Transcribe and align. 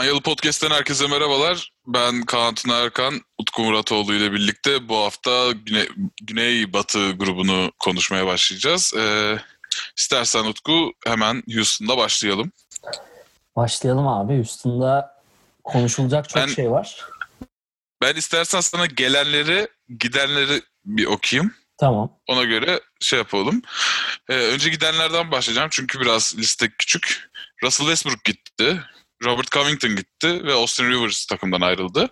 Panyalı 0.00 0.20
Podcast'ten 0.20 0.70
herkese 0.70 1.06
merhabalar. 1.06 1.72
Ben 1.86 2.22
Kaan 2.22 2.54
Tuna 2.54 2.78
Erkan, 2.78 3.20
Utku 3.38 3.62
Muratoğlu 3.62 4.14
ile 4.14 4.32
birlikte 4.32 4.88
bu 4.88 4.96
hafta 4.96 5.52
Güney, 5.52 5.88
Güney 6.22 6.72
Batı 6.72 7.10
grubunu 7.10 7.72
konuşmaya 7.78 8.26
başlayacağız. 8.26 8.94
Ee, 8.96 9.38
istersen 9.98 10.44
Utku 10.44 10.92
hemen 11.06 11.42
Houston'da 11.54 11.96
başlayalım. 11.96 12.52
Başlayalım 13.56 14.08
abi. 14.08 14.36
Houston'da 14.36 15.22
konuşulacak 15.64 16.28
çok 16.28 16.42
Ben- 16.42 16.46
şey 16.46 16.70
var. 16.70 17.04
Ben 18.02 18.14
istersen 18.14 18.60
sana 18.60 18.86
gelenleri, 18.86 19.68
gidenleri 19.98 20.62
bir 20.84 21.06
okuyayım. 21.06 21.54
Tamam. 21.78 22.12
Ona 22.26 22.44
göre 22.44 22.80
şey 23.00 23.18
yapalım. 23.18 23.62
Ee, 24.28 24.34
önce 24.34 24.70
gidenlerden 24.70 25.30
başlayacağım 25.30 25.68
çünkü 25.72 26.00
biraz 26.00 26.34
liste 26.38 26.70
küçük. 26.78 27.30
Russell 27.62 27.86
Westbrook 27.86 28.24
gitti. 28.24 28.82
Robert 29.24 29.52
Covington 29.52 29.96
gitti 29.96 30.44
ve 30.44 30.52
Austin 30.52 30.90
Rivers 30.90 31.26
takımdan 31.26 31.60
ayrıldı. 31.60 32.08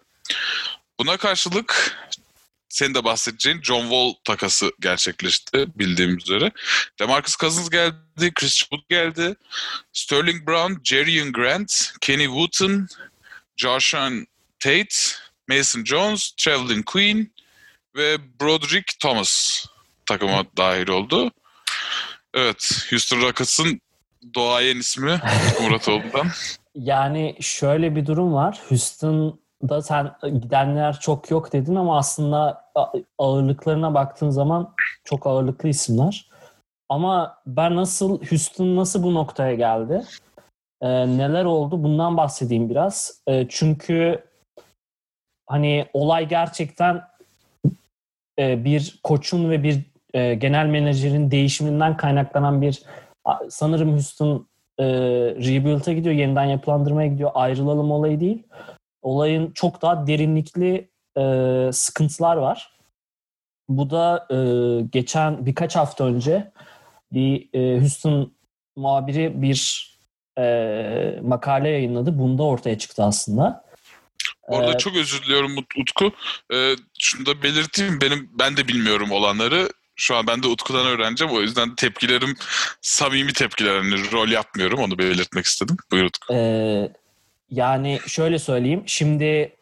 Buna 1.00 1.16
karşılık 1.16 1.96
senin 2.68 2.94
de 2.94 3.04
bahsedeceğin 3.04 3.62
John 3.62 3.82
Wall 3.82 4.12
takası 4.24 4.72
gerçekleşti 4.80 5.66
bildiğim 5.78 6.16
üzere. 6.18 6.52
DeMarcus 7.00 7.36
Cousins 7.36 7.70
geldi, 7.70 8.32
Chris 8.34 8.58
Wood 8.58 8.82
geldi. 8.88 9.36
Sterling 9.92 10.46
Brown, 10.46 10.72
Jerry 10.84 11.32
Grant, 11.32 11.92
Kenny 12.00 12.24
Wooten, 12.24 12.88
Joshan 13.56 14.26
Tate, 14.60 14.96
Mason 15.48 15.84
Jones, 15.84 16.30
Traveling 16.30 16.84
Queen 16.84 17.32
ve 17.96 18.18
Broderick 18.40 18.94
Thomas 19.00 19.64
takıma 20.06 20.44
dahil 20.56 20.88
oldu. 20.88 21.32
Evet, 22.34 22.86
Houston 22.90 23.22
Rockets'ın 23.22 23.80
doğayen 24.34 24.76
ismi 24.76 25.20
Muratoğlu'ndan. 25.60 26.30
Yani 26.78 27.36
şöyle 27.40 27.96
bir 27.96 28.06
durum 28.06 28.34
var. 28.34 28.60
Houston'da 28.68 29.82
sen 29.82 30.12
gidenler 30.22 31.00
çok 31.00 31.30
yok 31.30 31.52
dedin 31.52 31.74
ama 31.74 31.98
aslında 31.98 32.64
ağırlıklarına 33.18 33.94
baktığın 33.94 34.30
zaman 34.30 34.74
çok 35.04 35.26
ağırlıklı 35.26 35.68
isimler. 35.68 36.30
Ama 36.88 37.38
ben 37.46 37.76
nasıl 37.76 38.24
Houston 38.24 38.76
nasıl 38.76 39.02
bu 39.02 39.14
noktaya 39.14 39.54
geldi? 39.54 40.04
Ee, 40.82 40.88
neler 40.88 41.44
oldu? 41.44 41.82
Bundan 41.82 42.16
bahsedeyim 42.16 42.70
biraz. 42.70 43.22
Ee, 43.28 43.46
çünkü 43.48 44.24
hani 45.46 45.86
olay 45.92 46.28
gerçekten 46.28 47.02
e, 48.38 48.64
bir 48.64 49.00
koçun 49.02 49.50
ve 49.50 49.62
bir 49.62 49.82
e, 50.14 50.34
genel 50.34 50.66
menajerin 50.66 51.30
değişiminden 51.30 51.96
kaynaklanan 51.96 52.62
bir 52.62 52.82
sanırım 53.48 53.92
Houston 53.92 54.48
e, 54.78 54.84
rebuild'a 55.34 55.92
gidiyor, 55.92 56.14
yeniden 56.14 56.44
yapılandırmaya 56.44 57.08
gidiyor. 57.08 57.30
Ayrılalım 57.34 57.90
olayı 57.90 58.20
değil. 58.20 58.42
Olayın 59.02 59.50
çok 59.52 59.82
daha 59.82 60.06
derinlikli 60.06 60.90
e, 61.18 61.22
sıkıntılar 61.72 62.36
var. 62.36 62.78
Bu 63.68 63.90
da 63.90 64.26
e, 64.30 64.36
geçen 64.92 65.46
birkaç 65.46 65.76
hafta 65.76 66.04
önce 66.04 66.52
bir 67.12 67.48
e, 67.52 67.80
Houston 67.80 68.32
muhabiri 68.76 69.42
bir 69.42 69.88
e, 70.38 71.20
makale 71.22 71.68
yayınladı. 71.68 72.18
Bunda 72.18 72.42
ortaya 72.42 72.78
çıktı 72.78 73.04
aslında. 73.04 73.68
Bu 74.48 74.56
arada 74.56 74.72
Ee, 74.74 74.78
çok 74.78 74.96
özür 74.96 75.22
diliyorum 75.22 75.56
Ut- 75.56 75.80
Utku. 75.80 76.12
Ee, 76.54 76.74
şunu 76.98 77.26
da 77.26 77.42
belirteyim. 77.42 78.00
Benim 78.00 78.30
ben 78.38 78.56
de 78.56 78.68
bilmiyorum 78.68 79.10
olanları. 79.12 79.68
Şu 80.00 80.16
an 80.16 80.26
ben 80.26 80.42
de 80.42 80.46
Utku'dan 80.46 80.86
öğreneceğim. 80.86 81.34
O 81.34 81.40
yüzden 81.40 81.74
tepkilerim 81.74 82.36
samimi 82.80 83.32
tepkiler. 83.32 83.76
Hani 83.76 84.12
rol 84.12 84.28
yapmıyorum. 84.28 84.78
Onu 84.80 84.98
belirtmek 84.98 85.44
istedim. 85.44 85.76
Buyur 85.90 86.04
Utku. 86.04 86.34
Ee, 86.34 86.92
yani 87.50 88.00
şöyle 88.06 88.38
söyleyeyim. 88.38 88.82
Şimdi 88.86 89.56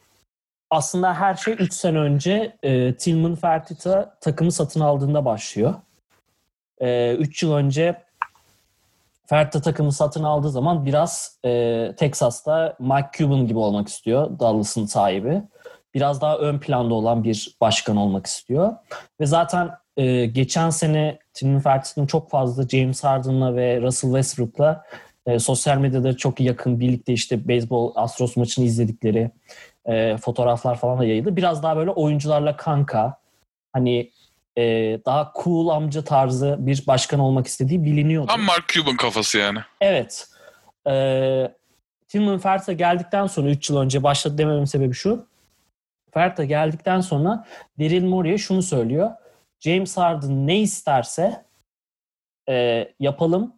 aslında 0.70 1.14
her 1.14 1.34
şey 1.34 1.54
3 1.58 1.72
sene 1.72 1.98
önce 1.98 2.56
e, 2.62 2.96
Tillman 2.96 3.34
Fertitta 3.34 4.18
takımı 4.20 4.52
satın 4.52 4.80
aldığında 4.80 5.24
başlıyor. 5.24 5.74
3 6.80 7.42
yıl 7.42 7.52
önce 7.52 8.02
Fertitta 9.26 9.60
takımı 9.60 9.92
satın 9.92 10.24
aldığı 10.24 10.50
zaman 10.50 10.86
biraz 10.86 11.38
e, 11.44 11.92
Texas'ta 11.96 12.76
Mike 12.80 13.08
Cuban 13.12 13.46
gibi 13.46 13.58
olmak 13.58 13.88
istiyor. 13.88 14.38
Dallas'ın 14.38 14.86
sahibi. 14.86 15.42
Biraz 15.96 16.20
daha 16.20 16.38
ön 16.38 16.58
planda 16.58 16.94
olan 16.94 17.24
bir 17.24 17.56
başkan 17.60 17.96
olmak 17.96 18.26
istiyor. 18.26 18.72
Ve 19.20 19.26
zaten 19.26 19.70
e, 19.96 20.26
geçen 20.26 20.70
sene 20.70 21.18
Tillman 21.34 21.60
Fertitta'nın 21.60 22.06
çok 22.06 22.30
fazla 22.30 22.68
James 22.68 23.04
Harden'la 23.04 23.56
ve 23.56 23.80
Russell 23.80 24.10
Westbrook'la 24.10 24.84
e, 25.26 25.38
sosyal 25.38 25.78
medyada 25.78 26.16
çok 26.16 26.40
yakın 26.40 26.80
birlikte 26.80 27.12
işte 27.12 27.48
beyzbol 27.48 27.92
Astros 27.94 28.36
maçını 28.36 28.64
izledikleri 28.64 29.30
e, 29.86 30.16
fotoğraflar 30.16 30.78
falan 30.78 30.98
da 30.98 31.04
yayıldı. 31.04 31.36
Biraz 31.36 31.62
daha 31.62 31.76
böyle 31.76 31.90
oyuncularla 31.90 32.56
kanka 32.56 33.18
hani 33.72 34.10
e, 34.58 34.62
daha 35.06 35.32
cool 35.44 35.68
amca 35.68 36.04
tarzı 36.04 36.56
bir 36.58 36.86
başkan 36.86 37.20
olmak 37.20 37.46
istediği 37.46 37.84
biliniyordu. 37.84 38.26
Tam 38.26 38.42
Mark 38.42 38.68
Cuban 38.68 38.96
kafası 38.96 39.38
yani. 39.38 39.58
Evet. 39.80 40.26
Ee, 40.88 41.52
Tillman 42.08 42.38
Fert'a 42.38 42.72
geldikten 42.72 43.26
sonra 43.26 43.50
3 43.50 43.70
yıl 43.70 43.76
önce 43.76 44.02
başladı 44.02 44.38
dememin 44.38 44.64
sebebi 44.64 44.94
şu. 44.94 45.26
Fert'a 46.14 46.44
geldikten 46.44 47.00
sonra 47.00 47.44
Daryl 47.78 48.04
Morey'e 48.04 48.38
şunu 48.38 48.62
söylüyor. 48.62 49.10
James 49.60 49.96
Harden 49.96 50.46
ne 50.46 50.60
isterse 50.60 51.44
e, 52.48 52.88
yapalım. 53.00 53.52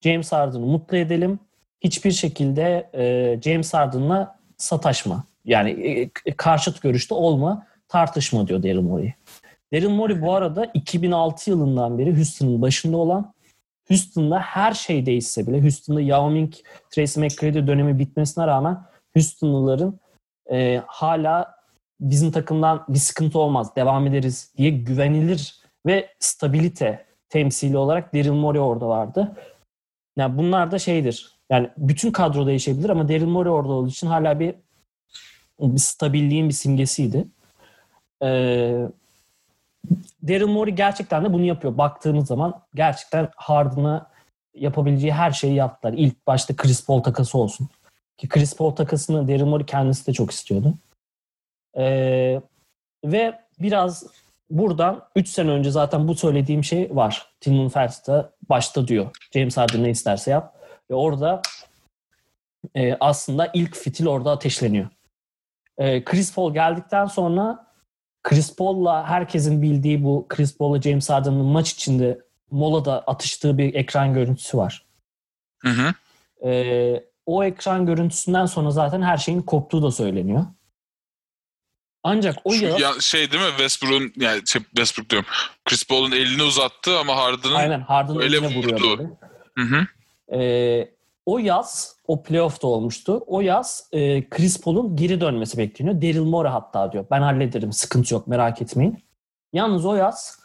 James 0.00 0.32
Harden'ı 0.32 0.66
mutlu 0.66 0.96
edelim. 0.96 1.38
Hiçbir 1.80 2.10
şekilde 2.10 2.90
e, 2.94 3.40
James 3.42 3.74
Harden'la 3.74 4.38
sataşma. 4.56 5.24
Yani 5.44 5.70
e, 5.70 6.10
e, 6.26 6.36
karşıt 6.36 6.82
görüşte 6.82 7.14
olma, 7.14 7.66
tartışma 7.88 8.48
diyor 8.48 8.62
Daryl 8.62 8.80
Morey. 8.80 9.14
Daryl 9.72 9.88
Morey 9.88 10.22
bu 10.22 10.34
arada 10.34 10.64
2006 10.74 11.50
yılından 11.50 11.98
beri 11.98 12.16
Houston'ın 12.16 12.62
başında 12.62 12.96
olan 12.96 13.34
Houston'da 13.88 14.38
her 14.38 14.72
şey 14.72 15.06
değişse 15.06 15.46
bile 15.46 15.60
Houston'da 15.60 16.00
Yao 16.00 16.30
Ming, 16.30 16.54
Tracy 16.90 17.20
McGrady 17.20 17.66
dönemi 17.66 17.98
bitmesine 17.98 18.46
rağmen 18.46 18.78
Houston'lıların 19.14 20.00
e, 20.50 20.82
hala 20.86 21.59
bizim 22.00 22.30
takımdan 22.30 22.84
bir 22.88 22.98
sıkıntı 22.98 23.38
olmaz, 23.38 23.76
devam 23.76 24.06
ederiz 24.06 24.52
diye 24.56 24.70
güvenilir 24.70 25.60
ve 25.86 26.08
stabilite 26.18 27.06
temsili 27.28 27.78
olarak 27.78 28.14
Daryl 28.14 28.32
Morey 28.32 28.60
orada 28.60 28.88
vardı. 28.88 29.36
Yani 30.16 30.38
bunlar 30.38 30.70
da 30.70 30.78
şeydir. 30.78 31.32
Yani 31.50 31.70
bütün 31.76 32.10
kadro 32.10 32.46
değişebilir 32.46 32.88
ama 32.88 33.08
Daryl 33.08 33.26
Morey 33.26 33.52
orada 33.52 33.72
olduğu 33.72 33.88
için 33.88 34.06
hala 34.06 34.40
bir, 34.40 34.54
bir 35.60 35.78
stabilliğin 35.78 36.48
bir 36.48 36.54
simgesiydi. 36.54 37.24
Ee, 38.22 38.86
Daryl 40.28 40.46
Morey 40.46 40.74
gerçekten 40.74 41.24
de 41.24 41.32
bunu 41.32 41.44
yapıyor. 41.44 41.78
Baktığımız 41.78 42.26
zaman 42.26 42.60
gerçekten 42.74 43.28
Harden'a 43.36 44.10
yapabileceği 44.54 45.12
her 45.12 45.30
şeyi 45.30 45.54
yaptılar. 45.54 45.94
İlk 45.96 46.26
başta 46.26 46.56
Chris 46.56 46.86
Paul 46.86 47.02
takası 47.02 47.38
olsun. 47.38 47.68
Ki 48.18 48.28
Chris 48.28 48.56
Paul 48.56 48.70
takasını 48.70 49.28
Daryl 49.28 49.44
Morey 49.44 49.66
kendisi 49.66 50.06
de 50.06 50.12
çok 50.12 50.30
istiyordu. 50.30 50.74
Ee, 51.76 52.40
ve 53.04 53.40
biraz 53.60 54.06
buradan 54.50 55.08
3 55.16 55.28
sene 55.28 55.50
önce 55.50 55.70
zaten 55.70 56.08
bu 56.08 56.14
söylediğim 56.14 56.64
şey 56.64 56.96
var. 56.96 57.26
Tillman 57.40 57.68
Fertitta 57.68 58.32
başta 58.48 58.88
diyor. 58.88 59.10
James 59.34 59.56
Harden 59.56 59.84
ne 59.84 59.90
isterse 59.90 60.30
yap. 60.30 60.56
Ve 60.90 60.94
orada 60.94 61.42
e, 62.74 62.96
aslında 63.00 63.50
ilk 63.54 63.76
fitil 63.76 64.06
orada 64.06 64.30
ateşleniyor. 64.30 64.88
E, 65.78 66.04
Chris 66.04 66.34
Paul 66.34 66.54
geldikten 66.54 67.06
sonra 67.06 67.66
Chris 68.22 68.56
Paul'la 68.56 69.06
herkesin 69.06 69.62
bildiği 69.62 70.04
bu 70.04 70.26
Chris 70.28 70.58
Paul'la 70.58 70.82
James 70.82 71.10
Harden'ın 71.10 71.44
maç 71.44 71.70
içinde 71.70 72.20
molada 72.50 73.00
atıştığı 73.00 73.58
bir 73.58 73.74
ekran 73.74 74.14
görüntüsü 74.14 74.58
var. 74.58 74.86
Hı 75.58 75.68
hı. 75.68 75.94
Ee, 76.48 77.04
o 77.26 77.44
ekran 77.44 77.86
görüntüsünden 77.86 78.46
sonra 78.46 78.70
zaten 78.70 79.02
her 79.02 79.16
şeyin 79.16 79.42
koptuğu 79.42 79.82
da 79.82 79.90
söyleniyor. 79.90 80.46
Ancak 82.02 82.36
o 82.44 82.52
Şu 82.52 82.64
yaz 82.64 82.80
ya, 82.80 82.92
şey 83.00 83.32
değil 83.32 83.42
mi 83.42 83.50
Westbrook'un 83.50 84.12
yani 84.16 84.46
şey, 84.46 84.62
Westbrook 84.62 85.10
diyorum. 85.10 85.28
Chris 85.64 85.84
Paul'un 85.84 86.12
elini 86.12 86.42
uzattı 86.42 86.98
ama 86.98 87.16
Harden'ın 87.16 87.54
aynen 87.54 87.80
Harden'ın 87.80 88.20
öyle 88.20 88.38
vuruyor 88.38 88.80
vurdu. 88.80 89.18
Hı 89.58 89.62
hı. 89.62 89.86
Ee, 90.36 90.88
o 91.26 91.38
yaz, 91.38 91.96
o 92.06 92.22
playoff'ta 92.22 92.66
olmuştu. 92.66 93.24
O 93.26 93.40
yaz 93.40 93.88
e, 93.92 94.28
Chris 94.28 94.60
Paul'un 94.60 94.96
geri 94.96 95.20
dönmesi 95.20 95.58
bekleniyor. 95.58 96.02
Daryl 96.02 96.24
Morey 96.24 96.52
hatta 96.52 96.92
diyor. 96.92 97.06
Ben 97.10 97.22
hallederim, 97.22 97.72
sıkıntı 97.72 98.14
yok, 98.14 98.26
merak 98.26 98.62
etmeyin. 98.62 99.04
Yalnız 99.52 99.86
o 99.86 99.94
yaz 99.94 100.38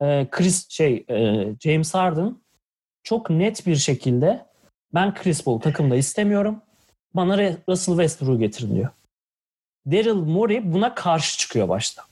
e, 0.00 0.28
Chris 0.30 0.70
şey 0.70 1.04
e, 1.10 1.46
James 1.60 1.94
Harden 1.94 2.36
çok 3.02 3.30
net 3.30 3.66
bir 3.66 3.76
şekilde 3.76 4.46
ben 4.94 5.14
Chris 5.14 5.44
Paul 5.44 5.60
takımda 5.60 5.96
istemiyorum. 5.96 6.62
Bana 7.14 7.38
Russell 7.68 7.94
Westbrook'u 7.94 8.38
getirin 8.38 8.74
diyor. 8.74 8.88
Daryl 9.90 10.14
Morey 10.14 10.72
buna 10.72 10.94
karşı 10.94 11.38
çıkıyor 11.38 11.68
başta. 11.68 12.02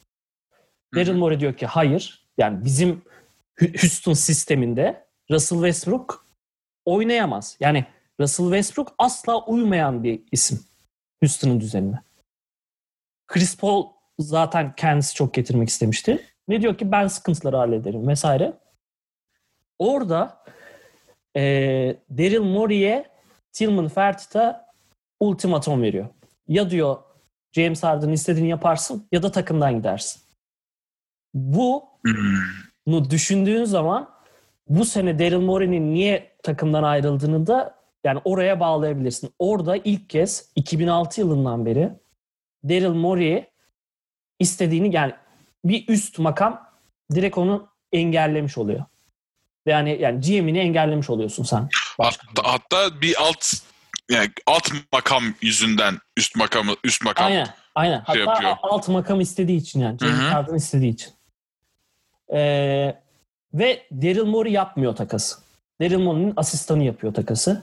Daryl 0.94 1.16
Morey 1.16 1.40
diyor 1.40 1.56
ki 1.56 1.66
hayır. 1.66 2.26
Yani 2.38 2.64
bizim 2.64 3.02
Houston 3.60 4.12
sisteminde 4.12 5.06
Russell 5.30 5.58
Westbrook 5.58 6.26
oynayamaz. 6.84 7.56
Yani 7.60 7.86
Russell 8.20 8.46
Westbrook 8.46 8.94
asla 8.98 9.44
uymayan 9.44 10.04
bir 10.04 10.22
isim. 10.32 10.60
Houston'ın 11.22 11.60
düzenine. 11.60 12.00
Chris 13.26 13.56
Paul 13.56 13.86
zaten 14.18 14.74
kendisi 14.76 15.14
çok 15.14 15.34
getirmek 15.34 15.68
istemişti. 15.68 16.26
Ne 16.48 16.62
diyor 16.62 16.78
ki 16.78 16.92
ben 16.92 17.08
sıkıntıları 17.08 17.56
hallederim 17.56 18.08
vesaire. 18.08 18.52
Orada 19.78 20.44
e, 21.36 21.42
Daryl 22.10 22.40
Morey'e 22.40 23.10
Tillman 23.52 23.88
Fertitta 23.88 24.74
ultimatom 25.20 25.82
veriyor. 25.82 26.08
Ya 26.48 26.70
diyor 26.70 26.96
James 27.56 27.82
Harden'ın 27.82 28.12
istediğini 28.12 28.48
yaparsın 28.48 29.08
ya 29.12 29.22
da 29.22 29.32
takımdan 29.32 29.76
gidersin. 29.78 30.22
Bunu 31.34 31.82
Hmm. 32.86 33.10
düşündüğün 33.10 33.64
zaman 33.64 34.10
bu 34.68 34.84
sene 34.84 35.18
Daryl 35.18 35.40
Morey'nin 35.40 35.94
niye 35.94 36.36
takımdan 36.42 36.82
ayrıldığını 36.82 37.46
da 37.46 37.74
yani 38.04 38.20
oraya 38.24 38.60
bağlayabilirsin. 38.60 39.30
Orada 39.38 39.76
ilk 39.76 40.10
kez 40.10 40.52
2006 40.56 41.20
yılından 41.20 41.66
beri 41.66 41.90
Daryl 42.64 42.94
Morey 42.94 43.50
istediğini 44.38 44.94
yani 44.94 45.12
bir 45.64 45.88
üst 45.88 46.18
makam 46.18 46.70
direkt 47.14 47.38
onu 47.38 47.68
engellemiş 47.92 48.58
oluyor. 48.58 48.84
Ve 49.66 49.70
Yani 49.70 49.98
yani 50.00 50.20
GM'ini 50.20 50.58
engellemiş 50.58 51.10
oluyorsun 51.10 51.42
sen. 51.44 51.68
Hatta, 52.00 52.52
hatta 52.52 53.00
bir 53.00 53.14
alt 53.22 53.44
yani 54.10 54.30
alt 54.46 54.68
makam 54.92 55.24
yüzünden 55.42 55.98
üst 56.16 56.36
makamı 56.36 56.74
üst 56.84 57.04
makam. 57.04 57.26
Aynen. 57.26 57.48
Aynen. 57.74 57.98
Hatta 57.98 58.12
şey 58.12 58.24
yapıyor. 58.24 58.56
alt 58.62 58.88
makam 58.88 59.20
istediği 59.20 59.56
için 59.56 59.80
yani. 59.80 59.98
James 59.98 60.62
istediği 60.62 60.92
için. 60.92 61.12
Ee, 62.32 63.00
ve 63.54 63.86
Daryl 63.92 64.24
Morey 64.24 64.52
yapmıyor 64.52 64.96
takası. 64.96 65.36
Daryl 65.80 65.98
Morey'nin 65.98 66.32
asistanı 66.36 66.84
yapıyor 66.84 67.14
takası. 67.14 67.62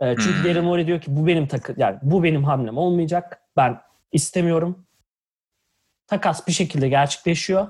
Ee, 0.00 0.14
çünkü 0.18 0.38
Hmm. 0.38 0.44
Daryl 0.44 0.62
Morey 0.62 0.86
diyor 0.86 1.00
ki 1.00 1.16
bu 1.16 1.26
benim 1.26 1.46
takı 1.46 1.74
yani 1.76 1.98
bu 2.02 2.22
benim 2.22 2.44
hamlem 2.44 2.78
olmayacak. 2.78 3.40
Ben 3.56 3.80
istemiyorum. 4.12 4.86
Takas 6.06 6.46
bir 6.46 6.52
şekilde 6.52 6.88
gerçekleşiyor. 6.88 7.68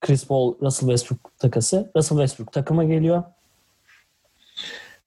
Chris 0.00 0.26
Paul 0.26 0.60
Russell 0.60 0.88
Westbrook 0.88 1.38
takası. 1.38 1.92
Russell 1.96 2.18
Westbrook 2.18 2.52
takıma 2.52 2.84
geliyor. 2.84 3.22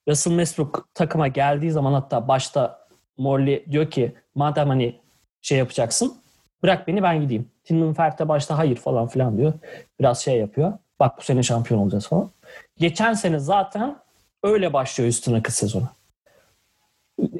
Russell 0.07 0.31
Westbrook 0.33 0.87
takıma 0.93 1.27
geldiği 1.27 1.71
zaman 1.71 1.93
hatta 1.93 2.27
başta 2.27 2.87
Morley 3.17 3.65
diyor 3.71 3.91
ki 3.91 4.15
madem 4.35 4.67
hani 4.67 5.01
şey 5.41 5.57
yapacaksın 5.57 6.17
bırak 6.63 6.87
beni 6.87 7.03
ben 7.03 7.21
gideyim. 7.21 7.51
Tillman 7.63 7.93
Ferg 7.93 8.19
de 8.19 8.27
başta 8.27 8.57
hayır 8.57 8.75
falan 8.75 9.07
filan 9.07 9.37
diyor. 9.37 9.53
Biraz 9.99 10.23
şey 10.23 10.37
yapıyor. 10.37 10.73
Bak 10.99 11.17
bu 11.17 11.21
sene 11.21 11.43
şampiyon 11.43 11.79
olacağız 11.79 12.07
falan. 12.07 12.31
Geçen 12.77 13.13
sene 13.13 13.39
zaten 13.39 13.97
öyle 14.43 14.73
başlıyor 14.73 15.09
üstüne 15.09 15.43
kız 15.43 15.55
sezonu. 15.55 15.89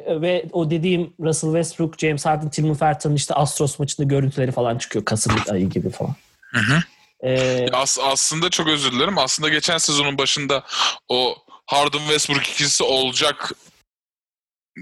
Ve 0.08 0.46
o 0.52 0.70
dediğim 0.70 1.14
Russell 1.20 1.50
Westbrook, 1.50 2.00
James 2.00 2.26
Harden, 2.26 2.50
Tillman 2.50 2.76
Ferg'in 2.76 3.16
işte 3.16 3.34
Astros 3.34 3.80
maçında 3.80 4.08
görüntüleri 4.08 4.52
falan 4.52 4.78
çıkıyor. 4.78 5.06
Kasım 5.06 5.36
ayı 5.52 5.70
gibi 5.70 5.90
falan. 5.90 6.16
Hı 6.42 6.60
hı. 6.60 6.80
Ee, 7.24 7.68
As- 7.74 8.00
aslında 8.04 8.50
çok 8.50 8.68
özür 8.68 8.92
dilerim. 8.92 9.18
Aslında 9.18 9.50
geçen 9.50 9.78
sezonun 9.78 10.18
başında 10.18 10.64
o 11.10 11.36
Harden 11.68 12.00
Westbrook 12.00 12.48
ikilisi 12.48 12.84
olacak 12.84 13.52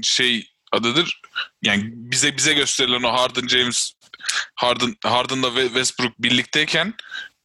şey 0.01 0.47
adıdır. 0.71 1.21
Yani 1.63 1.83
bize 1.85 2.37
bize 2.37 2.53
gösterilen 2.53 3.03
o 3.03 3.11
Harden 3.13 3.47
James 3.47 3.93
Harden 4.55 4.95
Harden'la 5.03 5.55
Westbrook 5.55 6.13
birlikteyken 6.19 6.93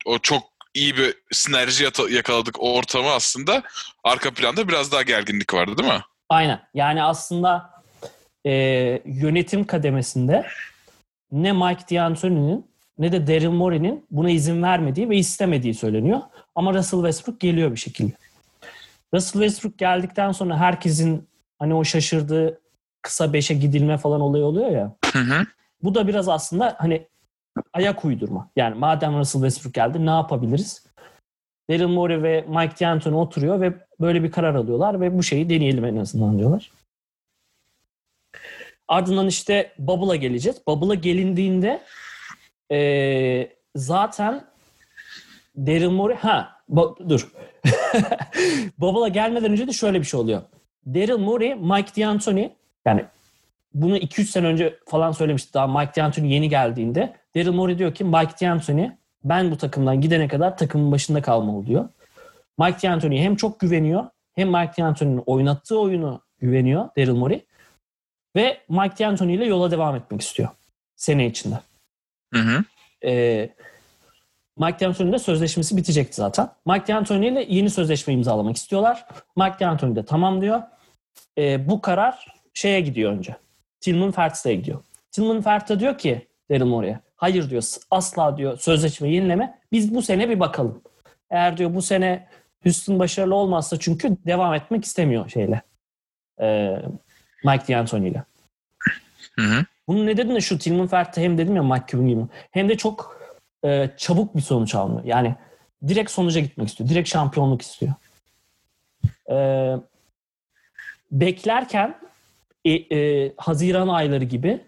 o 0.07 0.19
çok 0.19 0.43
iyi 0.75 0.97
bir 0.97 1.15
sinerji 1.33 1.85
yakaladık 2.11 2.61
o 2.61 2.75
ortamı 2.75 3.11
aslında. 3.11 3.63
Arka 4.05 4.35
planda 4.35 4.69
biraz 4.69 4.93
daha 4.93 5.03
gerginlik 5.03 5.55
vardı 5.55 5.79
değil 5.79 5.93
mi? 5.93 6.01
Aynen. 6.29 6.61
Yani 6.75 7.03
aslında 7.03 7.71
e, 8.47 8.53
yönetim 9.05 9.65
kademesinde 9.65 10.47
ne 11.33 11.53
Mike 11.53 11.97
D'Antoni'nin 11.97 12.67
ne 12.99 13.13
de 13.13 13.27
Daryl 13.27 13.51
Morey'nin 13.51 14.07
buna 14.11 14.31
izin 14.31 14.63
vermediği 14.63 15.11
ve 15.11 15.17
istemediği 15.17 15.75
söyleniyor. 15.75 16.21
Ama 16.55 16.75
Russell 16.75 17.01
Westbrook 17.01 17.41
geliyor 17.41 17.73
bir 17.73 17.81
şekilde. 17.81 18.13
Russell 19.15 19.41
Westbrook 19.43 19.79
geldikten 19.79 20.33
sonra 20.33 20.57
herkesin 20.59 21.29
hani 21.59 21.75
o 21.75 21.85
şaşırdığı 21.85 22.61
kısa 23.03 23.33
beşe 23.33 23.55
gidilme 23.55 23.99
falan 23.99 24.21
olayı 24.21 24.45
oluyor 24.45 24.71
ya. 24.71 24.97
Hı 25.13 25.19
hı. 25.19 25.47
Bu 25.83 25.95
da 25.95 26.09
biraz 26.09 26.29
aslında 26.29 26.77
hani 26.79 27.09
ayak 27.73 28.05
uydurma. 28.05 28.51
Yani 28.57 28.75
madem 28.75 29.19
Russell 29.19 29.41
Westbrook 29.43 29.75
geldi 29.75 30.07
ne 30.07 30.11
yapabiliriz? 30.11 30.87
Daryl 31.71 31.87
Morey 31.89 32.23
ve 32.23 32.45
Mike 32.49 32.75
D'Antoni 32.81 33.17
oturuyor 33.17 33.61
ve 33.61 33.73
böyle 34.01 34.23
bir 34.23 34.31
karar 34.31 34.55
alıyorlar 34.55 35.01
ve 35.01 35.19
bu 35.19 35.23
şeyi 35.23 35.51
deneyelim 35.51 35.85
en 35.85 35.97
azından 35.97 36.39
diyorlar. 36.39 36.71
Ardından 38.89 39.27
işte 39.27 39.73
Bubble'a 39.79 40.17
geleceğiz. 40.17 40.63
Bubble'a 40.67 40.95
gelindiğinde 40.95 41.83
eee, 42.71 43.57
zaten 43.77 44.45
Daryl 45.57 45.91
Morey 45.91 46.17
ha 46.17 46.63
bu- 46.69 46.97
dur. 47.09 47.33
Bubble'a 48.79 49.09
gelmeden 49.09 49.53
önce 49.53 49.69
de 49.69 49.73
şöyle 49.73 50.01
bir 50.01 50.05
şey 50.05 50.21
oluyor. 50.21 50.43
Daryl 50.87 51.19
Morey, 51.19 51.55
Mike 51.55 52.03
D'Antoni 52.03 52.53
yani 52.85 53.05
bunu 53.75 53.97
2-3 53.97 54.25
sene 54.25 54.47
önce 54.47 54.79
falan 54.87 55.13
söylemişti 55.13 55.55
daha 55.55 55.67
Mike 55.67 55.93
D'Antoni 55.97 56.33
yeni 56.33 56.49
geldiğinde. 56.49 57.17
Daryl 57.37 57.53
Morey 57.53 57.79
diyor 57.79 57.95
ki 57.95 58.05
Mike 58.05 58.33
D'Antoni 58.41 58.99
ben 59.25 59.51
bu 59.51 59.57
takımdan 59.57 60.01
gidene 60.01 60.29
kadar 60.29 60.57
takımın 60.57 60.93
başında 60.93 61.23
kalmalı 61.23 61.67
diyor. 61.67 61.89
Mike 62.59 62.89
D'Antoni'ye 62.89 63.23
hem 63.23 63.37
çok 63.37 63.61
güveniyor 63.61 64.05
hem 64.35 64.49
Mike 64.49 64.73
D'Antoni'nin 64.79 65.23
oynattığı 65.27 65.81
oyunu 65.81 66.23
güveniyor 66.39 66.89
Daryl 66.97 67.15
Morey. 67.15 67.45
Ve 68.37 68.61
Mike 68.69 69.05
D'Antoni 69.05 69.35
ile 69.35 69.47
yola 69.47 69.71
devam 69.71 69.97
etmek 69.97 70.21
istiyor 70.21 70.49
sene 70.97 71.27
içinde. 71.27 71.55
Hı 72.35 72.41
hı. 72.41 72.65
Ee, 73.05 73.51
Mike 74.61 74.81
D'Antoni'nin 74.81 75.13
de 75.13 75.19
sözleşmesi 75.19 75.77
bitecekti 75.77 76.17
zaten. 76.17 76.49
Mike 76.67 76.87
D'Antoni 76.87 77.27
ile 77.27 77.47
yeni 77.49 77.71
sözleşme 77.71 78.15
imzalamak 78.15 78.57
istiyorlar. 78.57 79.07
Mike 79.37 79.57
D'Antoni 79.61 79.97
de 79.97 80.05
tamam 80.05 80.41
diyor. 80.41 80.63
Ee, 81.39 81.69
bu 81.69 81.81
karar 81.81 82.27
şeye 82.55 82.81
gidiyor 82.81 83.13
önce. 83.13 83.37
Tillman 83.81 84.11
Fertiz'e 84.11 84.55
gidiyor. 84.55 84.81
Tillman 85.13 85.41
Fertiz 85.41 85.81
diyor 85.81 85.99
ki 85.99 86.29
Daryl 86.51 86.65
Morey'e 86.65 87.01
hayır 87.17 87.51
diyor 87.51 87.63
asla 87.91 88.37
diyor 88.37 88.59
sözleşme 88.59 89.11
yenileme. 89.11 89.59
Biz 89.73 89.95
bu 89.95 90.03
sene 90.03 90.29
bir 90.29 90.41
bakalım. 90.41 90.83
Eğer 91.31 91.57
diyor 91.57 91.75
bu 91.75 91.83
sene 91.83 92.29
Houston 92.63 92.99
başarılı 92.99 93.35
olmazsa 93.35 93.79
çünkü 93.79 94.17
devam 94.27 94.55
etmek 94.55 94.85
istemiyor 94.85 95.29
şeyle. 95.29 95.63
Ee, 96.41 96.77
Mike 97.45 97.75
D'Antoni 97.75 98.09
ile. 98.09 98.25
Hı 99.39 99.43
hı. 99.43 99.65
Bunun 99.89 100.07
nedeni 100.07 100.35
de 100.35 100.41
şu 100.41 100.59
Tillman 100.59 100.87
Fertiz 100.87 101.23
hem 101.23 101.39
dedim 101.39 101.57
ya 101.57 101.63
Mike 101.63 101.85
Cuban 101.89 102.09
gibi 102.09 102.23
hem 102.51 102.69
de 102.69 102.77
çok 102.77 103.20
e, 103.65 103.91
çabuk 103.97 104.37
bir 104.37 104.41
sonuç 104.41 104.75
almıyor. 104.75 105.05
Yani 105.05 105.35
direkt 105.89 106.11
sonuca 106.11 106.41
gitmek 106.41 106.69
istiyor. 106.69 106.91
Direkt 106.91 107.09
şampiyonluk 107.09 107.63
istiyor. 107.63 107.93
Ee, 109.31 109.77
beklerken 111.13 111.99
e, 112.65 112.73
e, 112.73 113.33
Haziran 113.37 113.89
ayları 113.89 114.25
gibi 114.25 114.61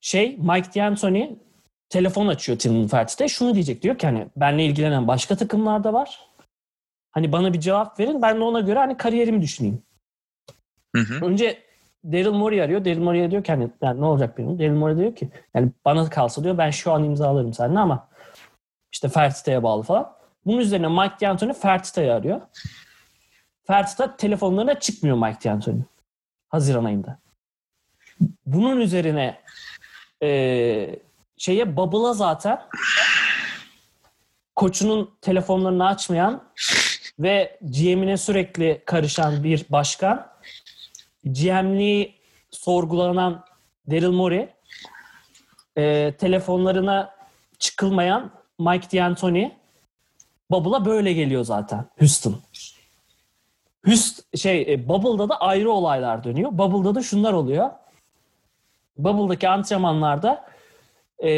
şey 0.00 0.36
Mike 0.36 0.80
D'Antoni 0.80 1.36
telefon 1.88 2.26
açıyor 2.26 2.58
Tillman 2.58 2.86
Fertiz'e. 2.86 3.28
Şunu 3.28 3.54
diyecek 3.54 3.82
diyor 3.82 3.98
ki 3.98 4.06
hani 4.06 4.28
benle 4.36 4.64
ilgilenen 4.64 5.08
başka 5.08 5.36
takımlar 5.36 5.84
da 5.84 5.92
var. 5.92 6.20
Hani 7.10 7.32
bana 7.32 7.52
bir 7.52 7.60
cevap 7.60 8.00
verin. 8.00 8.22
Ben 8.22 8.40
de 8.40 8.44
ona 8.44 8.60
göre 8.60 8.78
hani 8.78 8.96
kariyerimi 8.96 9.42
düşüneyim. 9.42 9.82
Hı 10.96 11.02
hı. 11.02 11.26
Önce 11.26 11.65
Daryl 12.12 12.30
Morey 12.32 12.62
arıyor. 12.62 12.84
Daryl 12.84 12.98
Morey'e 12.98 13.30
diyor 13.30 13.44
ki 13.44 13.52
hani 13.52 13.70
yani 13.82 14.00
ne 14.00 14.04
olacak 14.04 14.38
benim? 14.38 14.58
Daryl 14.58 14.70
Morey 14.72 14.96
diyor 14.96 15.14
ki 15.16 15.30
yani 15.54 15.70
bana 15.84 16.10
kalsa 16.10 16.44
diyor 16.44 16.58
ben 16.58 16.70
şu 16.70 16.92
an 16.92 17.04
imzalarım 17.04 17.52
seninle 17.52 17.78
ama 17.78 18.08
işte 18.92 19.08
Fertita'ya 19.08 19.62
bağlı 19.62 19.82
falan. 19.82 20.16
Bunun 20.46 20.58
üzerine 20.58 20.88
Mike 20.88 21.14
D'Antoni 21.20 21.52
Fertita'yı 21.52 22.14
arıyor. 22.14 22.40
Fertita 23.66 24.16
telefonlarına 24.16 24.80
çıkmıyor 24.80 25.16
Mike 25.16 25.48
D'Antoni. 25.48 25.84
Haziran 26.48 26.84
ayında. 26.84 27.18
Bunun 28.46 28.80
üzerine 28.80 29.40
eee 30.22 31.00
şeye 31.36 31.76
Bubble'a 31.76 32.12
zaten 32.12 32.60
koçunun 34.56 35.18
telefonlarını 35.20 35.86
açmayan 35.86 36.44
ve 37.18 37.58
GM'ine 37.62 38.16
sürekli 38.16 38.82
karışan 38.86 39.44
bir 39.44 39.66
başkan 39.70 40.35
GM'liği 41.26 42.14
sorgulanan 42.50 43.44
Daryl 43.90 44.10
Morey 44.10 44.48
e, 45.76 46.14
telefonlarına 46.18 47.14
çıkılmayan 47.58 48.30
Mike 48.58 48.98
D'Antoni 48.98 49.56
Bubble'a 50.50 50.84
böyle 50.84 51.12
geliyor 51.12 51.44
zaten 51.44 51.86
Houston. 51.98 52.36
Houston 53.84 54.24
şey 54.36 54.62
e, 54.62 54.88
Bubble'da 54.88 55.28
da 55.28 55.40
ayrı 55.40 55.70
olaylar 55.70 56.24
dönüyor. 56.24 56.50
Bubble'da 56.52 56.94
da 56.94 57.02
şunlar 57.02 57.32
oluyor. 57.32 57.70
Bubble'daki 58.98 59.48
antrenmanlarda 59.48 60.46
e, 61.22 61.28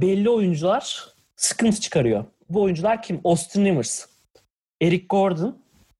belli 0.00 0.30
oyuncular 0.30 1.08
sıkıntı 1.36 1.80
çıkarıyor. 1.80 2.24
Bu 2.50 2.62
oyuncular 2.62 3.02
kim? 3.02 3.20
Austin 3.24 3.64
Rivers, 3.64 4.06
Eric 4.82 5.06
Gordon, 5.08 5.58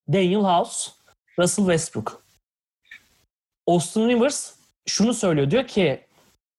Daniel 0.09 0.43
House, 0.43 0.91
Russell 1.39 1.65
Westbrook. 1.65 2.28
Austin 3.69 4.09
Rivers 4.09 4.53
şunu 4.87 5.15
söylüyor. 5.15 5.51
Diyor 5.51 5.67
ki 5.67 6.01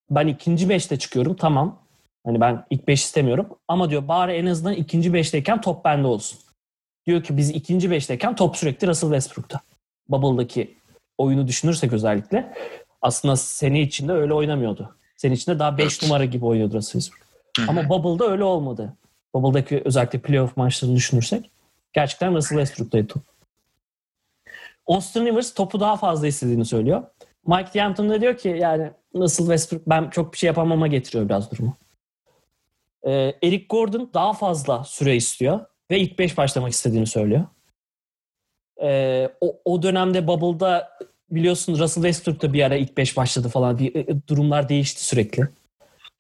ben 0.09 0.27
ikinci 0.27 0.69
beşte 0.69 0.99
çıkıyorum 0.99 1.35
tamam. 1.35 1.79
Hani 2.25 2.41
ben 2.41 2.65
ilk 2.69 2.87
beş 2.87 3.03
istemiyorum. 3.03 3.47
Ama 3.67 3.89
diyor 3.89 4.07
bari 4.07 4.31
en 4.31 4.45
azından 4.45 4.73
ikinci 4.73 5.13
beşteyken 5.13 5.61
top 5.61 5.85
bende 5.85 6.07
olsun. 6.07 6.39
Diyor 7.05 7.23
ki 7.23 7.37
biz 7.37 7.49
ikinci 7.49 7.91
beşteyken 7.91 8.35
top 8.35 8.57
sürekli 8.57 8.87
Russell 8.87 9.09
Westbrook'ta. 9.09 9.59
Bubble'daki 10.09 10.77
oyunu 11.17 11.47
düşünürsek 11.47 11.93
özellikle 11.93 12.53
aslında 13.01 13.35
sene 13.35 13.81
içinde 13.81 14.11
öyle 14.11 14.33
oynamıyordu. 14.33 14.95
Sene 15.17 15.33
içinde 15.33 15.59
daha 15.59 15.77
5 15.77 15.83
Evet. 15.83 16.03
numara 16.03 16.25
gibi 16.25 16.45
oynuyordu 16.45 16.77
Russell 16.77 17.01
Westbrook. 17.01 17.29
Ama 17.69 17.89
Bubble'da 17.89 18.31
öyle 18.31 18.43
olmadı. 18.43 18.93
Bubble'daki 19.33 19.81
özellikle 19.85 20.19
playoff 20.19 20.57
maçlarını 20.57 20.95
düşünürsek 20.95 21.51
gerçekten 21.93 22.35
Russell 22.35 22.57
Westbrook'taydı 22.57 23.07
top. 23.07 23.23
Austin 24.89 25.25
Rivers 25.25 25.53
topu 25.53 25.79
daha 25.79 25.97
fazla 25.97 26.27
istediğini 26.27 26.65
söylüyor. 26.65 27.03
Mike 27.47 27.79
D'Antoni 27.79 28.09
de 28.09 28.21
diyor 28.21 28.37
ki 28.37 28.49
yani 28.49 28.91
Russell 29.15 29.45
Westbrook 29.45 29.87
ben 29.87 30.09
çok 30.09 30.33
bir 30.33 30.37
şey 30.37 30.47
yapamama 30.47 30.87
getiriyor 30.87 31.29
biraz 31.29 31.51
durumu. 31.51 31.77
Ee, 33.03 33.33
Eric 33.43 33.65
Gordon 33.69 34.09
daha 34.13 34.33
fazla 34.33 34.83
süre 34.83 35.15
istiyor 35.15 35.59
ve 35.91 35.99
ilk 35.99 36.19
5 36.19 36.37
başlamak 36.37 36.71
istediğini 36.71 37.07
söylüyor. 37.07 37.45
Ee, 38.81 39.29
o, 39.41 39.59
o 39.65 39.83
dönemde 39.83 40.27
Bubble'da 40.27 40.89
biliyorsun 41.29 41.79
Russell 41.79 42.03
Westbrook 42.03 42.41
da 42.41 42.53
bir 42.53 42.63
ara 42.63 42.75
ilk 42.75 42.97
5 42.97 43.17
başladı 43.17 43.49
falan. 43.49 43.79
Bir, 43.79 43.95
e, 43.95 44.27
durumlar 44.27 44.69
değişti 44.69 45.05
sürekli. 45.05 45.47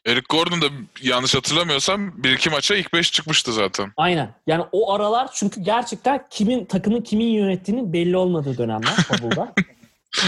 Eric 0.05 0.25
Gordon 0.29 0.61
da 0.61 0.65
yanlış 1.01 1.35
hatırlamıyorsam 1.35 2.23
bir 2.23 2.31
iki 2.31 2.49
maça 2.49 2.75
ilk 2.75 2.93
5 2.93 3.11
çıkmıştı 3.11 3.53
zaten. 3.53 3.91
Aynen. 3.97 4.29
Yani 4.47 4.63
o 4.71 4.93
aralar 4.93 5.29
çünkü 5.33 5.61
gerçekten 5.61 6.25
kimin 6.29 6.65
takımın 6.65 7.01
kimin 7.01 7.25
yönettiğinin 7.25 7.93
belli 7.93 8.17
olmadığı 8.17 8.57
dönemler 8.57 8.93
Bubble'da. 9.21 9.53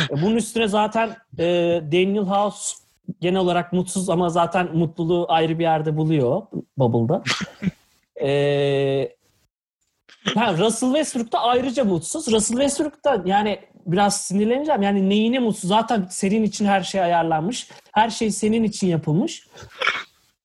E, 0.10 0.22
Bunun 0.22 0.36
üstüne 0.36 0.68
zaten 0.68 1.18
e, 1.40 1.46
Daniel 1.92 2.24
House 2.26 2.76
genel 3.22 3.40
olarak 3.40 3.74
mutsuz 3.74 4.10
ama 4.10 4.30
zaten 4.30 4.76
mutluluğu 4.78 5.26
ayrı 5.30 5.60
bir 5.60 5.64
yerde 5.64 5.98
buluyor 5.98 6.42
Bubble'da. 6.78 7.24
e, 8.28 9.16
ha, 10.36 10.58
Russell 10.58 10.90
Westbrook 10.90 11.32
da 11.32 11.40
ayrıca 11.40 11.84
mutsuz. 11.84 12.28
Russell 12.32 12.58
Westbrook 12.58 13.06
da 13.06 13.22
yani 13.26 13.60
biraz 13.86 14.22
sinirleneceğim. 14.22 14.82
Yani 14.82 15.10
neyine 15.10 15.40
mutsuz? 15.40 15.68
Zaten 15.70 16.08
senin 16.10 16.44
için 16.44 16.66
her 16.66 16.82
şey 16.84 17.02
ayarlanmış. 17.02 17.70
Her 17.92 18.10
şey 18.10 18.32
senin 18.32 18.64
için 18.64 18.88
yapılmış. 18.88 19.48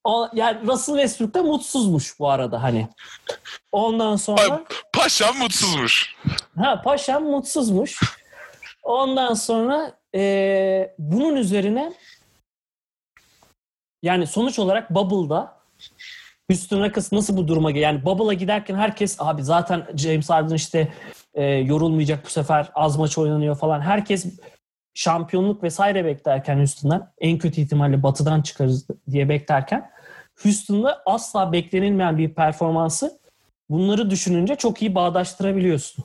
O, 0.04 0.28
yani 0.34 0.66
Russell 0.66 0.94
Westbrook 0.94 1.34
da 1.34 1.42
mutsuzmuş 1.42 2.18
bu 2.18 2.30
arada 2.30 2.62
hani. 2.62 2.88
Ondan 3.72 4.16
sonra 4.16 4.64
Paşam 4.92 5.38
mutsuzmuş. 5.38 6.16
ha 6.58 6.82
paşam 6.82 7.24
mutsuzmuş. 7.24 8.00
Ondan 8.82 9.34
sonra 9.34 9.92
eee, 10.14 10.94
bunun 10.98 11.36
üzerine 11.36 11.92
yani 14.02 14.26
sonuç 14.26 14.58
olarak 14.58 14.90
Bubble'da 14.90 15.55
Houston 16.50 16.80
Rockets 16.80 17.12
nasıl 17.12 17.36
bu 17.36 17.48
duruma 17.48 17.70
gel- 17.70 17.82
Yani 17.82 18.04
Bubble'a 18.04 18.32
giderken 18.32 18.74
herkes 18.74 19.16
abi 19.20 19.42
zaten 19.42 19.86
James 19.96 20.30
Harden 20.30 20.54
işte 20.54 20.92
e, 21.34 21.44
yorulmayacak 21.44 22.24
bu 22.24 22.28
sefer 22.30 22.70
az 22.74 22.96
maç 22.96 23.18
oynanıyor 23.18 23.56
falan. 23.56 23.80
Herkes 23.80 24.26
şampiyonluk 24.94 25.62
vesaire 25.62 26.04
beklerken 26.04 26.56
Houston'dan 26.56 27.12
en 27.18 27.38
kötü 27.38 27.60
ihtimalle 27.60 28.02
batıdan 28.02 28.42
çıkarız 28.42 28.86
diye 29.10 29.28
beklerken 29.28 29.90
Houston'da 30.42 31.02
asla 31.06 31.52
beklenilmeyen 31.52 32.18
bir 32.18 32.34
performansı 32.34 33.18
bunları 33.70 34.10
düşününce 34.10 34.56
çok 34.56 34.82
iyi 34.82 34.94
bağdaştırabiliyorsun. 34.94 36.04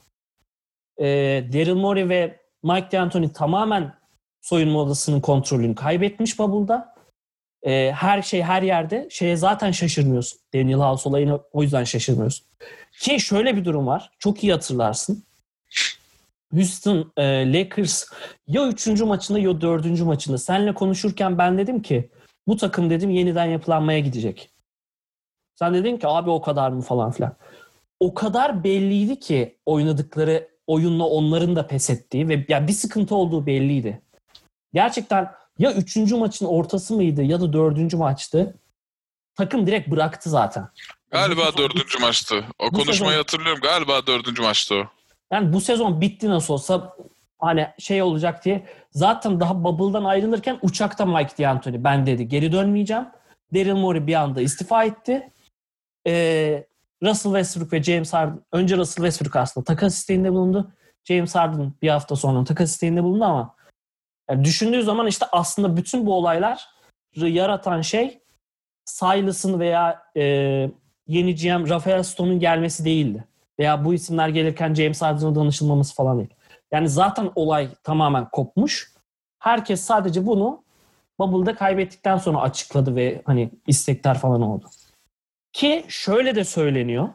E, 0.97 1.05
Daryl 1.53 1.75
Morey 1.75 2.09
ve 2.09 2.39
Mike 2.63 2.91
D'Antoni 2.91 3.33
tamamen 3.33 3.93
soyunma 4.41 4.79
odasının 4.79 5.21
kontrolünü 5.21 5.75
kaybetmiş 5.75 6.39
Bubble'da. 6.39 6.90
E, 7.63 7.91
her 7.91 8.21
şey 8.21 8.41
her 8.41 8.61
yerde. 8.61 9.07
Şeye 9.11 9.35
zaten 9.35 9.71
şaşırmıyorsun. 9.71 10.39
Daniel 10.53 10.79
House 10.79 11.09
olayını 11.09 11.41
o 11.51 11.63
yüzden 11.63 11.83
şaşırmıyorsun. 11.83 12.47
Ki 12.99 13.19
şöyle 13.19 13.55
bir 13.55 13.65
durum 13.65 13.87
var. 13.87 14.11
Çok 14.19 14.43
iyi 14.43 14.51
hatırlarsın. 14.51 15.23
Houston 16.53 17.11
e, 17.17 17.53
Lakers 17.53 18.05
ya 18.47 18.67
üçüncü 18.67 19.05
maçında 19.05 19.39
ya 19.39 19.61
dördüncü 19.61 20.03
maçında 20.03 20.37
seninle 20.37 20.73
konuşurken 20.73 21.37
ben 21.37 21.57
dedim 21.57 21.81
ki 21.81 22.09
bu 22.47 22.57
takım 22.57 22.89
dedim 22.89 23.09
yeniden 23.09 23.45
yapılanmaya 23.45 23.99
gidecek. 23.99 24.49
Sen 25.55 25.73
dedin 25.73 25.97
ki 25.97 26.07
abi 26.07 26.29
o 26.29 26.41
kadar 26.41 26.71
mı 26.71 26.81
falan 26.81 27.11
filan. 27.11 27.35
O 27.99 28.13
kadar 28.13 28.63
belliydi 28.63 29.19
ki 29.19 29.57
oynadıkları 29.65 30.49
oyunla 30.67 31.05
onların 31.05 31.55
da 31.55 31.67
pes 31.67 31.89
ettiği 31.89 32.29
ve 32.29 32.45
yani 32.47 32.67
bir 32.67 32.73
sıkıntı 32.73 33.15
olduğu 33.15 33.45
belliydi. 33.45 34.01
Gerçekten 34.73 35.31
ya 35.59 35.73
üçüncü 35.73 36.15
maçın 36.15 36.45
ortası 36.45 36.93
mıydı 36.95 37.23
ya 37.23 37.41
da 37.41 37.53
dördüncü 37.53 37.97
maçtı. 37.97 38.55
Takım 39.35 39.67
direkt 39.67 39.89
bıraktı 39.91 40.29
zaten. 40.29 40.67
Galiba 41.11 41.41
sezon- 41.41 41.57
dördüncü 41.57 41.99
maçtı. 41.99 42.45
O 42.59 42.65
bu 42.65 42.71
konuşmayı 42.71 43.11
sezon- 43.11 43.17
hatırlıyorum. 43.17 43.61
Galiba 43.61 44.07
dördüncü 44.07 44.41
maçtı 44.41 44.75
o. 44.75 44.83
Yani 45.31 45.53
bu 45.53 45.61
sezon 45.61 46.01
bitti 46.01 46.29
nasıl 46.29 46.53
olsa 46.53 46.93
hani 47.39 47.67
şey 47.79 48.01
olacak 48.01 48.45
diye. 48.45 48.65
Zaten 48.91 49.39
daha 49.39 49.63
Bubble'dan 49.63 50.03
ayrılırken 50.03 50.59
uçakta 50.61 51.05
Mike 51.05 51.43
D'Antoni 51.43 51.83
ben 51.83 52.05
dedi 52.05 52.27
geri 52.27 52.51
dönmeyeceğim. 52.51 53.05
Daryl 53.53 53.73
Morey 53.75 54.07
bir 54.07 54.13
anda 54.13 54.41
istifa 54.41 54.83
etti. 54.83 55.29
Ee, 56.07 56.65
Russell 57.03 57.31
Westbrook 57.31 57.73
ve 57.73 57.83
James 57.83 58.13
Harden 58.13 58.41
önce 58.51 58.77
Russell 58.77 59.03
Westbrook 59.03 59.35
aslında 59.35 59.63
takas 59.65 59.95
isteğinde 59.97 60.31
bulundu. 60.31 60.71
James 61.05 61.35
Harden 61.35 61.73
bir 61.81 61.89
hafta 61.89 62.15
sonra 62.15 62.43
takas 62.43 62.71
isteğinde 62.71 63.03
bulundu 63.03 63.23
ama 63.25 63.55
yani 64.29 64.43
düşündüğü 64.45 64.83
zaman 64.83 65.07
işte 65.07 65.25
aslında 65.31 65.77
bütün 65.77 66.05
bu 66.05 66.13
olayları 66.13 66.59
yaratan 67.15 67.81
şey 67.81 68.19
Silas'ın 68.85 69.59
veya 69.59 70.03
e, 70.17 70.23
yeni 71.07 71.35
GM 71.35 71.69
Rafael 71.69 72.03
Stone'un 72.03 72.39
gelmesi 72.39 72.85
değildi. 72.85 73.23
Veya 73.59 73.85
bu 73.85 73.93
isimler 73.93 74.29
gelirken 74.29 74.73
James 74.73 75.01
Harden'a 75.01 75.35
danışılmaması 75.35 75.95
falan 75.95 76.17
değil. 76.17 76.29
Yani 76.71 76.89
zaten 76.89 77.31
olay 77.35 77.69
tamamen 77.83 78.29
kopmuş. 78.29 78.91
Herkes 79.39 79.81
sadece 79.81 80.25
bunu 80.25 80.63
Bubble'da 81.19 81.55
kaybettikten 81.55 82.17
sonra 82.17 82.41
açıkladı 82.41 82.95
ve 82.95 83.21
hani 83.25 83.51
istekler 83.67 84.17
falan 84.17 84.41
oldu. 84.41 84.65
Ki 85.53 85.85
şöyle 85.87 86.35
de 86.35 86.43
söyleniyor. 86.43 87.09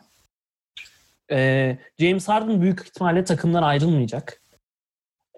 Ee, 1.30 1.78
James 1.98 2.28
Harden 2.28 2.60
büyük 2.62 2.80
ihtimalle 2.80 3.24
takımdan 3.24 3.62
ayrılmayacak. 3.62 4.42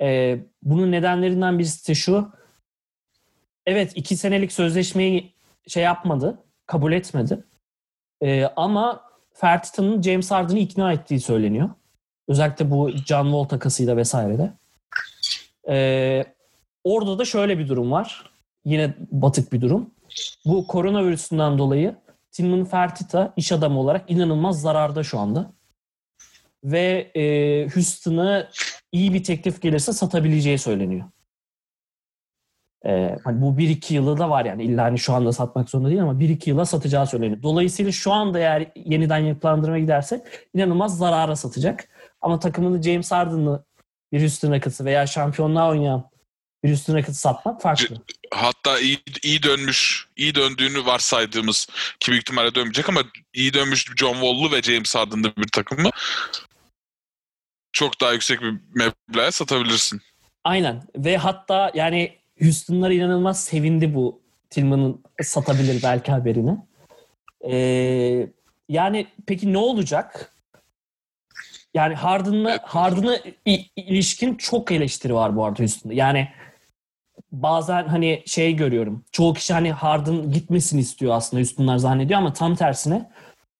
Ee, 0.00 0.38
bunun 0.62 0.93
nedenlerinden 0.93 1.59
birisi 1.59 1.88
de 1.88 1.95
şu. 1.95 2.33
Evet 3.67 3.93
iki 3.95 4.17
senelik 4.17 4.52
sözleşmeyi 4.52 5.33
şey 5.69 5.83
yapmadı, 5.83 6.38
kabul 6.67 6.93
etmedi. 6.93 7.45
Ee, 8.23 8.45
ama 8.57 9.09
Fertita'nın 9.33 10.02
James 10.02 10.31
Harden'ı 10.31 10.59
ikna 10.59 10.93
ettiği 10.93 11.21
söyleniyor. 11.21 11.71
Özellikle 12.28 12.71
bu 12.71 12.90
John 12.90 13.25
Wall 13.25 13.45
takasıyla 13.45 13.97
vesairede. 13.97 14.52
Ee, 15.69 16.25
orada 16.85 17.19
da 17.19 17.25
şöyle 17.25 17.59
bir 17.59 17.69
durum 17.69 17.90
var. 17.90 18.31
Yine 18.64 18.95
batık 19.11 19.52
bir 19.52 19.61
durum. 19.61 19.90
Bu 20.45 20.67
koronavirüsünden 20.67 21.59
dolayı 21.59 21.97
Tillman 22.33 22.64
Fertitta 22.64 23.33
iş 23.37 23.52
adamı 23.52 23.81
olarak 23.81 24.11
inanılmaz 24.11 24.61
zararda 24.61 25.05
şu 25.05 25.19
anda. 25.19 25.52
Ve 26.64 27.12
e, 27.14 27.23
Houston'ı 27.75 28.49
iyi 28.92 29.14
bir 29.14 29.25
teklif 29.25 29.62
gelirse 29.62 29.92
satabileceği 29.92 30.59
söyleniyor. 30.59 31.04
Ee, 32.87 33.16
hani 33.25 33.40
bu 33.40 33.59
1-2 33.59 33.95
yılı 33.95 34.18
da 34.18 34.30
var 34.30 34.45
yani 34.45 34.64
illa 34.64 34.85
hani 34.85 34.99
şu 34.99 35.12
anda 35.12 35.33
satmak 35.33 35.71
zorunda 35.71 35.88
değil 35.88 36.02
ama 36.02 36.12
1-2 36.12 36.50
yıla 36.50 36.64
satacağı 36.64 37.07
söyleniyor. 37.07 37.42
Dolayısıyla 37.42 37.92
şu 37.92 38.12
anda 38.12 38.38
eğer 38.38 38.73
yeniden 38.76 39.18
yapılandırmaya 39.18 39.80
giderse 39.80 40.25
inanılmaz 40.54 40.99
zarara 40.99 41.37
satacak. 41.37 41.88
Ama 42.21 42.38
takımını 42.38 42.83
James 42.83 43.12
Harden'lı 43.12 43.64
bir 44.12 44.21
Houston 44.21 44.52
Rockets'ı 44.52 44.85
veya 44.85 45.07
şampiyonluğa 45.07 45.71
oynayan 45.71 46.11
bir 46.64 46.68
Houston 46.68 46.95
Rockets'ı 46.95 47.21
satmak 47.21 47.62
farklı. 47.62 47.97
Hatta 48.30 48.80
iyi, 48.80 48.99
iyi 49.23 49.42
dönmüş, 49.42 50.09
iyi 50.16 50.35
döndüğünü 50.35 50.87
varsaydığımız 50.87 51.66
ki 52.00 52.11
büyük 52.11 52.23
ihtimalle 52.23 52.54
dönmeyecek 52.54 52.88
ama 52.88 53.00
iyi 53.35 53.54
dönmüş 53.54 53.87
John 53.97 54.12
Wall'lu 54.12 54.52
ve 54.52 54.62
James 54.62 54.95
Harden'lı 54.95 55.37
bir 55.37 55.49
takımı 55.52 55.90
çok 57.73 58.01
daha 58.01 58.13
yüksek 58.13 58.41
bir 58.41 58.55
meblağa 58.75 59.33
satabilirsin. 59.33 60.01
Aynen 60.45 60.83
ve 60.97 61.17
hatta 61.17 61.73
yani 61.75 62.19
Houston'lar 62.41 62.91
inanılmaz 62.91 63.45
sevindi 63.45 63.95
bu 63.95 64.21
Tillman'ın 64.51 65.03
satabilir 65.23 65.83
belki 65.83 66.13
haberini. 66.13 66.59
Ee, 67.51 68.29
yani 68.69 69.07
peki 69.27 69.53
ne 69.53 69.59
olacak? 69.59 70.33
Yani 71.75 71.95
Harden'la 71.95 72.59
Harden'a 72.63 73.19
ilişkin 73.77 74.35
çok 74.35 74.73
eleştiri 74.73 75.15
var 75.15 75.37
bu 75.37 75.45
arada 75.45 75.59
Houston'da. 75.59 75.95
Yani 75.95 76.29
bazen 77.33 77.89
hani 77.89 78.23
şey 78.27 78.57
görüyorum. 78.57 79.05
Çoğu 79.13 79.35
kişi 79.35 79.53
hani 79.53 79.73
Harden 79.73 80.33
gitmesini 80.33 80.81
istiyor 80.81 81.15
aslında 81.15 81.41
Houston'lar 81.41 81.79
zannediyor 81.79 82.19
ama 82.21 82.33
tam 82.33 82.55
tersine 82.55 83.11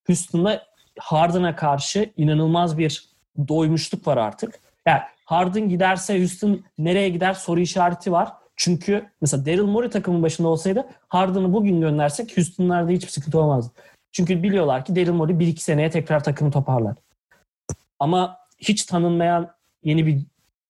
Houston'da 0.07 0.65
Harden'a 0.99 1.55
karşı 1.55 2.13
inanılmaz 2.17 2.77
bir 2.77 3.09
doymuşluk 3.47 4.07
var 4.07 4.17
artık. 4.17 4.59
Yani 4.85 5.01
Harden 5.25 5.69
giderse 5.69 6.19
Houston 6.19 6.63
nereye 6.77 7.09
gider 7.09 7.33
soru 7.33 7.59
işareti 7.59 8.11
var. 8.11 8.33
Çünkü 8.55 9.09
mesela 9.21 9.45
Daryl 9.45 9.63
Morey 9.63 9.89
takımın 9.89 10.23
başında 10.23 10.47
olsaydı 10.47 10.87
Harden'ı 11.07 11.53
bugün 11.53 11.81
göndersek 11.81 12.37
Houston'larda 12.37 12.91
hiçbir 12.91 13.11
sıkıntı 13.11 13.39
olmazdı. 13.39 13.73
Çünkü 14.11 14.43
biliyorlar 14.43 14.85
ki 14.85 14.95
Daryl 14.95 15.11
Morey 15.11 15.35
1-2 15.35 15.59
seneye 15.59 15.89
tekrar 15.89 16.23
takımı 16.23 16.51
toparlar. 16.51 16.95
Ama 17.99 18.37
hiç 18.57 18.85
tanınmayan 18.85 19.51
yeni 19.83 20.07
bir 20.07 20.19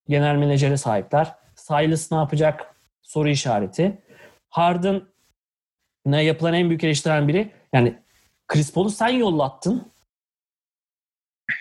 genel 0.08 0.36
menajere 0.36 0.78
sahipler. 0.78 1.36
Silas 1.56 2.12
ne 2.12 2.18
yapacak? 2.18 2.76
Soru 3.02 3.30
işareti. 3.30 4.02
Harden'a 4.50 6.22
yapılan 6.22 6.54
en 6.54 6.70
büyük 6.70 6.84
eleştiren 6.84 7.28
biri 7.28 7.52
yani 7.74 8.00
Chris 8.48 8.74
Paul'u 8.74 8.90
sen 8.90 9.10
yollattın. 9.10 9.92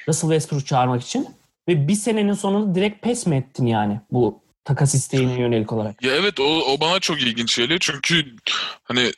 Russell 0.08 0.30
Westbrook 0.30 0.66
çağırmak 0.66 1.02
için. 1.02 1.28
Ve 1.68 1.88
bir 1.88 1.94
senenin 1.94 2.32
sonunda 2.32 2.74
direkt 2.74 3.02
pes 3.02 3.26
mi 3.26 3.36
ettin 3.36 3.66
yani 3.66 4.00
bu 4.10 4.40
takas 4.64 4.94
isteğine 4.94 5.40
yönelik 5.40 5.72
olarak? 5.72 6.02
Ya 6.02 6.14
evet 6.14 6.40
o, 6.40 6.44
o 6.44 6.80
bana 6.80 7.00
çok 7.00 7.22
ilginç 7.22 7.56
geliyor 7.56 7.80
çünkü 7.80 8.36
hani 8.84 9.12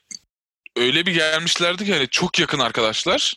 öyle 0.76 1.06
bir 1.06 1.14
gelmişlerdi 1.14 1.84
ki 1.84 1.94
hani 1.94 2.08
çok 2.08 2.38
yakın 2.38 2.58
arkadaşlar. 2.58 3.34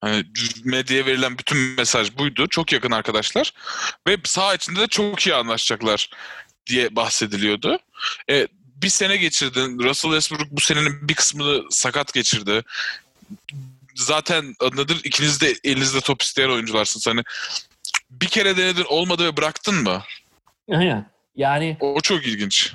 Hani 0.00 0.24
medyaya 0.64 1.06
verilen 1.06 1.38
bütün 1.38 1.58
mesaj 1.58 2.18
buydu. 2.18 2.46
Çok 2.48 2.72
yakın 2.72 2.90
arkadaşlar. 2.90 3.52
Ve 4.06 4.16
saha 4.24 4.54
içinde 4.54 4.80
de 4.80 4.86
çok 4.86 5.26
iyi 5.26 5.34
anlaşacaklar 5.34 6.10
diye 6.66 6.96
bahsediliyordu. 6.96 7.78
E, 8.30 8.48
bir 8.76 8.88
sene 8.88 9.16
geçirdin. 9.16 9.78
Russell 9.78 10.10
Westbrook 10.10 10.50
bu 10.50 10.60
senenin 10.60 11.08
bir 11.08 11.14
kısmını 11.14 11.62
sakat 11.70 12.14
geçirdi. 12.14 12.62
Zaten 13.94 14.54
adıdır 14.60 15.00
ikiniz 15.04 15.40
de 15.40 15.54
elinizde 15.64 16.00
top 16.00 16.22
isteyen 16.22 16.48
oyuncularsınız. 16.48 17.06
Hani 17.06 17.22
bir 18.10 18.26
kere 18.26 18.56
denedin 18.56 18.84
olmadı 18.88 19.24
ve 19.26 19.36
bıraktın 19.36 19.74
mı? 19.82 20.02
Aynen. 20.70 21.06
Yani 21.36 21.76
O 21.80 22.00
çok 22.00 22.26
ilginç. 22.26 22.74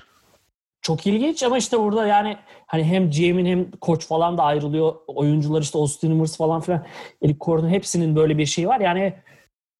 çok 0.81 1.07
ilginç 1.07 1.43
ama 1.43 1.57
işte 1.57 1.79
burada 1.79 2.07
yani 2.07 2.37
hani 2.67 2.83
hem 2.83 3.11
GM'in 3.11 3.45
hem 3.45 3.71
koç 3.71 4.07
falan 4.07 4.37
da 4.37 4.43
ayrılıyor. 4.43 4.95
Oyuncular 5.07 5.61
işte 5.61 5.77
Austin 5.77 6.15
Rivers 6.15 6.37
falan 6.37 6.61
filan. 6.61 6.87
Eric 7.23 7.37
Gordon 7.39 7.69
hepsinin 7.69 8.15
böyle 8.15 8.37
bir 8.37 8.45
şeyi 8.45 8.67
var. 8.67 8.79
Yani 8.79 9.13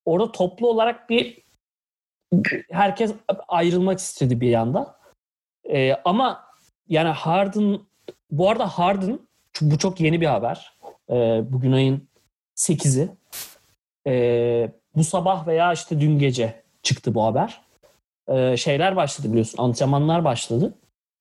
orada 0.06 0.32
toplu 0.32 0.70
olarak 0.70 1.10
bir 1.10 1.38
herkes 2.72 3.12
ayrılmak 3.48 4.00
istedi 4.00 4.42
bir 4.42 4.50
yanda. 4.50 5.00
Ee, 5.70 5.94
ama 6.06 6.46
yani 6.88 7.10
Harden 7.10 7.80
bu 8.32 8.50
arada 8.50 8.68
Harden 8.68 9.20
bu 9.62 9.78
çok 9.78 10.00
yeni 10.00 10.22
bir 10.22 10.26
haber. 10.26 10.74
Ee, 11.10 11.42
bugün 11.50 11.72
ayın 11.72 12.10
8'i. 12.56 13.10
Ee, 14.08 14.72
bu 14.96 15.04
sabah 15.04 15.48
veya 15.48 15.74
işte 15.74 16.00
dün 16.00 16.20
gece 16.20 16.64
çıktı 16.84 17.16
bu 17.16 17.24
haber. 17.24 17.62
Ee, 18.28 18.58
şeyler 18.58 18.96
başladı 18.96 19.30
biliyorsun. 19.30 19.64
Antrenmanlar 19.64 20.24
başladı. 20.26 20.74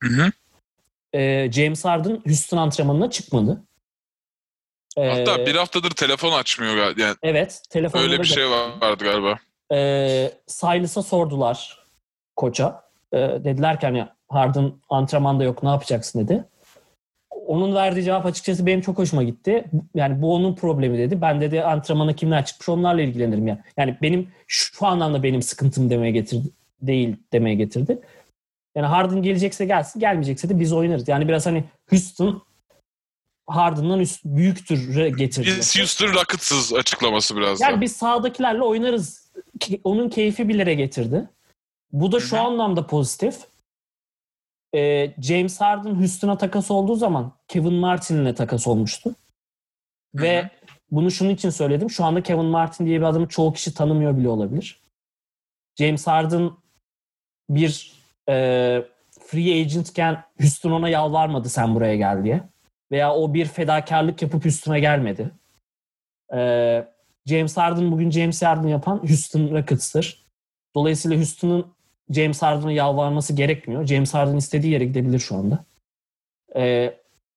Hı 0.03 0.09
hı. 0.09 0.31
Ee, 1.13 1.53
James 1.53 1.85
Harden 1.85 2.21
Houston 2.27 2.59
antrenmanına 2.59 3.11
çıkmadı. 3.11 3.63
Ee, 4.97 5.09
Hatta 5.09 5.47
bir 5.47 5.55
haftadır 5.55 5.91
telefon 5.91 6.33
açmıyor 6.33 6.77
galiba. 6.77 7.01
Yani 7.03 7.17
Evet. 7.23 7.63
Öyle 7.95 8.19
bir 8.19 8.25
şey 8.25 8.51
vardı 8.51 9.05
galiba. 9.05 9.39
Ee, 9.73 10.33
Silas'a 10.47 11.03
sordular 11.03 11.85
koça. 12.37 12.83
Ee, 13.13 13.17
dediler 13.19 13.81
ki 13.81 13.87
hani 13.87 14.07
Harden 14.29 14.73
antrenmanda 14.91 15.45
yok 15.45 15.63
ne 15.63 15.69
yapacaksın 15.69 16.21
dedi. 16.29 16.45
Onun 17.49 17.75
verdiği 17.75 18.05
cevap 18.05 18.27
açıkçası 18.27 18.67
benim 18.67 18.81
çok 18.81 18.99
hoşuma 18.99 19.23
gitti. 19.23 19.65
Yani 19.95 20.23
bu 20.23 20.35
onun 20.35 20.55
problemi 20.55 20.99
dedi. 20.99 21.21
Ben 21.21 21.41
dedi 21.41 21.63
antrenmana 21.63 22.13
kimler 22.13 22.45
çıkmış 22.45 22.69
onlarla 22.69 23.03
ilgilenirim 23.03 23.49
ya. 23.49 23.65
Yani 23.77 23.97
benim 24.03 24.29
şu 24.47 24.87
anlamda 24.87 25.23
benim 25.23 25.43
sıkıntım 25.43 25.91
demeye 25.91 26.13
getirdi. 26.13 26.49
Değil 26.83 27.17
demeye 27.33 27.55
getirdi. 27.55 27.99
Yani 28.77 28.87
Harden 28.87 29.23
gelecekse 29.23 29.65
gelsin, 29.65 30.01
gelmeyecekse 30.01 30.49
de 30.49 30.61
biz 30.61 30.73
oynarız. 30.73 31.09
Yani 31.09 31.29
biraz 31.29 31.47
hani 31.47 31.65
Houston 31.91 32.43
Harden'dan 33.47 34.01
üst, 34.01 34.25
büyüktür 34.25 35.07
getirdi. 35.07 35.47
Biz 35.59 35.79
Houston 35.79 36.09
Rockets'ız 36.09 36.73
açıklaması 36.73 37.37
biraz 37.37 37.61
Yani 37.61 37.77
da. 37.77 37.81
biz 37.81 37.97
sahadakilerle 37.97 38.63
oynarız. 38.63 39.33
Onun 39.85 40.09
keyfi 40.09 40.49
bir 40.49 40.55
yere 40.55 40.75
getirdi. 40.75 41.29
Bu 41.93 42.13
da 42.13 42.21
şu 42.21 42.41
anlamda 42.41 42.87
pozitif. 42.87 43.37
Ee, 44.75 45.15
James 45.23 45.61
Harden 45.61 45.95
Houston'a 45.95 46.39
takas 46.39 46.71
olduğu 46.71 46.95
zaman 46.95 47.33
Kevin 47.49 47.75
Martin'le 47.75 48.35
takas 48.35 48.67
olmuştu. 48.67 49.15
Hı 50.17 50.23
Ve 50.23 50.51
bunu 50.91 51.11
şunun 51.11 51.31
için 51.31 51.51
söyledim. 51.51 51.91
Şu 51.91 52.05
anda 52.05 52.23
Kevin 52.23 52.45
Martin 52.45 52.87
diye 52.87 52.99
bir 52.99 53.05
adamı 53.05 53.29
çoğu 53.29 53.53
kişi 53.53 53.75
tanımıyor 53.75 54.17
bile 54.17 54.29
olabilir. 54.29 54.81
James 55.79 56.07
Harden 56.07 56.51
bir 57.51 57.93
e, 58.29 58.35
free 59.21 59.61
agentken 59.61 60.25
Houston 60.41 60.71
ona 60.71 60.89
yalvarmadı 60.89 61.49
sen 61.49 61.75
buraya 61.75 61.97
gel 61.97 62.25
diye. 62.25 62.43
Veya 62.93 63.15
o 63.15 63.35
bir 63.35 63.47
fedakarlık 63.47 64.23
yapıp 64.23 64.45
Houston'a 64.45 64.79
gelmedi. 64.79 65.31
Ee, 66.35 66.89
James 67.27 67.57
Harden 67.57 67.93
bugün 67.93 68.11
James 68.11 68.43
Harden 68.43 68.69
yapan 68.69 68.99
Houston 68.99 69.51
Rockets'tır. 69.51 70.25
Dolayısıyla 70.75 71.17
Houston'ın 71.17 71.67
James 72.11 72.43
Harden'a 72.43 72.73
yalvarması 72.73 73.33
gerekmiyor. 73.33 73.87
James 73.87 74.15
Harden 74.15 74.37
istediği 74.37 74.73
yere 74.73 74.85
gidebilir 74.85 75.19
şu 75.19 75.37
anda. 75.37 75.65
Ee, 76.57 76.95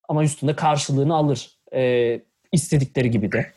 ama 0.09 0.23
da 0.23 0.55
karşılığını 0.55 1.15
alır. 1.15 1.49
Ee, 1.73 2.21
istedikleri 2.51 3.11
gibi 3.11 3.31
de. 3.31 3.53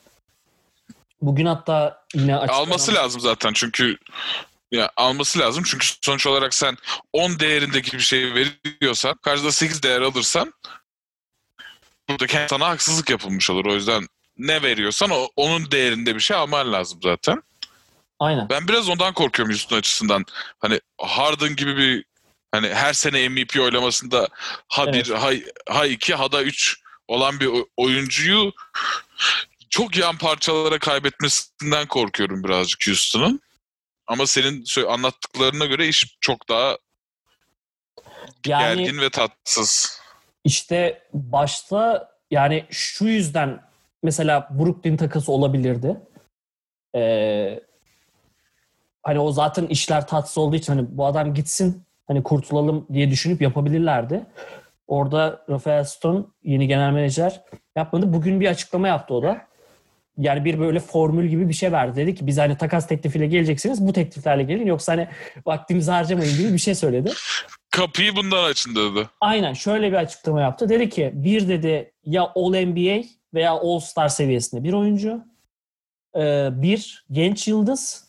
Bugün 1.21 1.45
hatta 1.45 2.05
yine 2.13 2.37
açıklanan... 2.37 2.61
Alması 2.61 2.93
lazım 2.93 3.21
zaten 3.21 3.51
çünkü 3.53 3.97
ya 4.71 4.91
alması 4.95 5.39
lazım 5.39 5.63
çünkü 5.67 5.87
sonuç 6.01 6.27
olarak 6.27 6.53
sen 6.53 6.77
10 7.13 7.39
değerindeki 7.39 7.97
bir 7.97 8.03
şey 8.03 8.33
veriyorsan 8.33 9.15
karşıda 9.21 9.51
8 9.51 9.83
değer 9.83 10.01
alırsan 10.01 10.53
burada 12.09 12.47
sana 12.47 12.67
haksızlık 12.67 13.09
yapılmış 13.09 13.49
olur. 13.49 13.65
O 13.65 13.73
yüzden 13.73 14.07
ne 14.37 14.61
veriyorsan 14.61 15.09
o, 15.09 15.27
onun 15.35 15.71
değerinde 15.71 16.15
bir 16.15 16.19
şey 16.19 16.37
alman 16.37 16.73
lazım 16.73 16.99
zaten. 17.03 17.41
Aynen. 18.25 18.49
Ben 18.49 18.67
biraz 18.67 18.89
ondan 18.89 19.13
korkuyorum 19.13 19.53
Houston 19.53 19.77
açısından. 19.77 20.25
Hani 20.59 20.79
Harden 20.97 21.55
gibi 21.55 21.77
bir 21.77 22.05
hani 22.51 22.69
her 22.69 22.93
sene 22.93 23.29
MVP 23.29 23.59
oylamasında 23.59 24.27
ha 24.67 24.83
Evet. 24.87 24.93
bir 24.93 25.13
ha, 25.13 25.31
ha 25.69 25.85
iki 25.85 26.15
ha 26.15 26.31
da 26.31 26.43
üç 26.43 26.79
olan 27.07 27.39
bir 27.39 27.49
oyuncuyu 27.77 28.51
çok 29.69 29.97
yan 29.97 30.17
parçalara 30.17 30.79
kaybetmesinden 30.79 31.87
korkuyorum 31.87 32.43
birazcık 32.43 32.87
Houston'ın. 32.87 33.41
Ama 34.07 34.27
senin 34.27 34.65
anlattıklarına 34.87 35.65
göre 35.65 35.87
iş 35.87 36.17
çok 36.21 36.49
daha 36.49 36.77
Yani 38.47 38.75
gergin 38.75 39.01
ve 39.01 39.09
tatsız. 39.09 40.01
İşte 40.43 41.07
başta 41.13 42.11
yani 42.31 42.65
şu 42.71 43.05
yüzden 43.05 43.61
mesela 44.03 44.49
Brooklyn 44.59 44.97
takası 44.97 45.31
olabilirdi. 45.31 45.97
Ee, 46.95 47.59
hani 49.05 49.19
o 49.19 49.31
zaten 49.31 49.67
işler 49.67 50.07
tatsız 50.07 50.37
olduğu 50.37 50.55
için 50.55 50.73
hani 50.73 50.87
bu 50.89 51.05
adam 51.05 51.33
gitsin 51.33 51.83
hani 52.07 52.23
kurtulalım 52.23 52.87
diye 52.93 53.11
düşünüp 53.11 53.41
yapabilirlerdi. 53.41 54.25
Orada 54.87 55.43
Rafael 55.49 55.83
Stone 55.83 56.25
yeni 56.43 56.67
genel 56.67 56.91
menajer 56.91 57.41
yapmadı. 57.75 58.13
Bugün 58.13 58.39
bir 58.39 58.47
açıklama 58.47 58.87
yaptı 58.87 59.13
o 59.13 59.23
da. 59.23 59.41
Yani 60.17 60.45
bir 60.45 60.59
böyle 60.59 60.79
formül 60.79 61.27
gibi 61.27 61.49
bir 61.49 61.53
şey 61.53 61.71
verdi. 61.71 61.95
Dedi 61.95 62.15
ki 62.15 62.27
biz 62.27 62.37
hani 62.37 62.57
takas 62.57 62.87
teklifiyle 62.87 63.27
geleceksiniz 63.27 63.87
bu 63.87 63.93
tekliflerle 63.93 64.43
gelin 64.43 64.65
yoksa 64.65 64.91
hani 64.91 65.07
vaktimizi 65.45 65.91
harcamayın 65.91 66.37
gibi 66.37 66.53
bir 66.53 66.57
şey 66.57 66.75
söyledi. 66.75 67.11
Kapıyı 67.71 68.15
bundan 68.15 68.43
açın 68.43 68.75
dedi. 68.75 69.09
Aynen 69.21 69.53
şöyle 69.53 69.91
bir 69.91 69.97
açıklama 69.97 70.41
yaptı. 70.41 70.69
Dedi 70.69 70.89
ki 70.89 71.11
bir 71.13 71.47
dedi 71.47 71.93
ya 72.03 72.31
All 72.35 72.65
NBA 72.65 73.03
veya 73.33 73.51
All 73.51 73.79
Star 73.79 74.07
seviyesinde 74.07 74.63
bir 74.63 74.73
oyuncu. 74.73 75.23
Bir 76.61 77.05
genç 77.11 77.47
yıldız. 77.47 78.04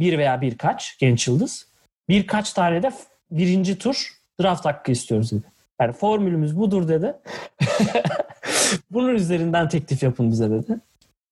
Bir 0.00 0.18
veya 0.18 0.40
birkaç 0.40 0.98
genç 0.98 1.28
yıldız. 1.28 1.68
Birkaç 2.08 2.52
tane 2.52 2.82
de 2.82 2.92
birinci 3.30 3.78
tur 3.78 4.08
draft 4.42 4.64
hakkı 4.64 4.92
istiyoruz 4.92 5.32
dedi. 5.32 5.46
Yani 5.80 5.92
formülümüz 5.92 6.58
budur 6.58 6.88
dedi. 6.88 7.14
Bunun 8.90 9.14
üzerinden 9.14 9.68
teklif 9.68 10.02
yapın 10.02 10.30
bize 10.30 10.50
dedi. 10.50 10.78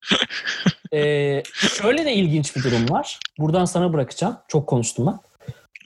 Ee, 0.92 1.42
şöyle 1.54 2.04
de 2.04 2.14
ilginç 2.14 2.56
bir 2.56 2.62
durum 2.62 2.90
var. 2.90 3.18
Buradan 3.38 3.64
sana 3.64 3.92
bırakacağım. 3.92 4.38
Çok 4.48 4.66
konuştum 4.66 5.06
ben. 5.06 5.18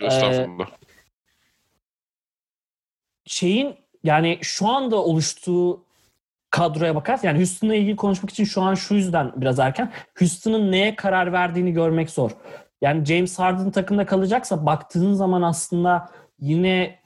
Estağfurullah. 0.07 0.66
şeyin 3.27 3.77
yani 4.05 4.38
şu 4.42 4.68
anda 4.68 4.97
oluştuğu 4.97 5.85
kadroya 6.51 6.95
bakarsan 6.95 7.29
yani 7.29 7.38
Houston'la 7.38 7.75
ilgili 7.75 7.97
konuşmak 7.97 8.31
için 8.31 8.45
şu 8.45 8.62
an 8.62 8.75
şu 8.75 8.95
yüzden 8.95 9.33
biraz 9.37 9.59
erken. 9.59 9.92
Houston'ın 10.18 10.73
neye 10.73 10.97
karar 10.97 11.33
verdiğini 11.33 11.73
görmek 11.73 12.11
zor. 12.11 12.31
Yani 12.83 13.05
James 13.05 13.38
Harden 13.38 13.71
takımda 13.71 14.07
kalacaksa 14.07 14.66
baktığın 14.66 15.14
zaman 15.14 15.42
aslında 15.42 16.09
yine 16.38 16.99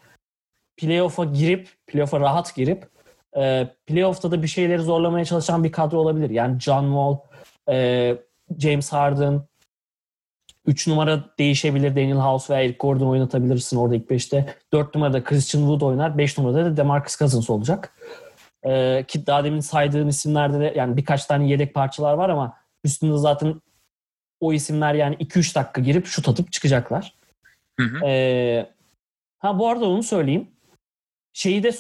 playoff'a 0.77 1.25
girip 1.25 1.69
playoff'a 1.87 2.21
rahat 2.21 2.55
girip 2.55 2.89
e, 3.37 3.69
playoff'ta 3.87 4.31
da 4.31 4.43
bir 4.43 4.49
şeyleri 4.49 4.83
zorlamaya 4.83 5.25
çalışan 5.25 5.65
bir 5.65 5.73
kadro 5.73 5.99
olabilir. 5.99 6.31
Yani 6.31 6.61
John 6.61 6.85
Wall, 6.85 7.19
e, 7.75 8.17
James 8.59 8.93
Harden 8.93 9.43
3 10.67 10.87
numara 10.87 11.25
değişebilir. 11.39 11.97
Daniel 11.97 12.17
House 12.17 12.55
veya 12.55 12.65
Eric 12.65 12.79
Gordon 12.79 13.07
oynatabilirsin 13.07 13.77
orada 13.77 13.95
ilk 13.95 14.11
5'te. 14.11 14.55
4 14.73 14.95
numarada 14.95 15.25
Christian 15.25 15.61
Wood 15.61 15.81
oynar. 15.81 16.19
5 16.19 16.39
numarada 16.39 16.65
da 16.65 16.77
DeMarcus 16.77 17.19
Cousins 17.19 17.51
olacak. 17.51 17.97
Ee, 18.67 19.05
ki 19.09 19.27
daha 19.27 19.45
demin 19.45 19.61
saydığın 19.61 20.09
isimlerde 20.09 20.61
de 20.61 20.73
yani 20.77 20.97
birkaç 20.97 21.27
tane 21.27 21.49
yedek 21.49 21.75
parçalar 21.75 22.15
var 22.15 22.29
ama 22.29 22.57
üstünde 22.85 23.19
zaten 23.19 23.61
o 24.40 24.53
isimler 24.53 24.94
yani 24.94 25.14
2-3 25.14 25.55
dakika 25.55 25.81
girip 25.81 26.07
şut 26.07 26.29
atıp 26.29 26.53
çıkacaklar. 26.53 27.14
Hı 27.81 27.87
hı. 27.87 28.07
Ee, 28.07 28.70
ha 29.38 29.59
bu 29.59 29.68
arada 29.68 29.85
onu 29.85 30.03
söyleyeyim. 30.03 30.49
Şeyi 31.33 31.62
de 31.62 31.72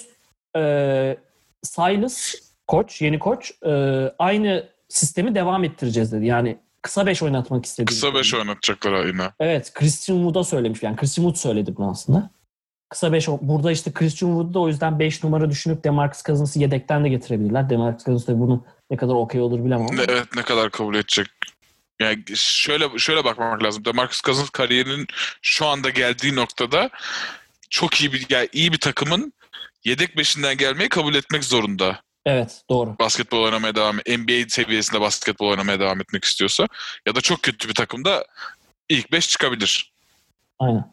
e, 0.56 1.16
Silas 1.62 2.34
koç, 2.66 3.02
yeni 3.02 3.18
koç 3.18 3.52
e, 3.66 3.72
aynı 4.18 4.68
sistemi 4.88 5.34
devam 5.34 5.64
ettireceğiz 5.64 6.12
dedi. 6.12 6.26
Yani 6.26 6.58
kısa 6.82 7.06
5 7.06 7.22
oynatmak 7.22 7.64
istedi. 7.64 7.86
Kısa 7.86 8.14
5 8.14 8.34
oynatacaklar 8.34 9.06
yine. 9.06 9.30
Evet, 9.40 9.72
Christian 9.74 10.16
Wood'a 10.16 10.44
söylemiş. 10.44 10.82
Yani 10.82 10.96
Christian 10.96 11.24
Wood 11.24 11.36
söyledi 11.36 11.76
bunu 11.76 11.90
aslında. 11.90 12.30
Kısa 12.88 13.12
5 13.12 13.28
burada 13.28 13.72
işte 13.72 13.92
Christian 13.92 14.28
Wood'da 14.28 14.60
o 14.60 14.68
yüzden 14.68 14.98
5 14.98 15.24
numara 15.24 15.50
düşünüp 15.50 15.84
DeMarcus 15.84 16.22
Cousins'ı 16.22 16.58
yedekten 16.58 17.04
de 17.04 17.08
getirebilirler. 17.08 17.70
DeMarcus 17.70 18.04
Cousins 18.04 18.28
de 18.28 18.40
bunun 18.40 18.64
ne 18.90 18.96
kadar 18.96 19.14
okey 19.14 19.40
olur 19.40 19.64
bilemem 19.64 19.86
ama. 19.90 20.02
Evet 20.08 20.26
ne 20.36 20.42
kadar 20.42 20.70
kabul 20.70 20.94
edecek. 20.94 21.26
Yani 22.00 22.22
şöyle 22.36 22.98
şöyle 22.98 23.24
bakmak 23.24 23.62
lazım. 23.62 23.84
DeMarcus 23.84 24.20
Cousins 24.22 24.50
kariyerinin 24.50 25.06
şu 25.42 25.66
anda 25.66 25.90
geldiği 25.90 26.36
noktada 26.36 26.90
çok 27.70 28.00
iyi 28.00 28.12
bir 28.12 28.26
yani 28.28 28.48
iyi 28.52 28.72
bir 28.72 28.78
takımın 28.78 29.32
yedek 29.84 30.16
beşinden 30.16 30.56
gelmeyi 30.56 30.88
kabul 30.88 31.14
etmek 31.14 31.44
zorunda. 31.44 32.00
Evet 32.26 32.62
doğru. 32.70 32.96
Basketbol 32.98 33.42
oynamaya 33.42 33.74
devam 33.74 33.96
NBA 33.96 34.48
seviyesinde 34.48 35.00
basketbol 35.00 35.48
oynamaya 35.48 35.80
devam 35.80 36.00
etmek 36.00 36.24
istiyorsa 36.24 36.66
ya 37.06 37.14
da 37.14 37.20
çok 37.20 37.42
kötü 37.42 37.68
bir 37.68 37.74
takımda 37.74 38.24
ilk 38.88 39.12
5 39.12 39.28
çıkabilir. 39.28 39.92
Aynen. 40.58 40.92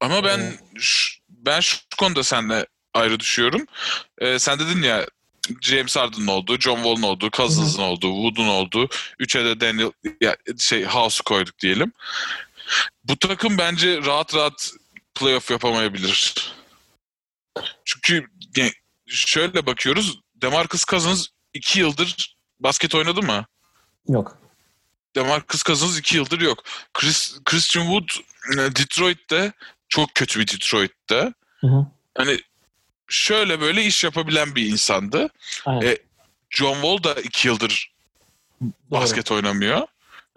Ama 0.00 0.24
ben 0.24 0.40
şu- 0.78 1.20
ben 1.28 1.60
şu 1.60 1.76
konuda 1.98 2.22
seninle 2.22 2.66
ayrı 2.94 3.20
düşüyorum. 3.20 3.66
Ee, 4.18 4.38
sen 4.38 4.58
dedin 4.58 4.82
ya 4.82 5.06
James 5.60 5.96
Harden'ın 5.96 6.26
olduğu, 6.26 6.58
John 6.58 6.76
Wall'un 6.76 7.02
olduğu, 7.02 7.30
Cousins'ın 7.30 7.82
olduğu, 7.82 8.12
Wood'un 8.12 8.48
olduğu, 8.48 8.88
üçe 9.18 9.44
de 9.44 9.60
Daniel 9.60 9.92
ya 10.20 10.36
şey 10.58 10.84
House'u 10.84 11.24
koyduk 11.24 11.58
diyelim. 11.58 11.92
Bu 13.04 13.16
takım 13.16 13.58
bence 13.58 14.02
rahat 14.02 14.34
rahat 14.34 14.72
playoff 15.14 15.50
yapamayabilir. 15.50 16.34
Çünkü 17.84 18.26
yani 18.56 18.72
şöyle 19.06 19.66
bakıyoruz. 19.66 20.20
DeMarcus 20.34 20.84
Cousins 20.84 21.26
iki 21.54 21.80
yıldır 21.80 22.36
basket 22.60 22.94
oynadı 22.94 23.22
mı? 23.22 23.46
Yok. 24.08 24.38
DeMarcus 25.16 25.62
Cousins 25.62 25.98
iki 25.98 26.16
yıldır 26.16 26.40
yok. 26.40 26.64
Chris, 26.94 27.38
Christian 27.44 27.84
Wood 27.84 28.24
e, 28.54 28.76
Detroit'te 28.76 29.52
çok 29.88 30.14
kötü 30.14 30.40
bir 30.40 30.46
Detroit'te. 30.46 31.34
Hı 31.60 31.66
hı. 31.66 31.86
Hani 32.16 32.40
şöyle 33.10 33.60
böyle 33.60 33.84
iş 33.84 34.04
yapabilen 34.04 34.54
bir 34.54 34.66
insandı. 34.66 35.28
Aynen. 35.66 35.86
E, 35.86 35.98
John 36.50 36.74
Wall 36.74 37.04
da 37.04 37.20
iki 37.20 37.48
yıldır 37.48 37.92
Doğru. 38.62 38.70
basket 38.90 39.32
oynamıyor. 39.32 39.86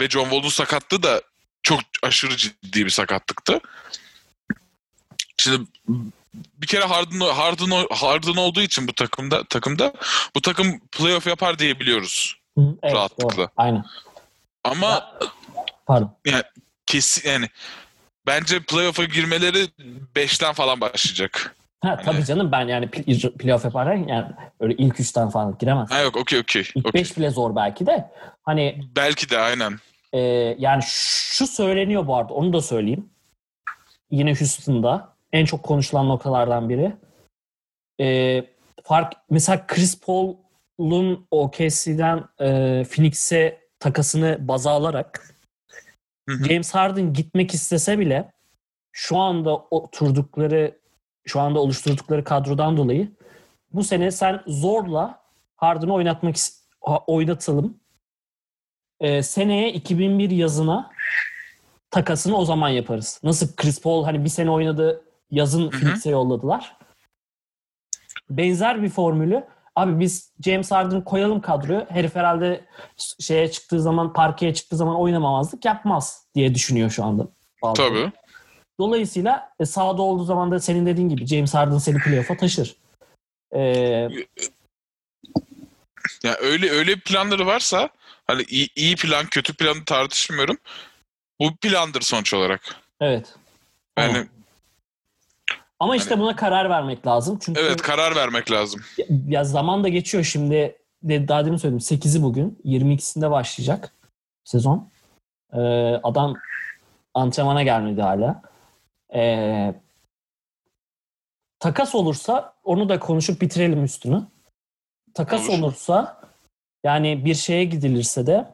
Ve 0.02 0.10
John 0.10 0.24
Wall'un 0.24 0.50
sakatlığı 0.50 1.04
da 1.04 1.22
çok 1.64 1.80
aşırı 2.04 2.38
ciddi 2.38 2.86
bir 2.86 2.90
sakatlıktı. 2.90 3.60
Şimdi 5.38 5.68
bir 6.34 6.68
kere 6.68 6.84
Harden, 6.84 7.20
Harden, 7.20 7.88
Harden 7.92 8.36
olduğu 8.36 8.62
için 8.62 8.88
bu 8.88 8.94
takımda 8.94 9.44
takımda 9.44 9.94
bu 10.36 10.42
takım 10.42 10.80
playoff 10.80 11.28
yapar 11.28 11.60
diye 11.60 11.80
biliyoruz. 11.80 12.38
Hı. 12.58 12.62
Evet, 12.84 12.96
rahatlıkla. 12.96 13.38
Doğru. 13.38 13.50
Aynen. 13.58 13.86
Ama 14.64 15.18
Pardon. 15.86 16.16
kesin 16.86 17.30
yani 17.30 17.50
bence 18.28 18.60
playoff'a 18.60 19.04
girmeleri 19.04 19.68
5'ten 20.16 20.54
falan 20.54 20.82
başlayacak. 20.82 21.56
Ha, 21.84 22.02
tabii 22.06 22.26
canım 22.26 22.52
ben 22.52 22.68
yani 22.68 22.86
pl- 22.86 23.38
playoff 23.38 23.66
yaparken 23.66 24.08
yani 24.08 24.26
öyle 24.60 24.74
ilk 24.74 25.00
üçten 25.00 25.30
falan 25.30 25.58
giremez. 25.60 25.92
Ha 25.92 26.00
yok 26.02 26.18
okey 26.18 26.40
okey. 26.40 26.62
İlk 26.76 26.88
okey. 26.88 27.02
beş 27.02 27.18
bile 27.18 27.30
zor 27.30 27.56
belki 27.56 27.86
de. 27.86 28.12
Hani 28.44 28.82
Belki 28.96 29.30
de 29.30 29.40
aynen. 29.40 29.74
e, 30.14 30.20
yani 30.60 30.82
şu 30.86 31.48
söyleniyor 31.48 32.08
bu 32.08 32.16
arada 32.16 32.34
onu 32.34 32.54
da 32.54 32.62
söyleyeyim. 32.62 33.10
Yine 34.12 34.30
Houston'da 34.36 35.14
en 35.34 35.46
çok 35.46 35.64
konuşulan 35.64 36.10
noktalardan 36.10 36.70
biri. 36.70 36.96
E, 38.02 38.40
fark 38.84 39.14
mesela 39.30 39.68
Chris 39.68 40.00
Paul'un 40.00 41.28
OKC'den 41.32 42.18
e, 42.40 42.48
Phoenix'e 42.84 43.60
takasını 43.80 44.38
baz 44.40 44.68
alarak. 44.68 45.36
James 46.48 46.74
Harden 46.76 47.14
gitmek 47.14 47.54
istese 47.54 48.00
bile 48.00 48.32
şu 48.92 49.18
anda 49.18 49.58
oturdukları 49.58 50.83
şu 51.26 51.40
anda 51.40 51.60
oluşturdukları 51.60 52.24
kadrodan 52.24 52.78
dolayı 52.78 53.12
bu 53.74 53.84
sene 53.84 54.12
sen 54.12 54.44
zorla 54.48 55.24
Harden'ı 55.56 55.94
oynatmak 55.94 56.36
oynatalım. 57.08 57.78
Ee, 59.00 59.24
seneye 59.24 59.74
2001 59.74 60.30
yazına 60.30 60.92
takasını 61.92 62.38
o 62.38 62.46
zaman 62.46 62.70
yaparız. 62.70 63.20
Nasıl 63.24 63.56
Chris 63.56 63.82
Paul 63.82 64.04
hani 64.04 64.24
bir 64.24 64.30
sene 64.30 64.52
oynadı 64.52 65.06
yazın. 65.32 65.70
Phoenix'e 65.70 66.10
yolladılar. 66.10 66.78
Benzer 68.30 68.84
bir 68.84 68.90
formülü 68.90 69.48
abi 69.76 70.00
biz 70.00 70.34
James 70.46 70.72
Harden'ı 70.72 71.04
koyalım 71.04 71.42
kadroya. 71.42 71.88
Herif 71.90 72.16
herhalde 72.16 72.66
şeye 73.20 73.52
çıktığı 73.52 73.82
zaman 73.82 74.14
parkeye 74.14 74.54
çıktığı 74.54 74.78
zaman 74.78 74.96
oynamamazlık 74.96 75.66
yapmaz 75.66 76.28
diye 76.36 76.56
düşünüyor 76.56 76.90
şu 76.90 77.04
anda. 77.04 77.28
bazıları. 77.64 77.90
Tabii. 77.90 78.12
Dolayısıyla 78.80 79.50
e, 79.60 79.66
sahada 79.66 80.02
olduğu 80.02 80.24
zaman 80.24 80.52
da 80.52 80.60
senin 80.60 80.86
dediğin 80.86 81.10
gibi 81.10 81.26
James 81.26 81.54
Harden 81.54 81.78
seni 81.78 81.98
playoff'a 81.98 82.38
taşır. 82.38 82.76
Ee, 83.56 84.08
Ya 86.24 86.36
öyle 86.42 86.70
öyle 86.70 86.96
planları 86.96 87.46
varsa 87.46 87.90
hani 88.28 88.44
iyi, 88.44 88.70
iyi 88.76 88.96
plan 88.96 89.26
kötü 89.26 89.54
planı 89.54 89.86
tartışmıyorum. 89.86 90.58
Bu 91.40 91.56
plandır 91.56 92.02
sonuç 92.02 92.34
olarak. 92.34 92.62
evet. 93.02 93.36
Yani 94.00 94.18
Ama, 94.18 94.28
ama 95.80 95.96
işte 95.96 96.20
buna 96.20 96.36
karar 96.36 96.70
vermek 96.70 97.08
lazım. 97.08 97.40
Çünkü 97.42 97.62
evet 97.62 97.82
karar 97.82 98.16
vermek 98.16 98.52
lazım. 98.52 98.82
ya 99.28 99.44
zaman 99.44 99.84
da 99.84 99.90
geçiyor 99.90 100.24
şimdi. 100.24 100.78
Daha 101.04 101.46
demin 101.46 101.58
söyledim. 101.58 101.80
8'i 101.98 102.22
bugün. 102.24 102.60
22'sinde 102.66 103.32
başlayacak 103.32 103.92
sezon. 104.44 104.90
Ee, 105.54 105.60
adam 106.04 106.36
antrenmana 107.14 107.64
gelmedi 107.64 108.02
hala. 108.02 108.42
Ee, 109.14 109.74
takas 111.60 111.96
olursa 111.96 112.56
onu 112.64 112.90
da 112.90 113.00
konuşup 113.00 113.42
bitirelim 113.42 113.84
üstünü. 113.84 114.28
Takas 115.14 115.50
Olur. 115.50 115.60
olursa 115.60 116.22
yani 116.84 117.26
bir 117.26 117.36
şeye 117.36 117.64
gidilirse 117.64 118.28
de 118.28 118.54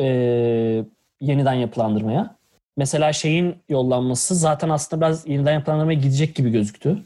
ee, 0.00 0.84
yeniden 1.20 1.52
yapılandırmaya. 1.52 2.36
Mesela 2.76 3.12
şeyin 3.12 3.62
yollanması 3.68 4.34
zaten 4.34 4.68
aslında 4.68 5.06
biraz 5.06 5.28
yeniden 5.28 5.52
yapılandırmaya 5.52 5.98
gidecek 5.98 6.36
gibi 6.36 6.50
gözüktü. 6.50 7.04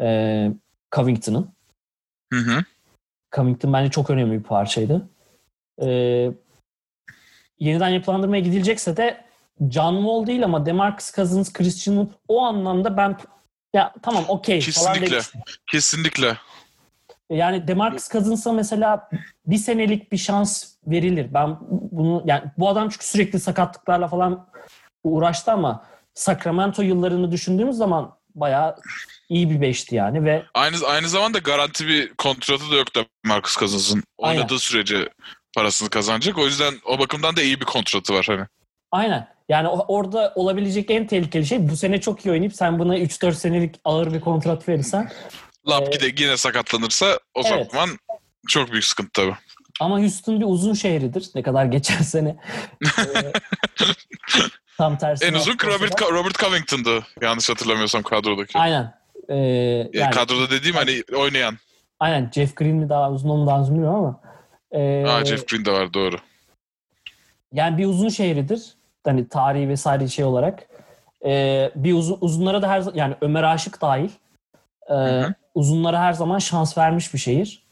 Ee, 0.00 0.52
Covington'ın. 0.94 1.52
Hı 2.32 2.38
hı. 2.38 2.64
Covington 3.34 3.72
bence 3.72 3.90
çok 3.90 4.10
önemli 4.10 4.38
bir 4.38 4.42
parçaydı. 4.42 5.08
Ee, 5.82 6.30
yeniden 7.58 7.88
yapılandırmaya 7.88 8.40
gidilecekse 8.42 8.96
de 8.96 9.25
John 9.70 9.96
Wall 9.96 10.26
değil 10.26 10.44
ama 10.44 10.66
DeMarcus 10.66 11.14
Cousins, 11.14 11.52
Christian 11.52 11.94
Wood 11.96 12.20
o 12.28 12.42
anlamda 12.42 12.96
ben 12.96 13.16
ya 13.74 13.94
tamam 14.02 14.24
okey 14.28 14.60
falan 14.60 14.92
Kesinlikle. 14.94 15.10
demiştim. 15.10 15.40
Kesinlikle. 15.66 16.36
Yani 17.30 17.68
DeMarcus 17.68 18.08
Cousins'a 18.08 18.52
mesela 18.52 19.10
bir 19.46 19.56
senelik 19.58 20.12
bir 20.12 20.18
şans 20.18 20.74
verilir. 20.86 21.34
Ben 21.34 21.56
bunu 21.70 22.22
yani 22.26 22.42
bu 22.58 22.68
adam 22.68 22.88
çünkü 22.88 23.06
sürekli 23.06 23.40
sakatlıklarla 23.40 24.08
falan 24.08 24.48
uğraştı 25.04 25.52
ama 25.52 25.86
Sacramento 26.14 26.82
yıllarını 26.82 27.32
düşündüğümüz 27.32 27.76
zaman 27.76 28.16
bayağı 28.34 28.76
iyi 29.28 29.50
bir 29.50 29.60
beşti 29.60 29.94
yani 29.94 30.24
ve 30.24 30.44
Aynı 30.54 30.76
aynı 30.86 31.08
zamanda 31.08 31.38
garanti 31.38 31.86
bir 31.86 32.14
kontratı 32.14 32.70
da 32.70 32.76
yok 32.76 32.94
da 32.96 33.04
Marcus 33.24 33.56
Cousins'ın. 33.58 34.02
Aynen. 34.22 34.38
Oynadığı 34.38 34.58
sürece 34.58 35.08
parasını 35.54 35.90
kazanacak. 35.90 36.38
O 36.38 36.44
yüzden 36.46 36.74
o 36.84 36.98
bakımdan 36.98 37.36
da 37.36 37.42
iyi 37.42 37.60
bir 37.60 37.64
kontratı 37.64 38.14
var 38.14 38.26
hani. 38.28 38.46
aynen 38.92 39.35
yani 39.48 39.68
orada 39.68 40.32
olabilecek 40.34 40.90
en 40.90 41.06
tehlikeli 41.06 41.46
şey 41.46 41.68
bu 41.68 41.76
sene 41.76 42.00
çok 42.00 42.26
iyi 42.26 42.30
oynayıp 42.32 42.54
sen 42.54 42.78
buna 42.78 42.98
3-4 42.98 43.32
senelik 43.32 43.74
ağır 43.84 44.12
bir 44.14 44.20
kontrat 44.20 44.68
verirsen 44.68 45.10
Lampki 45.68 46.00
de 46.00 46.22
yine 46.22 46.36
sakatlanırsa 46.36 47.18
o 47.34 47.42
Evet. 47.46 47.70
zaman 47.72 47.88
çok 48.48 48.70
büyük 48.72 48.84
sıkıntı 48.84 49.10
tabii. 49.12 49.34
ama 49.80 49.98
Houston 50.00 50.40
bir 50.40 50.44
uzun 50.48 50.74
şehridir 50.74 51.30
ne 51.34 51.42
kadar 51.42 51.64
geçen 51.64 52.02
sene 52.02 52.36
tam 54.78 54.98
tersi 54.98 55.24
En 55.24 55.34
uzun 55.34 55.52
Robert, 55.64 56.02
Robert 56.02 56.38
Covington'dı 56.38 57.06
yanlış 57.22 57.50
hatırlamıyorsam 57.50 58.02
kadrodaki. 58.02 58.58
aynen 58.58 58.96
Ee, 59.28 59.34
Yani 59.36 59.88
yani, 59.92 60.10
kadroda 60.14 60.50
dediğim 60.50 60.76
hani 60.76 61.02
oynayan. 61.16 61.56
aynen 62.00 62.30
Jeff 62.34 62.56
Green 62.56 62.74
mi 62.76 62.88
daha 62.88 63.10
uzun 63.12 63.38
mu 63.38 63.46
daha 63.46 63.60
uzun 63.60 63.74
bilmiyorum 63.74 63.98
ama 63.98 64.20
ee, 64.72 65.04
Aa, 65.06 65.24
Jeff 65.24 65.48
Green 65.48 65.64
de 65.64 65.72
var 65.72 65.94
doğru. 65.94 66.16
Yani 67.52 67.78
bir 67.78 67.86
uzun 67.86 68.08
şehridir. 68.08 68.62
Hani 69.06 69.28
tarihi 69.28 69.68
vesaire 69.68 70.08
şey 70.08 70.24
olarak. 70.24 70.68
Ee, 71.24 71.70
bir 71.74 71.94
uzun, 71.94 72.18
uzunlara 72.20 72.62
da 72.62 72.68
her 72.68 72.84
yani 72.94 73.14
Ömer 73.20 73.42
Aşık 73.42 73.80
dahil 73.80 74.10
e, 74.88 74.94
hı. 74.94 75.34
uzunlara 75.54 76.00
her 76.00 76.12
zaman 76.12 76.38
şans 76.38 76.78
vermiş 76.78 77.14
bir 77.14 77.18
şehir. 77.18 77.66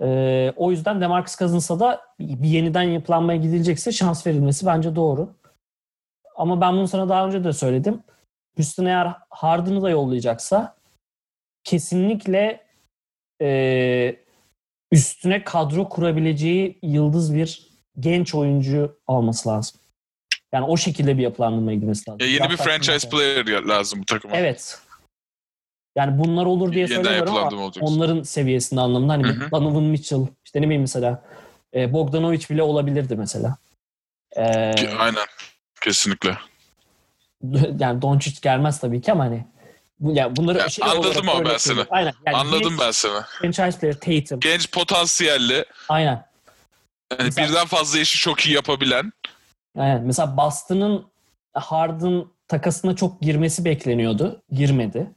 Ee, 0.00 0.52
o 0.56 0.70
yüzden 0.70 1.00
Demarcus 1.00 1.38
Cousins'a 1.38 1.80
da 1.80 2.00
bir 2.20 2.48
yeniden 2.48 2.82
yapılanmaya 2.82 3.38
gidilecekse 3.38 3.92
şans 3.92 4.26
verilmesi 4.26 4.66
bence 4.66 4.96
doğru. 4.96 5.34
Ama 6.36 6.60
ben 6.60 6.72
bunu 6.72 6.88
sana 6.88 7.08
daha 7.08 7.26
önce 7.26 7.44
de 7.44 7.52
söyledim. 7.52 8.02
Houston 8.56 8.84
eğer 8.84 9.16
Harden'ı 9.30 9.82
da 9.82 9.90
yollayacaksa 9.90 10.76
kesinlikle 11.64 12.66
e, 13.42 14.16
üstüne 14.92 15.44
kadro 15.44 15.88
kurabileceği 15.88 16.78
yıldız 16.82 17.34
bir 17.34 17.70
genç 18.00 18.34
oyuncu 18.34 18.98
alması 19.06 19.48
lazım. 19.48 19.80
Yani 20.52 20.64
o 20.64 20.76
şekilde 20.76 21.18
bir 21.18 21.22
yapılandırmaya 21.22 21.74
gitmesi 21.76 22.10
lazım. 22.10 22.26
Ya 22.26 22.32
yeni 22.32 22.50
bir 22.50 22.56
franchise 22.56 23.08
player 23.08 23.62
lazım 23.62 24.00
bu 24.00 24.04
takıma. 24.04 24.36
Evet. 24.36 24.78
Yani 25.96 26.18
bunlar 26.18 26.46
olur 26.46 26.72
diye 26.72 26.80
Yeniden 26.82 27.02
söylemiyorum 27.02 27.36
ama 27.36 27.62
olacak. 27.62 27.84
onların 27.86 28.22
seviyesinde 28.22 28.80
anlamında. 28.80 29.12
Hani 29.12 29.24
Hı 29.26 29.28
bir 29.28 29.40
hı. 29.40 29.50
Donovan 29.50 29.82
Mitchell, 29.82 30.26
işte 30.44 30.60
ne 30.60 30.64
bileyim 30.64 30.80
mesela 30.82 31.24
e, 31.74 31.92
Bogdanovic 31.92 32.40
bile 32.50 32.62
olabilirdi 32.62 33.16
mesela. 33.16 33.56
E, 34.36 34.74
Ki- 34.74 34.90
Aynen. 34.98 35.26
Kesinlikle. 35.80 36.38
yani 37.78 38.02
Doncic 38.02 38.38
gelmez 38.42 38.80
tabii 38.80 39.00
ki 39.00 39.12
ama 39.12 39.24
hani 39.24 39.46
bu, 40.00 40.12
yani 40.12 40.36
bunları 40.36 40.58
Ya, 40.58 40.68
şey 40.68 40.84
anladım 40.88 41.28
ama 41.28 41.44
ben 41.44 41.56
seni. 41.56 41.80
Aynen. 41.90 42.12
Yani 42.26 42.36
Anladım 42.36 42.70
genç 42.70 42.80
ben 42.80 42.90
seni. 42.90 43.20
Franchise 43.40 43.78
player 43.78 43.94
Tatum. 44.00 44.40
Genç 44.40 44.70
potansiyelli, 44.70 45.64
Aynen. 45.88 46.26
yani 47.12 47.22
Mesela- 47.24 47.48
birden 47.48 47.66
fazla 47.66 47.98
işi 47.98 48.18
çok 48.18 48.46
iyi 48.46 48.54
yapabilen. 48.54 49.12
Aynen. 49.76 50.02
Mesela 50.02 50.36
Boston'ın 50.36 51.04
Harden 51.54 52.24
takasına 52.48 52.96
çok 52.96 53.20
girmesi 53.22 53.64
bekleniyordu. 53.64 54.42
Girmedi. 54.52 55.10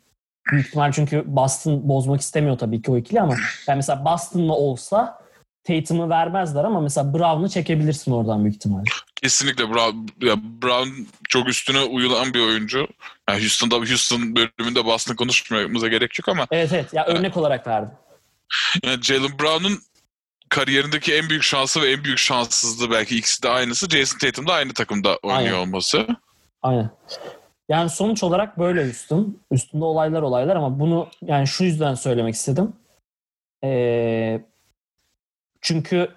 Büyük 0.52 0.68
ihtimal 0.68 0.92
çünkü 0.92 1.24
Boston 1.28 1.90
bozmak 1.90 2.22
istemiyor 2.22 2.58
tabii 2.58 2.82
ki 2.82 2.92
o 2.92 2.98
ikili 2.98 3.22
ama 3.22 3.36
yani 3.68 3.78
mesela 3.78 4.06
Boston'la 4.06 4.54
olsa 4.54 5.20
Tatum'u 5.64 6.10
vermezler 6.10 6.64
ama 6.64 6.82
mesela 6.82 7.14
Brown'u 7.14 7.50
çekebilirsin 7.50 8.12
oradan 8.12 8.44
büyük 8.44 8.56
ihtimalle. 8.56 8.84
Kesinlikle 9.16 9.70
Brown, 9.70 10.26
ya 10.26 10.36
Brown 10.38 10.90
çok 11.30 11.50
üstüne 11.50 11.80
uyulan 11.82 12.34
bir 12.34 12.40
oyuncu. 12.40 12.88
Yani 13.30 13.40
Houston'da 13.42 13.76
Houston 13.76 14.36
bölümünde 14.36 14.86
Boston 14.86 15.16
konuşmamıza 15.16 15.88
gerek 15.88 16.20
yok 16.20 16.30
ama 16.30 16.48
Evet 16.52 16.74
evet. 16.74 16.94
Ya 16.94 17.06
örnek 17.06 17.38
olarak 17.38 17.68
verdim. 17.68 17.92
yani 18.84 19.04
Jalen 19.04 19.40
Brown'un 19.40 19.80
kariyerindeki 20.50 21.16
en 21.16 21.30
büyük 21.30 21.44
şansı 21.44 21.82
ve 21.82 21.92
en 21.92 22.04
büyük 22.04 22.18
şanssızlığı 22.18 22.92
belki 22.92 23.18
ikisi 23.18 23.44
de 23.44 23.50
aynısı. 23.50 23.90
Jason 23.90 24.18
Tatum 24.18 24.48
da 24.48 24.54
aynı 24.54 24.74
takımda 24.74 25.18
oynuyor 25.24 25.54
Aynen. 25.58 25.68
olması. 25.68 26.08
Aynen. 26.62 26.90
Yani 27.70 27.90
sonuç 27.90 28.24
olarak 28.24 28.60
böyle 28.60 28.82
üstün. 28.82 29.42
Üstünde 29.52 29.86
olaylar 29.86 30.22
olaylar 30.22 30.56
ama 30.56 30.80
bunu 30.80 31.08
yani 31.22 31.48
şu 31.48 31.64
yüzden 31.64 31.96
söylemek 31.96 32.36
istedim. 32.36 32.74
Ee, 33.64 34.42
çünkü 35.62 36.10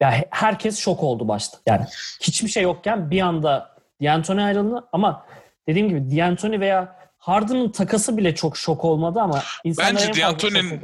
ya 0.00 0.12
he- 0.12 0.28
herkes 0.30 0.78
şok 0.78 1.02
oldu 1.02 1.28
başta. 1.28 1.58
Yani 1.66 1.86
hiçbir 2.20 2.48
şey 2.48 2.62
yokken 2.62 3.10
bir 3.10 3.20
anda 3.20 3.76
D'Antoni 4.02 4.42
ayrıldı 4.42 4.88
ama 4.92 5.26
dediğim 5.68 5.88
gibi 5.88 6.16
D'Antoni 6.16 6.60
veya 6.60 7.00
Harden'ın 7.18 7.70
takası 7.70 8.16
bile 8.16 8.34
çok 8.34 8.56
şok 8.56 8.84
olmadı 8.84 9.20
ama 9.20 9.42
insanlar 9.64 9.94
Bence 9.94 10.20
D'Antoni'nin-. 10.22 10.80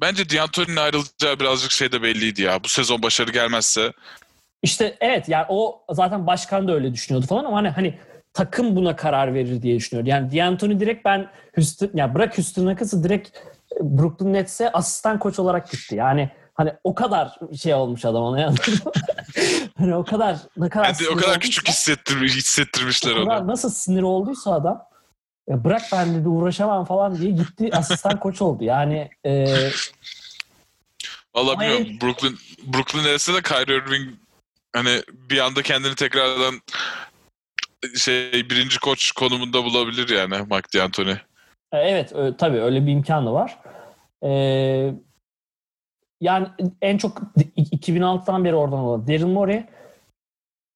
Bence 0.00 0.30
D'Antoni'nin 0.30 0.76
ayrılacağı 0.76 1.40
birazcık 1.40 1.72
şey 1.72 1.92
de 1.92 2.02
belliydi 2.02 2.42
ya. 2.42 2.64
Bu 2.64 2.68
sezon 2.68 3.02
başarı 3.02 3.32
gelmezse 3.32 3.92
İşte 4.62 4.96
evet 5.00 5.28
yani 5.28 5.46
o 5.48 5.84
zaten 5.90 6.26
başkan 6.26 6.68
da 6.68 6.74
öyle 6.74 6.94
düşünüyordu 6.94 7.26
falan 7.26 7.44
ama 7.44 7.56
hani 7.56 7.68
hani 7.68 7.98
takım 8.34 8.76
buna 8.76 8.96
karar 8.96 9.34
verir 9.34 9.62
diye 9.62 9.76
düşünüyordu. 9.76 10.10
Yani 10.10 10.32
D'Antoni 10.32 10.80
direkt 10.80 11.04
ben 11.04 11.30
Houston 11.54 11.90
ya 11.94 12.14
bırak 12.14 12.38
Houston 12.38 12.66
Rockets'ı 12.66 13.04
direkt 13.04 13.38
Brooklyn 13.80 14.32
Nets'e 14.32 14.72
asistan 14.72 15.18
koç 15.18 15.38
olarak 15.38 15.70
gitti. 15.70 15.94
Yani 15.94 16.30
hani 16.54 16.72
o 16.84 16.94
kadar 16.94 17.38
şey 17.62 17.74
olmuş 17.74 18.04
adam 18.04 18.22
ona 18.22 18.40
yani. 18.40 18.56
hani 19.78 19.94
o 19.94 20.04
kadar 20.04 20.36
ne 20.56 20.68
kadar 20.68 20.88
bence 20.88 21.10
o 21.10 21.16
kadar 21.16 21.40
küçük 21.40 21.68
hissettirmiş, 21.68 22.36
hissettirmişler 22.36 23.16
o 23.16 23.24
kadar 23.24 23.40
onu. 23.40 23.48
nasıl 23.48 23.70
sinir 23.70 24.02
olduysa 24.02 24.52
adam 24.52 24.82
bırak 25.48 25.82
ben 25.92 26.14
dedi 26.14 26.28
uğraşamam 26.28 26.84
falan 26.84 27.18
diye 27.18 27.30
gitti 27.30 27.70
asistan 27.72 28.20
koç 28.20 28.42
oldu. 28.42 28.64
Yani 28.64 29.10
e, 29.26 29.56
Valla 31.34 31.60
bilmiyorum. 31.60 31.86
Brooklyn, 32.02 32.36
Brooklyn 32.74 33.04
neresi 33.04 33.34
de 33.34 33.42
Kyrie 33.42 33.76
Irving 33.76 34.14
hani 34.72 35.02
bir 35.30 35.38
anda 35.38 35.62
kendini 35.62 35.94
tekrardan 35.94 36.54
şey 37.96 38.32
birinci 38.32 38.80
koç 38.80 39.12
konumunda 39.12 39.64
bulabilir 39.64 40.08
yani 40.08 40.36
Mike 40.38 40.78
D'Antoni. 40.78 41.16
E, 41.72 41.78
Evet, 41.78 42.12
ö- 42.12 42.36
tabii 42.36 42.60
öyle 42.60 42.86
bir 42.86 42.92
imkan 42.92 43.26
da 43.26 43.32
var. 43.32 43.58
Ee, 44.22 44.94
yani 46.20 46.48
en 46.82 46.98
çok 46.98 47.18
2006'dan 47.56 48.44
beri 48.44 48.54
oradan 48.54 48.78
olan 48.78 49.06
Daryl 49.06 49.26
Morey, 49.26 49.66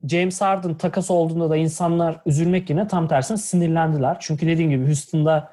James 0.09 0.41
Harden 0.41 0.75
takas 0.75 1.11
olduğunda 1.11 1.51
da 1.51 1.57
insanlar 1.57 2.21
üzülmek 2.27 2.71
yerine 2.71 2.89
tam 2.89 3.09
tersine 3.09 3.37
sinirlendiler. 3.37 4.17
Çünkü 4.21 4.47
dediğim 4.47 4.71
gibi 4.71 4.87
Houston'da 4.87 5.53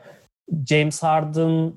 James 0.67 1.03
Harden 1.03 1.73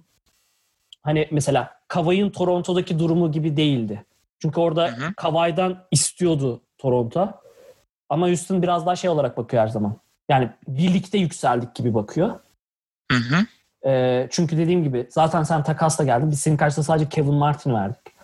hani 1.02 1.28
mesela 1.30 1.80
Kawhi'nin 1.88 2.30
Toronto'daki 2.30 2.98
durumu 2.98 3.33
gibi 3.33 3.56
değildi. 3.56 4.04
Çünkü 4.38 4.61
orada. 4.61 4.94
Kawhi'den 5.16 5.76
istiyordu 5.90 6.62
Toronto. 6.78 7.40
Ama 8.09 8.28
Houston 8.28 8.62
biraz 8.62 8.87
daha 8.87 8.96
şey 8.96 9.11
olarak 9.11 9.37
bakıyor 9.37 9.62
her 9.62 9.68
zaman. 9.68 9.96
Yani 10.28 10.50
birlikte 10.68 11.18
yükseldik 11.18 11.74
gibi 11.74 11.94
bakıyor. 11.94 12.40
Hı 13.12 13.18
hı. 13.18 13.46
Ee, 13.87 14.28
çünkü 14.30 14.56
dediğim 14.56 14.85
gibi 14.85 15.06
zaten 15.11 15.42
sen 15.42 15.62
takasla 15.62 16.04
geldin. 16.04 16.30
Biz 16.30 16.40
senin 16.40 16.56
karşısında 16.56 16.85
sadece 16.85 17.09
Kevin 17.09 17.35
Martin 17.35 17.74
verdik. 17.74 18.14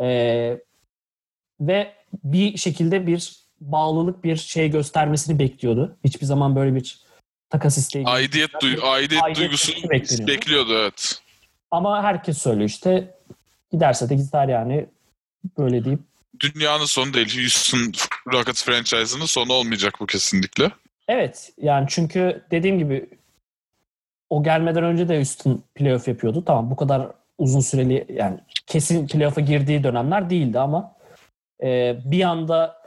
Ee, 0.00 0.60
ve 1.60 1.92
bir 2.24 2.56
şekilde 2.56 3.06
bir 3.06 3.49
bağlılık 3.60 4.24
bir 4.24 4.36
şey 4.36 4.70
göstermesini 4.70 5.38
bekliyordu. 5.38 5.96
Hiçbir 6.04 6.26
zaman 6.26 6.56
böyle 6.56 6.74
bir 6.74 7.00
takas 7.50 7.78
isteği. 7.78 8.06
Aidiyet, 8.06 8.50
duy 8.62 8.76
aidiyet 8.82 9.22
Aidiyet 9.22 9.36
duygusu 9.36 9.72
duygusu 9.72 9.90
bekleniyordu. 9.90 10.32
bekliyordu 10.32 10.78
evet. 10.80 11.22
Ama 11.70 12.02
herkes 12.02 12.38
söylüyor 12.38 12.68
işte 12.68 13.14
giderse 13.72 14.08
de 14.08 14.14
gider 14.14 14.48
yani 14.48 14.86
böyle 15.58 15.84
deyip. 15.84 16.00
Dünyanın 16.40 16.84
sonu 16.84 17.14
değil. 17.14 17.40
Houston 17.40 17.92
Rockets 18.32 18.64
franchise'ının 18.64 19.24
sonu 19.24 19.52
olmayacak 19.52 19.94
bu 20.00 20.06
kesinlikle. 20.06 20.70
Evet 21.08 21.52
yani 21.62 21.86
çünkü 21.88 22.44
dediğim 22.50 22.78
gibi 22.78 23.10
o 24.30 24.42
gelmeden 24.42 24.84
önce 24.84 25.08
de 25.08 25.16
Houston 25.16 25.62
playoff 25.74 26.08
yapıyordu. 26.08 26.44
Tamam 26.46 26.70
bu 26.70 26.76
kadar 26.76 27.08
uzun 27.38 27.60
süreli 27.60 28.06
yani 28.08 28.38
kesin 28.66 29.06
playoff'a 29.06 29.40
girdiği 29.40 29.84
dönemler 29.84 30.30
değildi 30.30 30.58
ama 30.58 30.96
e, 31.62 31.96
bir 32.04 32.22
anda 32.22 32.79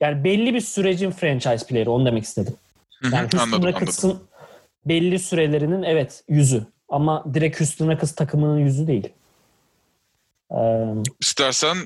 yani 0.00 0.24
belli 0.24 0.54
bir 0.54 0.60
sürecin 0.60 1.10
franchise 1.10 1.66
player'i 1.66 1.90
onu 1.90 2.06
demek 2.06 2.24
istedim. 2.24 2.54
Yani 3.04 3.14
Houston 3.14 3.38
anladım 3.38 3.54
anladım. 3.54 3.72
Rockets'ın 3.72 4.22
belli 4.86 5.18
sürelerinin 5.18 5.82
evet 5.82 6.24
yüzü 6.28 6.66
ama 6.88 7.24
direkt 7.34 7.60
Houston 7.60 7.88
Rockets 7.88 8.14
takımının 8.14 8.58
yüzü 8.58 8.86
değil. 8.86 9.08
Ee, 10.52 10.56
İstersen 11.20 11.76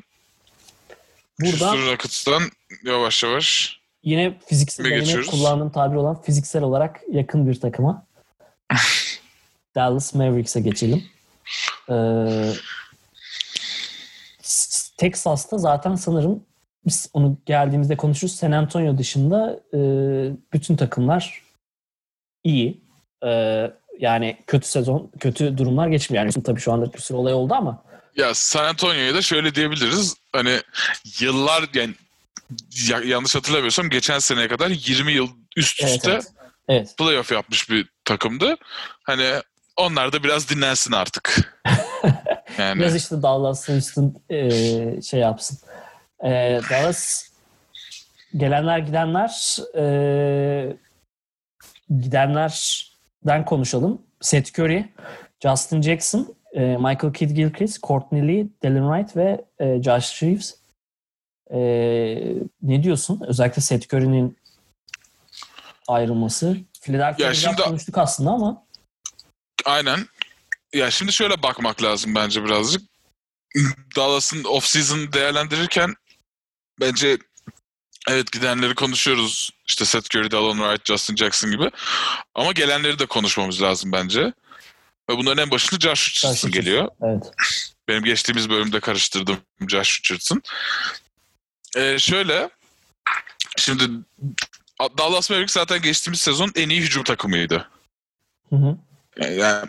buradan 1.40 1.66
Houston 1.66 1.92
Rockets'tan 1.92 2.42
yavaş 2.85 3.22
yavaş 3.22 3.79
yine 4.03 4.38
fiziksel 4.46 4.87
geçiyoruz? 4.87 5.31
kullandığım 5.31 5.70
tabir 5.70 5.96
olan 5.96 6.22
fiziksel 6.22 6.62
olarak 6.62 7.01
yakın 7.11 7.48
bir 7.48 7.61
takıma 7.61 8.07
Dallas 9.75 10.14
Mavericks'e 10.14 10.61
geçelim. 10.61 11.05
Ee, 11.90 12.53
Texas'ta 14.96 15.59
zaten 15.59 15.94
sanırım 15.94 16.44
biz 16.87 17.11
onu 17.12 17.37
geldiğimizde 17.47 17.97
konuşuruz. 17.97 18.37
San 18.37 18.53
Antonio 18.53 18.99
dışında 18.99 19.61
e, 19.75 19.79
bütün 20.53 20.77
takımlar 20.77 21.42
iyi. 22.45 22.83
Ee, 23.25 23.71
yani 23.99 24.37
kötü 24.47 24.68
sezon, 24.68 25.11
kötü 25.21 25.59
durumlar 25.59 25.88
geçmiyor. 25.88 26.25
Yani 26.25 26.45
tabii 26.45 26.61
şu 26.61 26.73
anda 26.73 26.92
bir 26.92 26.99
sürü 26.99 27.18
olay 27.18 27.35
oldu 27.35 27.55
ama 27.55 27.83
Ya 28.16 28.35
San 28.35 28.64
Antonio'ya 28.64 29.14
da 29.14 29.23
şöyle 29.23 29.55
diyebiliriz. 29.55 30.16
Hani 30.33 30.61
yıllar 31.21 31.64
yani 31.75 31.95
ya- 32.88 33.03
yanlış 33.05 33.35
hatırlamıyorsam 33.35 33.90
geçen 33.90 34.18
seneye 34.18 34.49
kadar 34.49 34.71
20 34.71 35.12
yıl 35.12 35.29
üst 35.57 35.83
evet, 35.83 35.97
üste 35.97 36.11
evet. 36.11 36.25
evet. 36.68 36.95
playoff 36.99 37.33
yapmış 37.33 37.71
bir 37.71 37.88
takımdı. 38.05 38.57
Hani 39.03 39.33
onlar 39.77 40.12
da 40.12 40.23
biraz 40.23 40.51
dinlensin 40.51 40.92
artık. 40.92 41.55
Yani 42.59 42.81
Biraz 42.81 42.97
işte 42.97 43.23
Dallas 43.23 43.68
Houston 43.68 44.14
e, 44.31 45.03
şey 45.03 45.21
yapsın. 45.21 45.59
E, 46.22 46.61
Dallas 46.70 47.28
gelenler 48.37 48.78
gidenler 48.78 49.58
e, 49.76 50.76
gidenlerden 52.00 53.44
konuşalım. 53.44 54.02
Seth 54.20 54.58
Curry, 54.58 54.92
Justin 55.42 55.82
Jackson, 55.82 56.35
e, 56.52 56.61
Michael 56.61 57.12
Kidd 57.12 57.30
Gilchrist, 57.30 57.82
Courtney 57.82 58.28
Lee, 58.28 58.46
Dylan 58.62 58.92
Wright 58.94 59.16
ve 59.16 59.44
e, 59.58 59.82
Josh 59.82 60.22
Reeves. 60.22 60.62
Ee, 61.54 62.35
ne 62.62 62.82
diyorsun? 62.82 63.20
Özellikle 63.26 63.62
Seth 63.62 63.94
Curry'nin 63.94 64.38
ayrılması. 65.88 66.56
Philadelphia'da 66.82 67.28
Ya 67.28 67.35
şimdi- 67.35 67.62
konuştuk 67.62 67.98
aslında 67.98 68.30
ama 68.30 68.64
Aynen. 69.64 70.06
Ya 70.74 70.90
şimdi 70.90 71.12
şöyle 71.12 71.42
bakmak 71.42 71.82
lazım 71.82 72.14
bence 72.14 72.44
birazcık. 72.44 72.82
Dallas'ın 73.96 74.42
off-season 74.44 75.12
değerlendirirken 75.12 75.94
bence 76.80 77.18
evet 78.08 78.32
gidenleri 78.32 78.74
konuşuyoruz. 78.74 79.50
İşte 79.66 79.85
Seth 79.85 80.16
Curry, 80.16 80.30
Dalton 80.30 80.58
Wright, 80.58 80.87
Justin 80.87 81.16
Jackson 81.16 81.50
gibi. 81.50 81.70
Ama 82.35 82.52
gelenleri 82.52 82.98
de 82.98 83.06
konuşmamız 83.06 83.62
lazım 83.62 83.92
bence. 83.92 84.32
Ve 85.11 85.16
bunların 85.16 85.44
en 85.44 85.50
başında 85.50 85.80
Josh 85.80 86.16
Richardson 86.16 86.50
geliyor. 86.50 86.88
evet. 87.02 87.32
Benim 87.88 88.04
geçtiğimiz 88.04 88.50
bölümde 88.50 88.80
karıştırdım 88.80 89.38
Josh 89.68 90.00
Richardson. 90.00 90.42
Ee, 91.76 91.98
şöyle 91.98 92.50
şimdi 93.56 93.85
Dallas 94.98 95.30
Mavericks 95.30 95.54
zaten 95.54 95.82
geçtiğimiz 95.82 96.20
sezon 96.20 96.52
en 96.54 96.68
iyi 96.68 96.80
hücum 96.80 97.04
takımıydı. 97.04 97.68
Hı 98.50 98.56
hı. 98.56 98.76
Yani 99.30 99.68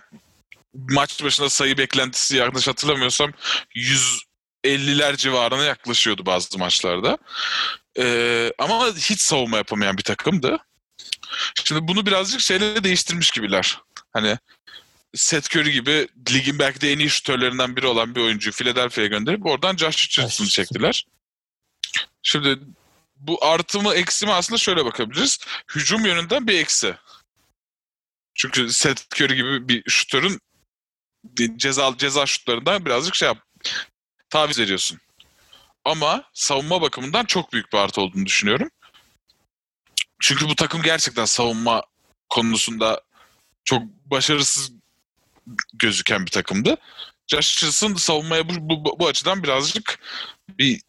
maç 0.74 1.24
başına 1.24 1.50
sayı 1.50 1.78
beklentisi 1.78 2.38
yanlış 2.38 2.68
hatırlamıyorsam 2.68 3.32
150'ler 4.66 5.18
civarına 5.18 5.64
yaklaşıyordu 5.64 6.26
bazı 6.26 6.58
maçlarda. 6.58 7.18
Ee, 8.00 8.52
ama 8.58 8.88
hiç 8.88 9.22
savunma 9.22 9.58
yapamayan 9.58 9.98
bir 9.98 10.04
takımdı. 10.04 10.58
Şimdi 11.64 11.88
bunu 11.88 12.06
birazcık 12.06 12.42
şeyle 12.42 12.84
değiştirmiş 12.84 13.32
gibiler. 13.32 13.80
Hani 14.14 14.38
Seth 15.16 15.56
Curry 15.56 15.72
gibi 15.72 16.08
ligin 16.32 16.60
belki 16.60 16.82
de 16.82 16.92
en 16.92 17.00
iyi 17.00 17.10
şutörlerinden 17.10 17.76
biri 17.76 17.88
olan 17.88 18.16
bir 18.16 18.22
oyuncuyu 18.22 18.54
Philadelphia'ya 18.54 19.10
gönderip 19.10 19.46
oradan 19.46 19.78
Josh 19.78 20.08
Richardson'ı 20.08 20.48
Richardson. 20.48 20.64
çektiler. 20.64 21.06
Şimdi 22.24 22.60
bu 23.16 23.46
artı 23.46 23.82
mı 23.82 23.94
eksi 23.94 24.26
mi 24.26 24.34
aslında 24.34 24.58
şöyle 24.58 24.86
bakabiliriz. 24.86 25.40
Hücum 25.76 26.06
yönünden 26.06 26.48
bir 26.48 26.60
eksi. 26.60 26.96
Çünkü 28.36 28.74
Seth 28.74 29.22
Curry 29.22 29.36
gibi 29.36 29.70
bir 29.70 29.84
şutörün 29.90 30.40
ceza 31.56 31.94
ceza 31.98 32.26
şutlarından 32.26 32.86
birazcık 32.86 33.16
şey 33.16 33.28
yap 33.28 33.38
taviz 34.34 34.60
veriyorsun. 34.60 35.00
Ama 35.86 36.24
savunma 36.34 36.82
bakımından 36.82 37.26
çok 37.26 37.54
büyük 37.54 37.74
bir 37.74 37.78
artı 37.78 38.02
olduğunu 38.02 38.26
düşünüyorum. 38.26 38.70
Çünkü 40.20 40.50
bu 40.50 40.56
takım 40.56 40.82
gerçekten 40.82 41.26
savunma 41.26 41.84
konusunda 42.30 43.02
çok 43.64 43.84
başarısız 44.06 44.72
gözüken 45.74 46.26
bir 46.26 46.32
takımdı. 46.32 46.78
Josh 47.28 47.58
Richardson 47.58 47.94
savunmaya 47.94 48.50
bu, 48.50 48.54
bu, 48.60 49.00
bu 49.00 49.08
açıdan 49.08 49.44
birazcık 49.44 50.00
bir 50.50 50.82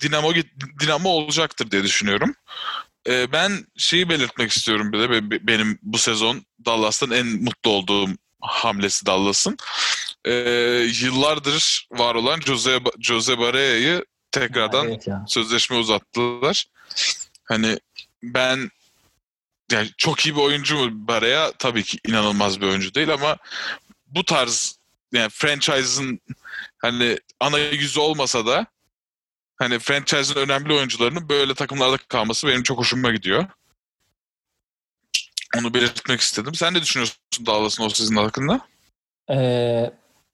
dinamo 0.00 0.32
dinamo 0.80 1.08
olacaktır 1.08 1.70
diye 1.70 1.82
düşünüyorum. 1.82 2.34
Ee, 3.06 3.32
ben 3.32 3.66
şeyi 3.76 4.08
belirtmek 4.08 4.50
istiyorum 4.50 4.92
bir 4.92 4.98
de 4.98 5.10
be- 5.10 5.30
be- 5.30 5.46
benim 5.46 5.78
bu 5.82 5.98
sezon 5.98 6.46
Dallas'tan 6.64 7.10
en 7.10 7.26
mutlu 7.26 7.70
olduğum 7.70 8.10
hamlesi 8.40 9.06
Dallas'ın. 9.06 9.56
Ee, 10.24 10.32
yıllardır 11.02 11.88
var 11.92 12.14
olan 12.14 12.40
Jose, 12.40 12.80
Jose 13.00 13.38
Barrea'yı 13.38 14.04
tekrardan 14.30 14.88
Evet 14.88 15.06
ya. 15.06 15.24
sözleşme 15.28 15.76
uzattılar. 15.76 16.66
Hani 17.44 17.78
ben 18.22 18.70
yani 19.72 19.90
çok 19.96 20.26
iyi 20.26 20.36
bir 20.36 20.40
oyuncu 20.40 20.76
mu 20.76 20.88
Barea? 21.08 21.52
Tabii 21.52 21.82
ki 21.82 21.98
inanılmaz 22.08 22.60
bir 22.60 22.66
oyuncu 22.66 22.94
değil 22.94 23.12
ama 23.12 23.36
bu 24.06 24.24
tarz 24.24 24.78
yani 25.12 25.28
franchise'ın 25.30 26.20
hani 26.78 27.18
ana 27.40 27.58
yüzü 27.58 28.00
olmasa 28.00 28.46
da 28.46 28.66
hani 29.56 29.78
franchise'ın 29.78 30.36
önemli 30.40 30.72
oyuncularının 30.72 31.28
böyle 31.28 31.54
takımlarda 31.54 31.96
kalması 31.96 32.46
benim 32.48 32.62
çok 32.62 32.78
hoşuma 32.78 33.10
gidiyor. 33.10 33.46
Onu 35.58 35.74
belirtmek 35.74 36.20
istedim. 36.20 36.54
Sen 36.54 36.74
ne 36.74 36.82
düşünüyorsun 36.82 37.16
Dallas'ın 37.46 37.84
o 37.84 37.88
sizin 37.90 38.16
hakkında? 38.16 38.60
Ee, 39.30 39.90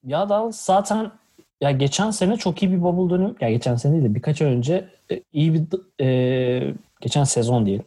ya 0.07 0.29
Dallas 0.29 0.65
zaten 0.65 1.11
ya 1.61 1.71
geçen 1.71 2.11
sene 2.11 2.37
çok 2.37 2.63
iyi 2.63 2.71
bir 2.71 2.81
bubble 2.81 3.15
dönüm. 3.15 3.35
Ya 3.41 3.49
geçen 3.49 3.75
sene 3.75 3.93
değil 3.93 4.03
de 4.03 4.15
birkaç 4.15 4.41
ay 4.41 4.47
önce 4.47 4.89
e, 5.11 5.23
iyi 5.33 5.53
bir 5.53 5.63
e, 6.03 6.73
geçen 7.01 7.23
sezon 7.23 7.65
diyelim. 7.65 7.85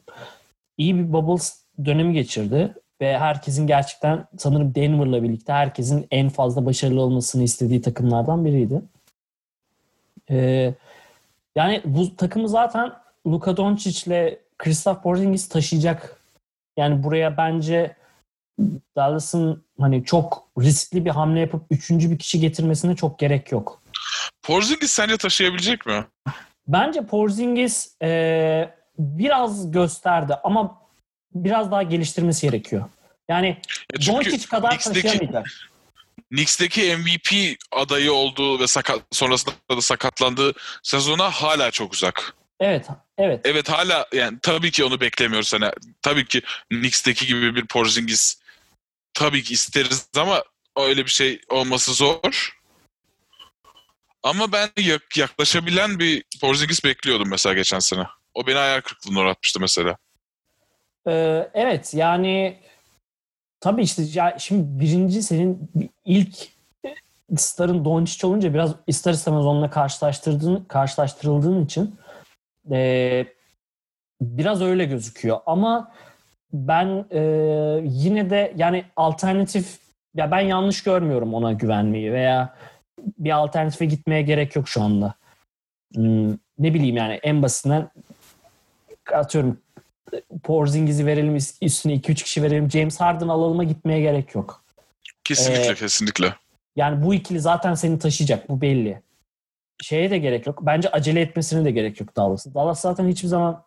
İyi 0.78 0.96
bir 0.96 1.12
bubble 1.12 1.42
dönemi 1.85 2.12
geçirdi 2.12 2.74
ve 3.00 3.18
herkesin 3.18 3.66
gerçekten 3.66 4.26
sanırım 4.38 4.74
Denver'la 4.74 5.22
birlikte 5.22 5.52
herkesin 5.52 6.06
en 6.11 6.28
fazla 6.28 6.66
başarılı 6.66 7.00
olmasını 7.00 7.42
istediği 7.42 7.83
takımlardan 7.83 8.44
biriydi. 8.44 8.83
Ee, 10.30 10.74
yani 11.56 11.83
bu 11.85 12.16
takımı 12.16 12.48
zaten 12.48 12.92
Luka 13.26 13.56
Doncic 13.56 14.11
ile 14.11 14.38
Kristaps 14.59 15.02
Porzingis 15.02 15.48
taşıyacak. 15.48 16.22
Yani 16.76 17.02
buraya 17.02 17.37
bence 17.37 17.96
Dallas'ın 18.96 19.64
hani 19.80 20.04
çok 20.04 20.48
riskli 20.58 21.04
bir 21.04 21.10
hamle 21.10 21.40
yapıp 21.40 21.62
üçüncü 21.70 22.10
bir 22.10 22.18
kişi 22.18 22.40
getirmesine 22.40 22.96
çok 22.96 23.18
gerek 23.18 23.52
yok. 23.52 23.82
Porzingis 24.42 24.90
sence 24.90 25.16
taşıyabilecek 25.16 25.86
mi? 25.86 26.06
Bence 26.68 27.06
Porzingis 27.06 27.94
e, 28.02 28.74
biraz 28.98 29.70
gösterdi 29.70 30.34
ama 30.44 30.80
biraz 31.34 31.70
daha 31.70 31.82
geliştirmesi 31.82 32.46
gerekiyor. 32.46 32.84
Yani 33.28 33.60
Doncic 34.06 34.46
kadar 34.46 34.78
taşıyamayacak. 34.78 35.46
Knicks'teki 36.30 36.96
MVP 36.96 37.58
adayı 37.72 38.12
olduğu 38.12 38.60
ve 38.60 38.66
sakat, 38.66 39.00
sonrasında 39.10 39.54
da 39.70 39.80
sakatlandığı 39.80 40.52
sezona 40.82 41.30
hala 41.30 41.70
çok 41.70 41.92
uzak. 41.92 42.34
Evet, 42.60 42.86
evet. 43.18 43.40
Evet 43.44 43.68
hala 43.68 44.06
yani 44.12 44.38
tabii 44.42 44.70
ki 44.70 44.84
onu 44.84 45.00
beklemiyoruz. 45.00 45.52
Hani, 45.52 45.70
tabii 46.02 46.24
ki 46.24 46.42
Knicks'teki 46.68 47.26
gibi 47.26 47.54
bir 47.54 47.66
Porzingis 47.66 48.39
tabii 49.20 49.42
ki 49.42 49.54
isteriz 49.54 50.09
ama 50.16 50.44
öyle 50.76 51.04
bir 51.04 51.11
şey 51.11 51.40
olması 51.50 51.92
zor. 51.94 52.56
Ama 54.22 54.52
ben 54.52 54.68
yak- 54.78 55.16
yaklaşabilen 55.16 55.98
bir 55.98 56.24
Porzingis 56.40 56.85
bekliyordum 56.85 57.28
mesela 57.30 57.54
geçen 57.54 57.78
sene. 57.78 58.06
O 58.35 58.46
beni 58.46 58.59
hayal 58.59 58.80
kırıklığına 58.80 59.20
uğratmıştı 59.20 59.61
mesela. 59.61 59.96
Ee, 61.06 61.50
evet 61.54 61.94
yani 61.94 62.59
tabii 63.61 63.83
işte 63.83 64.02
ya 64.12 64.37
şimdi 64.38 64.80
birinci 64.80 65.22
senin 65.22 65.70
ilk 66.04 66.37
starın 67.37 67.85
Doncic 67.85 68.26
olunca 68.26 68.54
biraz 68.54 68.74
ister 68.87 69.12
istemez 69.12 69.46
onunla 69.46 69.70
karşılaştırdığın, 69.70 70.64
karşılaştırıldığın 70.64 71.64
için 71.64 71.96
e, 72.70 73.26
biraz 74.20 74.62
öyle 74.62 74.85
gözüküyor. 74.85 75.40
Ama 75.46 75.94
ben 76.52 77.04
e, 77.10 77.20
yine 77.84 78.30
de 78.30 78.52
yani 78.56 78.84
alternatif 78.96 79.78
ya 80.14 80.30
ben 80.30 80.40
yanlış 80.40 80.82
görmüyorum 80.82 81.34
ona 81.34 81.52
güvenmeyi 81.52 82.12
veya 82.12 82.54
bir 83.18 83.30
alternatife 83.30 83.84
gitmeye 83.84 84.22
gerek 84.22 84.56
yok 84.56 84.68
şu 84.68 84.82
anda. 84.82 85.14
Hmm, 85.94 86.30
ne 86.58 86.74
bileyim 86.74 86.96
yani 86.96 87.20
en 87.22 87.42
basitinden 87.42 87.90
atıyorum 89.14 89.60
Porzingis'i 90.42 91.06
verelim 91.06 91.36
üstüne 91.62 91.94
2-3 91.94 92.14
kişi 92.14 92.42
verelim 92.42 92.70
James 92.70 93.00
Harden 93.00 93.28
alalıma 93.28 93.64
gitmeye 93.64 94.00
gerek 94.00 94.34
yok. 94.34 94.64
Kesinlikle 95.24 95.70
Ee, 95.70 95.74
kesinlikle. 95.74 96.34
Yani 96.76 97.04
bu 97.04 97.14
ikili 97.14 97.40
zaten 97.40 97.74
seni 97.74 97.98
taşıyacak. 97.98 98.48
Bu 98.48 98.60
belli. 98.60 99.02
Şeye 99.82 100.10
de 100.10 100.18
gerek 100.18 100.46
yok. 100.46 100.58
Bence 100.62 100.90
acele 100.90 101.20
etmesine 101.20 101.64
de 101.64 101.70
gerek 101.70 102.00
yok 102.00 102.16
Dallas'ın. 102.16 102.54
Dallas 102.54 102.80
zaten 102.80 103.08
hiçbir 103.08 103.28
zaman 103.28 103.64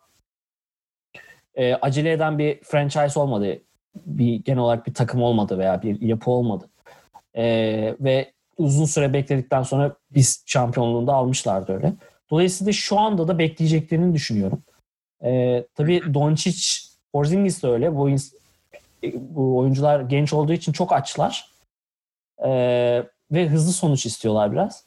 e, 1.54 1.74
acele 1.74 2.12
eden 2.12 2.38
bir 2.38 2.60
franchise 2.62 3.20
olmadı. 3.20 3.58
Bir 4.06 4.34
genel 4.34 4.58
olarak 4.58 4.86
bir 4.86 4.94
takım 4.94 5.22
olmadı 5.22 5.58
veya 5.58 5.82
bir 5.82 6.00
yapı 6.00 6.30
olmadı. 6.30 6.70
E, 7.36 7.44
ve 8.00 8.32
uzun 8.58 8.84
süre 8.84 9.12
bekledikten 9.12 9.62
sonra 9.62 9.96
biz 10.10 10.42
şampiyonluğunu 10.46 11.06
da 11.06 11.14
almışlardı 11.14 11.72
öyle. 11.72 11.92
Dolayısıyla 12.30 12.72
şu 12.72 12.98
anda 12.98 13.28
da 13.28 13.38
bekleyeceklerini 13.38 14.14
düşünüyorum. 14.14 14.62
E, 15.24 15.64
tabii 15.74 16.14
Doncic, 16.14 16.94
Porzingis 17.12 17.62
de 17.62 17.68
öyle. 17.68 17.96
Bu, 17.96 18.10
bu 19.14 19.58
oyuncular 19.58 20.00
genç 20.00 20.32
olduğu 20.32 20.52
için 20.52 20.72
çok 20.72 20.92
açlar. 20.92 21.54
Ee, 22.44 23.04
ve 23.32 23.48
hızlı 23.48 23.72
sonuç 23.72 24.06
istiyorlar 24.06 24.52
biraz. 24.52 24.83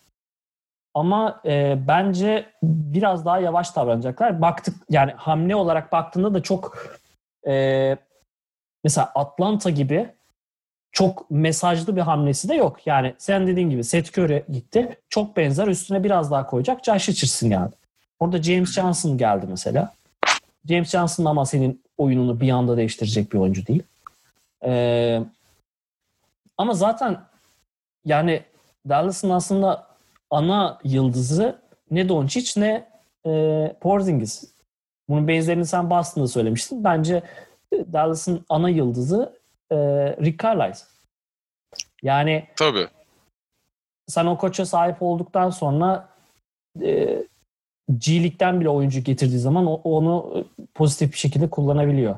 Ama 0.98 1.42
e, 1.46 1.78
bence 1.88 2.46
biraz 2.64 3.26
daha 3.26 3.40
yavaş 3.40 3.76
davranacaklar. 3.76 4.42
Baktık 4.42 4.76
yani 4.90 5.12
hamle 5.12 5.56
olarak 5.56 5.92
baktığında 5.92 6.34
da 6.34 6.44
çok 6.44 6.90
e, 7.48 7.98
mesela 8.84 9.12
Atlanta 9.16 9.70
gibi 9.70 10.10
çok 10.92 11.32
mesajlı 11.32 11.96
bir 11.96 12.02
hamlesi 12.02 12.50
de 12.50 12.56
yok. 12.56 12.88
Yani 12.88 13.14
sen 13.18 13.48
dediğin 13.48 13.70
gibi 13.70 13.84
Seth 13.84 14.20
Curry 14.20 14.44
gitti. 14.50 15.00
Çok 15.10 15.38
benzer 15.38 15.68
üstüne 15.68 16.04
biraz 16.04 16.32
daha 16.32 16.46
koyacak. 16.46 16.84
Josh 16.84 17.10
Richardson 17.10 17.50
geldi. 17.50 17.76
Orada 18.20 18.44
James 18.44 18.74
Johnson 18.74 19.18
geldi 19.18 19.46
mesela. 19.50 19.94
James 20.70 20.90
Johnson 20.90 21.26
ama 21.26 21.46
senin 21.46 21.84
oyununu 21.98 22.40
bir 22.40 22.50
anda 22.50 22.78
değiştirecek 22.78 23.34
bir 23.34 23.38
oyuncu 23.38 23.68
değil. 23.68 23.84
Ee, 24.64 25.22
ama 26.58 26.74
zaten 26.74 27.18
yani 28.06 28.44
Dallas'ın 28.90 29.30
aslında 29.30 29.87
ana 30.32 30.80
yıldızı 30.84 31.60
ne 31.92 32.10
Doncic 32.10 32.62
ne 32.62 32.90
e, 33.26 33.76
Porzingis. 33.82 34.52
Bunun 35.10 35.28
benzerini 35.28 35.66
sen 35.66 35.90
Boston'da 35.90 36.28
söylemiştin. 36.28 36.84
Bence 36.84 37.24
e, 37.74 37.94
Dallas'ın 37.94 38.46
ana 38.50 38.70
yıldızı 38.70 39.34
e, 39.72 39.76
Rick 40.22 40.44
Carlisle. 40.44 40.86
Yani 42.04 42.48
Tabii. 42.56 42.88
sen 44.08 44.26
o 44.26 44.38
koça 44.38 44.66
sahip 44.66 45.02
olduktan 45.02 45.50
sonra 45.50 46.10
e, 46.82 47.24
G 47.98 48.22
League'den 48.24 48.60
bile 48.60 48.70
oyuncu 48.70 49.00
getirdiği 49.04 49.40
zaman 49.40 49.66
o- 49.66 49.82
onu 49.84 50.46
pozitif 50.76 51.12
bir 51.14 51.18
şekilde 51.18 51.50
kullanabiliyor. 51.50 52.16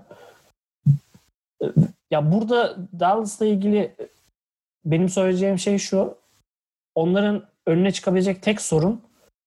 E, 1.62 1.66
Ya 2.12 2.32
burada 2.32 2.78
Dallas'la 2.99 3.45
ilgili 3.45 3.95
benim 4.86 5.10
söyleyeceğim 5.10 5.60
şey 5.60 5.78
şu. 5.78 6.18
Onların 6.95 7.43
önüne 7.70 7.91
çıkabilecek 7.91 8.43
tek 8.43 8.61
sorun 8.61 9.01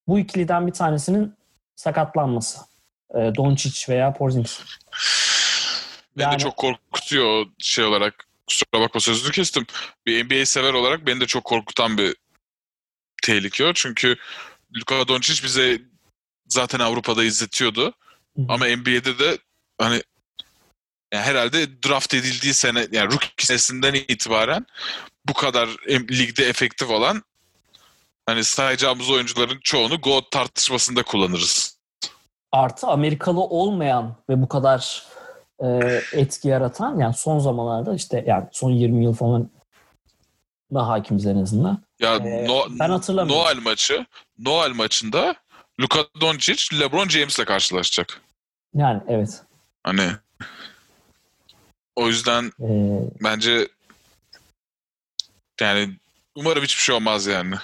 bu 0.07 0.19
ikiliden 0.19 0.67
bir 0.67 0.71
tanesinin 0.71 1.33
sakatlanması. 1.75 2.59
E, 3.15 3.17
Doncic 3.35 3.93
veya 3.93 4.13
Porzingis. 4.13 4.59
Beni 6.17 6.23
Yani- 6.23 6.33
de 6.33 6.43
çok 6.43 6.57
korkutuyor 6.57 7.45
şey 7.59 7.85
olarak. 7.85 8.27
Kusura 8.47 8.81
bakma 8.81 8.99
sözünü 9.01 9.31
kestim. 9.31 9.65
Bir 10.05 10.25
NBA 10.25 10.45
sever 10.45 10.73
olarak 10.73 11.07
beni 11.07 11.21
de 11.21 11.25
çok 11.25 11.43
korkutan 11.43 11.97
bir 11.97 12.15
tehlike 13.23 13.65
o. 13.65 13.73
Çünkü 13.73 14.15
Luka 14.77 15.07
Doncic 15.07 15.43
bize 15.43 15.81
zaten 16.47 16.79
Avrupa'da 16.79 17.23
izletiyordu. 17.23 17.93
Hı. 18.37 18.41
Ama 18.49 18.65
NBA'de 18.65 19.19
de 19.19 19.37
hani 19.77 20.03
yani 21.13 21.23
herhalde 21.23 21.83
draft 21.83 22.13
edildiği 22.13 22.53
sene 22.53 22.87
yani 22.91 23.11
rookie 23.11 23.29
senesinden 23.45 23.93
itibaren 23.93 24.65
bu 25.27 25.33
kadar 25.33 25.69
ligde 25.89 26.45
efektif 26.45 26.89
olan 26.89 27.23
hani 28.25 28.43
sayacağımız 28.43 29.09
oyuncuların 29.09 29.59
çoğunu 29.63 30.01
GOAT 30.01 30.31
tartışmasında 30.31 31.03
kullanırız. 31.03 31.77
Artı 32.51 32.87
Amerikalı 32.87 33.39
olmayan 33.41 34.15
ve 34.29 34.41
bu 34.41 34.47
kadar 34.47 35.03
e, 35.63 35.67
etki 36.13 36.47
yaratan 36.47 36.99
yani 36.99 37.13
son 37.13 37.39
zamanlarda 37.39 37.95
işte 37.95 38.23
yani 38.27 38.47
son 38.51 38.71
20 38.71 39.03
yıl 39.03 39.13
falan 39.13 39.49
daha 40.73 40.87
hakimiz 40.87 41.25
en 41.25 41.41
azından. 41.41 41.83
Ya 41.99 42.15
Ee, 42.15 42.47
no, 42.47 42.65
ben 42.69 42.89
hatırlamıyorum. 42.89 43.45
Noel 43.45 43.57
maçı 43.57 44.05
Noel 44.39 44.71
maçında 44.71 45.35
Luka 45.79 45.99
Doncic 46.21 46.79
LeBron 46.79 47.07
James'le 47.07 47.45
karşılaşacak. 47.45 48.21
Yani 48.75 49.01
evet. 49.07 49.41
Hani 49.83 50.09
o 51.95 52.07
yüzden 52.07 52.45
E, 52.45 52.69
bence 53.23 53.67
yani 55.61 55.89
umarım 56.35 56.63
hiçbir 56.63 56.81
şey 56.81 56.95
olmaz 56.95 57.25
yani. 57.25 57.55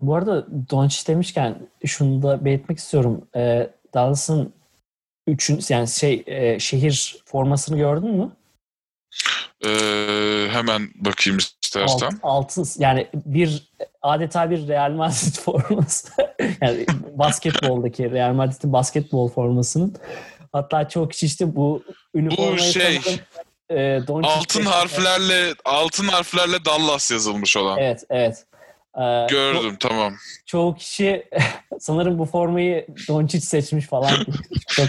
Bu 0.00 0.14
arada 0.14 0.46
Doncic 0.70 1.06
demişken 1.06 1.68
şunu 1.84 2.22
da 2.22 2.44
belirtmek 2.44 2.78
istiyorum. 2.78 3.28
E, 3.36 3.70
Dallas'ın 3.94 4.52
üçün 5.26 5.60
yani 5.68 5.88
şey 5.88 6.22
e, 6.26 6.58
şehir 6.58 7.16
formasını 7.24 7.76
gördün 7.76 8.10
mü? 8.10 8.30
Ee, 9.64 10.48
hemen 10.50 10.88
bakayım 10.94 11.38
istersen. 11.38 12.06
Alt, 12.06 12.14
altın 12.22 12.66
yani 12.78 13.08
bir 13.14 13.72
adeta 14.02 14.50
bir 14.50 14.68
Real 14.68 14.90
Madrid 14.90 15.38
forması. 15.40 16.08
yani 16.60 16.86
basketboldaki 17.12 18.10
Real 18.10 18.32
Madrid'in 18.32 18.72
basketbol 18.72 19.28
formasının. 19.28 19.96
Hatta 20.52 20.88
çok 20.88 21.12
kişi 21.12 21.26
işte 21.26 21.56
bu 21.56 21.82
üniformayı 22.14 22.58
şey, 22.58 23.00
sanırım, 23.00 23.20
e, 23.70 24.06
Doncic 24.06 24.30
Altın 24.30 24.60
seçti. 24.60 24.68
harflerle 24.68 25.54
altın 25.64 26.08
harflerle 26.08 26.64
Dallas 26.64 27.10
yazılmış 27.10 27.56
olan. 27.56 27.78
Evet, 27.78 28.04
evet. 28.10 28.46
Ee, 28.96 29.00
ço- 29.00 29.28
Gördüm 29.28 29.76
tamam. 29.80 30.14
çoğu 30.46 30.76
kişi 30.76 31.26
sanırım 31.80 32.18
bu 32.18 32.24
formayı 32.26 32.86
Doncic 33.08 33.40
seçmiş 33.46 33.86
falan. 33.86 34.26
çok 34.68 34.88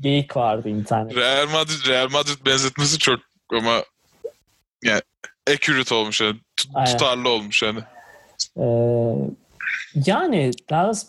geyik 0.00 0.36
vardı 0.36 0.68
internette. 0.68 1.20
Real 1.20 1.48
Madrid 1.48 1.86
Real 1.88 2.10
Madrid 2.10 2.46
benzetmesi 2.46 2.98
çok 2.98 3.20
ama 3.52 3.82
yani 4.82 5.00
accurate 5.50 5.94
olmuş 5.94 6.20
yani. 6.20 6.36
Tut- 6.56 6.70
Aynen. 6.74 6.92
tutarlı 6.92 7.28
olmuş 7.28 7.62
yani. 7.62 7.80
Ee, 8.58 8.64
yani 10.06 10.50
Dallas 10.70 11.06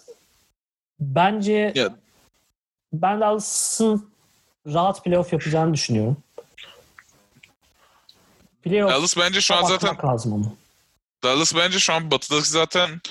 bence 1.00 1.72
Ya- 1.76 1.96
ben 2.94 3.22
Dallas'ın 3.22 4.10
rahat 4.74 5.04
playoff 5.04 5.34
yapacağını 5.34 5.74
düşünüyorum. 5.74 6.18
Playoff 8.64 8.92
Dallas 8.94 9.18
bence 9.18 9.42
şu 9.42 9.56
an 9.56 9.64
zaten 9.64 9.98
lazım 10.10 10.34
ama. 10.34 10.46
Dallas 11.28 11.56
bence 11.56 11.80
şu 11.80 11.94
an 11.94 12.12
batıdaki 12.12 12.50
zaten 12.50 13.02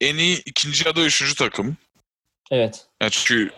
en 0.00 0.16
iyi 0.16 0.42
ikinci 0.44 0.88
ya 0.88 0.96
da 0.96 1.00
üçüncü 1.00 1.34
takım. 1.34 1.76
Evet. 2.50 2.86
Yani 3.02 3.10
çünkü 3.10 3.50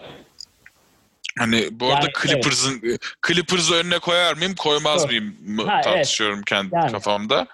hani 1.38 1.68
bu 1.72 1.92
arada 1.92 2.06
Yani, 2.06 2.12
Clippers'ın 2.22 2.98
Clippers'ı 3.26 3.74
önüne 3.74 3.98
koyar 3.98 4.34
mıyım 4.34 4.54
koymaz 4.54 5.02
Doğru. 5.02 5.06
mıyım 5.06 5.36
mı 5.40 5.66
Ha, 5.66 5.72
evet. 5.74 5.84
tartışıyorum 5.84 6.42
kendi 6.42 6.74
Yani. 6.74 6.92
kafamda. 6.92 7.46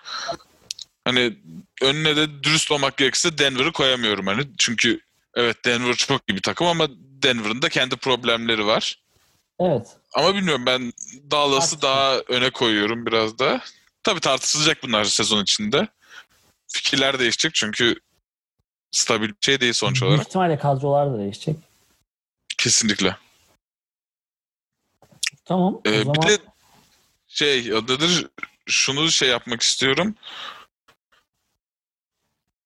Hani 1.05 1.36
önüne 1.82 2.16
de 2.16 2.42
dürüst 2.42 2.70
olmak 2.70 2.97
gerekirse 2.97 3.38
Denver'ı 3.38 3.72
koyamıyorum 3.72 4.26
hani. 4.26 4.42
Çünkü 4.59 5.01
evet 5.34 5.64
Denver 5.64 5.95
çok 5.95 6.22
iyi 6.28 6.36
bir 6.36 6.42
takım 6.42 6.66
ama 6.66 6.88
Denver'ın 6.99 7.62
da 7.62 7.68
kendi 7.68 7.97
problemleri 7.97 8.66
var. 8.66 8.99
Evet. 9.61 9.86
Ama 10.14 10.34
bilmiyorum 10.34 10.66
ben 10.66 10.92
Dallas'ı 11.30 11.82
daha 11.82 12.16
öne 12.16 12.51
koyuyorum 12.51 13.07
biraz 13.07 13.38
da. 13.38 13.61
Tabii 14.03 14.20
tartışılacak 14.20 14.82
bunlar 14.82 15.05
sezon 15.05 15.42
içinde. 15.42 15.88
Fikirler 16.75 17.18
değişecek 17.18 17.55
çünkü 17.55 18.01
stabil 18.91 19.29
bir 19.29 19.35
şey 19.41 19.61
değil 19.61 19.72
sonuç 19.72 20.03
Büyük 20.03 20.12
olarak. 20.12 20.27
ihtimalle 20.27 20.59
kadrolar 20.59 21.12
da 21.12 21.18
değişecek. 21.18 21.57
Kesinlikle. 22.59 23.16
Tamam. 25.45 25.81
Ee, 25.85 25.99
zaman 25.99 26.14
Bir 26.22 26.29
de 26.29 26.39
şey 27.29 27.72
adıdır 27.72 28.27
şunu 28.66 29.11
şey 29.11 29.29
yapmak 29.29 29.62
istiyorum. 29.62 30.14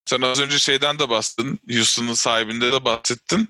Sen 0.07 0.23
az 0.23 0.41
önce 0.41 0.59
şeyden 0.59 0.99
de 0.99 1.09
bahsettin. 1.09 1.61
Houston'ın 1.71 2.15
sahibinde 2.15 2.73
de 2.73 2.85
bahsettin. 2.85 3.49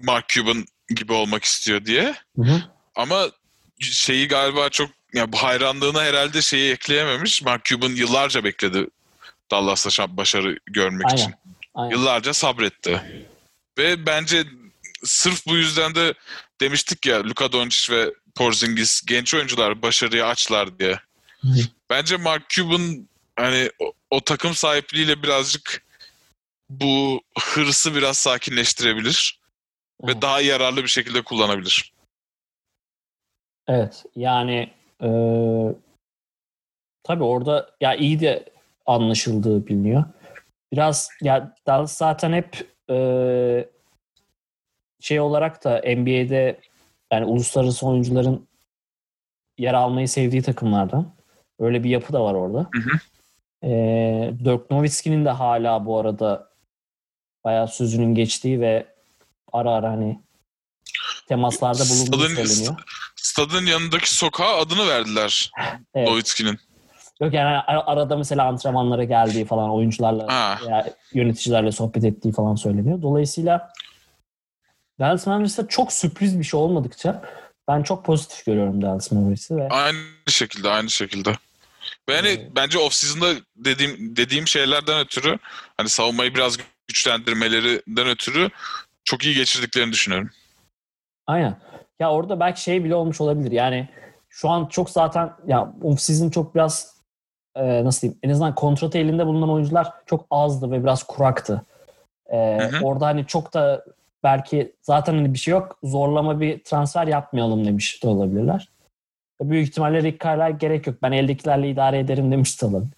Mark 0.00 0.28
Cuban 0.28 0.64
gibi 0.88 1.12
olmak 1.12 1.44
istiyor 1.44 1.84
diye. 1.84 2.16
Hı 2.36 2.42
hı. 2.42 2.62
Ama 2.94 3.30
şeyi 3.80 4.28
galiba 4.28 4.68
çok 4.68 4.90
yani 5.14 5.32
bu 5.32 5.36
hayranlığına 5.36 6.02
herhalde 6.02 6.42
şeyi 6.42 6.72
ekleyememiş. 6.72 7.42
Mark 7.42 7.64
Cuban 7.64 7.90
yıllarca 7.90 8.44
bekledi 8.44 8.86
Dallas'ta 9.50 9.90
şa- 9.90 10.16
başarı 10.16 10.58
görmek 10.66 11.06
Aynen. 11.06 11.16
için. 11.16 11.34
Aynen. 11.74 11.90
Yıllarca 11.90 12.34
sabretti. 12.34 13.02
Ve 13.78 14.06
bence 14.06 14.44
sırf 15.04 15.46
bu 15.46 15.56
yüzden 15.56 15.94
de 15.94 16.14
demiştik 16.60 17.06
ya 17.06 17.24
Luka 17.24 17.52
Doncic 17.52 17.94
ve 17.94 18.14
Porzingis 18.34 19.02
genç 19.06 19.34
oyuncular 19.34 19.82
başarıya 19.82 20.26
açlar 20.26 20.78
diye. 20.78 21.00
Hı. 21.40 21.48
Bence 21.90 22.16
Mark 22.16 22.48
Cuban 22.48 23.08
hani 23.36 23.70
o, 23.78 23.92
o 24.10 24.20
takım 24.20 24.54
sahipliğiyle 24.54 25.22
birazcık 25.22 25.82
bu 26.70 27.22
hırsı 27.38 27.94
biraz 27.94 28.18
sakinleştirebilir 28.18 29.40
ve 30.02 30.12
Evet. 30.12 30.22
daha 30.22 30.40
yararlı 30.40 30.82
bir 30.82 30.88
şekilde 30.88 31.22
kullanabilir. 31.22 31.92
Evet. 33.68 34.04
Yani 34.16 34.72
e, 35.02 35.08
tabii 37.02 37.24
orada 37.24 37.74
ya 37.80 37.94
iyi 37.94 38.20
de 38.20 38.48
anlaşıldığı 38.88 39.66
biliniyor. 39.66 40.04
Biraz 40.72 41.08
ya 41.22 41.54
Dallas 41.66 41.96
zaten 41.96 42.32
hep 42.32 42.70
e, 42.90 43.68
şey 45.00 45.20
olarak 45.20 45.64
da 45.64 45.82
NBA'de 45.96 46.60
yani 47.12 47.24
uluslararası 47.24 47.86
oyuncuların 47.86 48.48
yer 49.58 49.74
almayı 49.74 50.08
sevdiği 50.08 50.42
takımlardan. 50.42 51.14
Öyle 51.58 51.84
bir 51.84 51.90
yapı 51.90 52.12
da 52.12 52.24
var 52.24 52.34
orada. 52.34 52.68
Hı 52.74 52.80
hı. 52.80 52.98
E, 53.68 53.70
Dirk 54.44 54.70
Nowitzki'nin 54.70 55.24
de 55.24 55.30
hala 55.30 55.86
bu 55.86 55.98
arada 55.98 56.50
bayağı 57.44 57.68
sözünün 57.68 58.14
geçtiği 58.14 58.60
ve 58.60 58.86
ara 59.52 59.70
ara 59.70 59.90
hani 59.90 60.20
temaslarda 61.28 61.82
bulunduğu 61.84 62.16
Stadın- 62.28 62.46
söyleniyor. 62.46 62.74
Stadın 63.16 63.66
yanındaki 63.66 64.14
sokağa 64.14 64.56
adını 64.58 64.88
verdiler 64.88 65.50
Evet. 65.94 66.08
Nowitzki'nin. 66.08 66.58
Yok 67.20 67.34
yani 67.34 67.56
ar- 67.58 67.84
arada 67.86 68.16
mesela 68.16 68.44
antrenmanlara 68.48 69.04
geldiği 69.04 69.44
falan 69.44 69.70
oyuncularla 69.70 70.26
Ha. 70.32 70.58
veya 70.66 70.92
yöneticilerle 71.12 71.72
sohbet 71.72 72.04
ettiği 72.04 72.32
falan 72.32 72.54
söyleniyor. 72.54 73.02
Dolayısıyla 73.02 73.72
Dallas 75.00 75.26
Mavericks'te 75.26 75.66
çok 75.68 75.92
sürpriz 75.92 76.38
bir 76.38 76.44
şey 76.44 76.60
olmadıkça 76.60 77.22
ben 77.68 77.82
çok 77.82 78.04
pozitif 78.04 78.46
görüyorum 78.46 78.82
Dallas 78.82 79.12
Mavericks'i 79.12 79.56
ve 79.56 79.68
Aynı 79.68 79.96
şekilde, 80.26 80.68
aynı 80.70 80.90
şekilde. 80.90 81.32
Ve 82.08 82.16
hani 82.16 82.28
Evet. 82.28 82.50
bence 82.56 82.78
off-season'da 82.78 83.40
dediğim, 83.56 84.16
dediğim 84.16 84.46
şeylerden 84.46 85.00
ötürü 85.00 85.38
hani 85.76 85.88
savunmayı 85.88 86.34
biraz 86.34 86.58
güçlendirmelerinden 86.88 88.08
ötürü 88.08 88.50
çok 89.04 89.24
iyi 89.24 89.34
geçirdiklerini 89.34 89.92
düşünüyorum. 89.92 90.30
aynen. 91.26 91.56
Ya 92.00 92.10
orada 92.12 92.40
belki 92.40 92.62
şey 92.62 92.84
bile 92.84 92.94
olmuş 92.94 93.20
olabilir. 93.20 93.50
Yani 93.52 93.88
şu 94.28 94.48
an 94.50 94.66
çok 94.66 94.90
zaten 94.90 95.32
ya 95.46 95.74
off-season 95.82 96.30
çok 96.30 96.54
biraz 96.54 96.97
e, 97.58 97.84
nasıl 97.84 98.00
diyeyim 98.00 98.18
en 98.22 98.30
azından 98.30 98.54
kontrat 98.54 98.96
elinde 98.96 99.26
bulunan 99.26 99.50
oyuncular 99.50 99.92
çok 100.06 100.26
azdı 100.30 100.70
ve 100.70 100.82
biraz 100.82 101.02
kuraktı. 101.02 101.62
E, 102.32 102.58
hı. 102.58 102.84
Orada 102.84 103.06
hani 103.06 103.26
çok 103.26 103.54
da 103.54 103.84
belki 104.24 104.72
zaten 104.82 105.14
hani 105.14 105.34
bir 105.34 105.38
şey 105.38 105.52
yok 105.52 105.78
zorlama 105.82 106.40
bir 106.40 106.64
transfer 106.64 107.06
yapmayalım 107.06 107.64
demiş 107.64 108.02
de 108.02 108.08
olabilirler. 108.08 108.68
Büyük 109.40 109.68
ihtimalle 109.68 110.02
Rick 110.02 110.24
Carlisle 110.24 110.56
gerek 110.58 110.86
yok. 110.86 110.96
Ben 111.02 111.12
eldekilerle 111.12 111.70
idare 111.70 111.98
ederim 111.98 112.32
demiş 112.32 112.62
de 112.62 112.66
olabilir. 112.66 112.92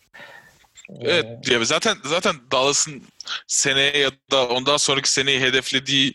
Evet 1.00 1.44
diye 1.44 1.64
zaten 1.64 1.96
zaten 2.04 2.34
Dallas'ın 2.52 3.02
seneye 3.46 3.98
ya 3.98 4.10
da 4.30 4.48
ondan 4.48 4.76
sonraki 4.76 5.12
seneyi 5.12 5.40
hedeflediği 5.40 6.14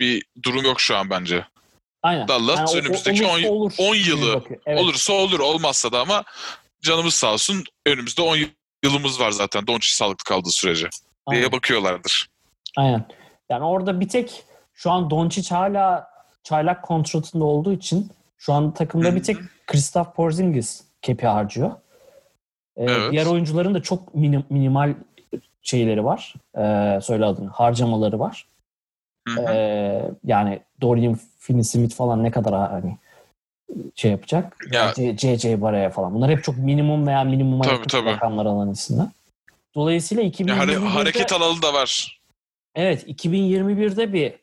bir 0.00 0.24
durum 0.42 0.64
yok 0.64 0.80
şu 0.80 0.96
an 0.96 1.10
bence. 1.10 1.44
Aynen. 2.02 2.28
Dallas 2.28 2.74
Yani 2.74 2.80
önümüzdeki 2.80 3.26
olursa 3.26 3.48
10 3.48 3.52
olur 3.52 3.72
10 3.78 3.96
gibi 3.96 4.08
yılı 4.08 4.34
bakıyor. 4.34 4.60
Evet. 4.66 4.80
olursa 4.80 5.12
olur 5.12 5.40
olmazsa 5.40 5.92
da 5.92 6.00
ama 6.00 6.24
canımız 6.82 7.14
sağ 7.14 7.32
olsun 7.32 7.64
önümüzde 7.86 8.22
10 8.22 8.38
yılımız 8.84 9.20
var 9.20 9.30
zaten 9.30 9.66
Doncic 9.66 9.94
sağlıklı 9.94 10.24
kaldığı 10.24 10.50
sürece 10.50 10.88
Aynen. 11.26 11.40
diye 11.40 11.52
bakıyorlardır. 11.52 12.28
Aynen. 12.76 13.04
Yani 13.50 13.64
orada 13.64 14.00
bir 14.00 14.08
tek 14.08 14.44
şu 14.74 14.90
an 14.90 15.10
Doncic 15.10 15.54
hala 15.54 16.10
çaylak 16.42 16.82
kontratında 16.82 17.44
olduğu 17.44 17.72
için 17.72 18.10
şu 18.38 18.52
an 18.52 18.74
takımda 18.74 19.14
bir 19.16 19.22
tek 19.22 19.36
Kristaps 19.66 20.16
Porzingis 20.16 20.82
kepi 21.02 21.26
harcıyor. 21.26 21.70
Ee, 22.76 22.84
Evet. 22.84 23.12
Diğer 23.12 23.26
oyuncuların 23.26 23.74
da 23.74 23.82
çok 23.82 24.14
minim- 24.14 24.44
minimal 24.50 24.94
şeyleri 25.62 26.04
var. 26.04 26.34
Ee, 26.58 27.00
söyle 27.02 27.24
adını. 27.24 27.48
Harcamaları 27.48 28.18
var. 28.18 28.46
Hı 29.28 29.34
hı. 29.40 29.52
Ee, 29.52 30.10
yani 30.24 30.60
Dorian 30.80 31.18
Finney-Smith 31.40 31.94
falan 31.94 32.22
ne 32.24 32.30
kadar 32.30 32.70
hani 32.70 32.98
şey 33.94 34.10
yapacak? 34.10 34.56
Ya- 34.72 34.92
C- 34.94 35.16
C.J. 35.16 35.62
Barre'ya 35.62 35.90
falan. 35.90 36.14
Bunlar 36.14 36.30
hep 36.30 36.44
çok 36.44 36.58
minimum 36.58 37.06
veya 37.06 37.24
minimuma 37.24 37.64
Tabii, 37.64 37.74
yakın 37.74 37.88
tabii. 37.88 38.08
rakamlar 38.10 38.46
alan 38.46 38.70
isimler. 38.70 39.06
Dolayısıyla 39.74 40.22
Ya 40.22 40.28
2021'de 40.28 40.52
hare- 40.52 40.76
hareket 40.88 41.32
alalı 41.32 41.62
da 41.62 41.74
var. 41.74 42.20
Evet 42.74 43.04
2021'de 43.08 44.12
bir 44.12 44.34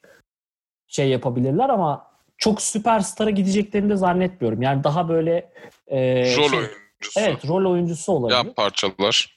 şey 0.87 1.09
yapabilirler 1.09 1.69
ama 1.69 2.07
çok 2.37 2.61
süperstara 2.61 3.29
gideceklerini 3.29 3.89
de 3.89 3.95
zannetmiyorum. 3.97 4.61
Yani 4.61 4.83
daha 4.83 5.09
böyle 5.09 5.51
e, 5.87 5.97
Rol 6.37 6.49
şey- 6.49 6.59
oyuncusu. 6.59 7.19
Evet 7.19 7.47
rol 7.47 7.71
oyuncusu 7.71 8.11
olabilir. 8.11 8.35
Yan 8.37 8.53
parçalar. 8.53 9.35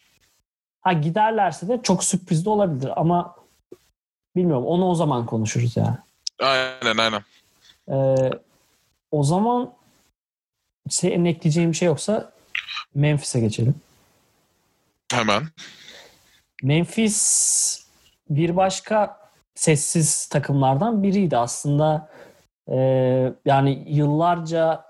Ha 0.81 0.93
giderlerse 0.93 1.69
de 1.69 1.81
çok 1.83 2.05
sürpriz 2.05 2.45
de 2.45 2.51
olabilir 2.51 2.91
ama 3.01 3.35
bilmiyorum 4.37 4.67
onu 4.67 4.89
o 4.89 4.95
zaman 4.95 5.27
konuşuruz 5.27 5.77
yani. 5.77 5.97
Aynen 6.43 6.97
aynen. 6.99 7.23
Ee, 7.91 8.31
o 9.11 9.23
zaman 9.23 9.73
senin 10.91 11.25
ekleyeceğin 11.25 11.73
bir 11.73 11.77
şey 11.77 11.87
yoksa 11.87 12.33
Memphis'e 12.95 13.41
geçelim. 13.41 13.75
Hemen. 15.13 15.43
Memphis 16.63 17.89
bir 18.31 18.57
başka 18.57 19.19
sessiz 19.55 20.27
takımlardan 20.27 21.03
biriydi 21.03 21.37
aslında. 21.37 22.09
Ee, 22.69 23.33
yani 23.45 23.85
yıllarca 23.89 24.85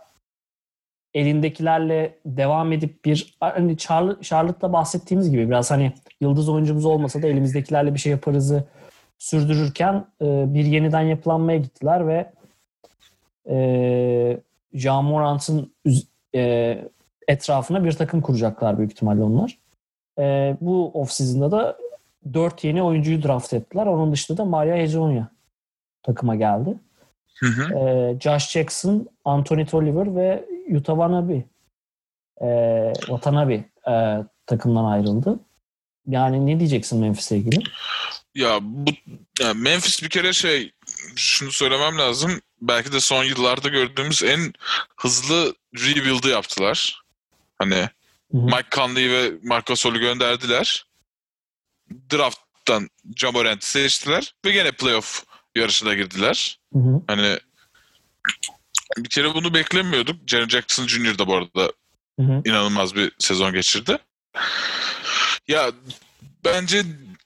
elindekilerle 1.14 2.18
devam 2.26 2.72
edip 2.72 3.04
bir 3.04 3.36
hani 3.40 3.76
Charlotte, 3.76 4.22
Charlotte'da 4.22 4.72
bahsettiğimiz 4.72 5.30
gibi 5.30 5.48
biraz 5.48 5.70
hani 5.70 5.92
yıldız 6.20 6.48
oyuncumuz 6.48 6.84
olmasa 6.84 7.22
da 7.22 7.26
elimizdekilerle 7.26 7.94
bir 7.94 7.98
şey 7.98 8.12
yaparızı 8.12 8.64
sürdürürken 9.18 10.06
e, 10.22 10.54
bir 10.54 10.64
yeniden 10.64 11.00
yapılanmaya 11.00 11.58
gittiler 11.58 12.08
ve 12.08 12.32
e, 13.50 14.40
Ja 14.72 15.02
Morant'ın 15.02 15.74
e, 16.34 16.84
etrafına 17.28 17.84
bir 17.84 17.92
takım 17.92 18.20
kuracaklar 18.20 18.78
büyük 18.78 18.92
ihtimalle 18.92 19.22
onlar. 19.22 19.58
E, 20.18 20.56
bu 20.60 20.90
off-season'da 20.94 21.50
da 21.50 21.78
4 22.34 22.64
yeni 22.64 22.82
oyuncuyu 22.82 23.22
draft 23.22 23.52
ettiler. 23.52 23.86
Onun 23.86 24.12
dışında 24.12 24.38
da 24.38 24.44
Maria 24.44 24.76
Hezonja 24.76 25.28
takıma 26.02 26.36
geldi. 26.36 26.78
Hı 27.38 27.46
hı. 27.46 27.74
E, 27.74 28.16
Josh 28.20 28.50
Jackson, 28.50 29.08
Anthony 29.24 29.66
Tolliver 29.66 30.16
ve 30.16 30.44
Yuta 30.68 30.92
Watanabe, 30.92 31.44
e, 32.42 32.92
Watanabe 32.98 33.64
e, 33.88 34.24
takımdan 34.46 34.84
ayrıldı. 34.84 35.40
Yani 36.06 36.46
ne 36.46 36.58
diyeceksin 36.58 37.00
Memphis'e 37.00 37.36
ilgili? 37.36 37.62
Ya 38.34 38.58
bu 38.62 38.90
ya 39.40 39.54
Memphis 39.54 40.02
bir 40.02 40.08
kere 40.08 40.32
şey 40.32 40.72
şunu 41.16 41.52
söylemem 41.52 41.98
lazım. 41.98 42.30
Belki 42.60 42.92
de 42.92 43.00
son 43.00 43.24
yıllarda 43.24 43.68
gördüğümüz 43.68 44.22
en 44.22 44.52
hızlı 44.96 45.54
rebuild'ı 45.74 46.28
yaptılar. 46.28 47.02
Hani 47.58 47.74
Hı 48.32 48.38
hı. 48.38 48.42
Mike 48.42 48.68
Conley 48.72 49.10
ve 49.10 49.32
Marco 49.42 49.76
Sol'u 49.76 49.98
gönderdiler. 49.98 50.86
Draft'tan 52.12 52.90
Jamorant'i 53.16 53.66
seçtiler 53.66 54.34
ve 54.44 54.50
gene 54.50 54.72
playoff 54.72 55.24
yarışına 55.54 55.94
girdiler. 55.94 56.58
Hı 56.72 56.78
hı. 56.78 57.02
Hani 57.06 57.38
bir 58.96 59.08
kere 59.08 59.34
bunu 59.34 59.54
beklemiyorduk. 59.54 60.16
Jaren 60.26 60.48
Jackson 60.48 60.86
Jr. 60.86 61.18
da 61.18 61.26
bu 61.26 61.36
arada 61.36 61.72
Hı 62.20 62.22
hı. 62.22 62.42
inanılmaz 62.44 62.94
bir 62.94 63.12
sezon 63.18 63.52
geçirdi. 63.52 63.98
Ya 65.48 65.72
bence 66.44 66.82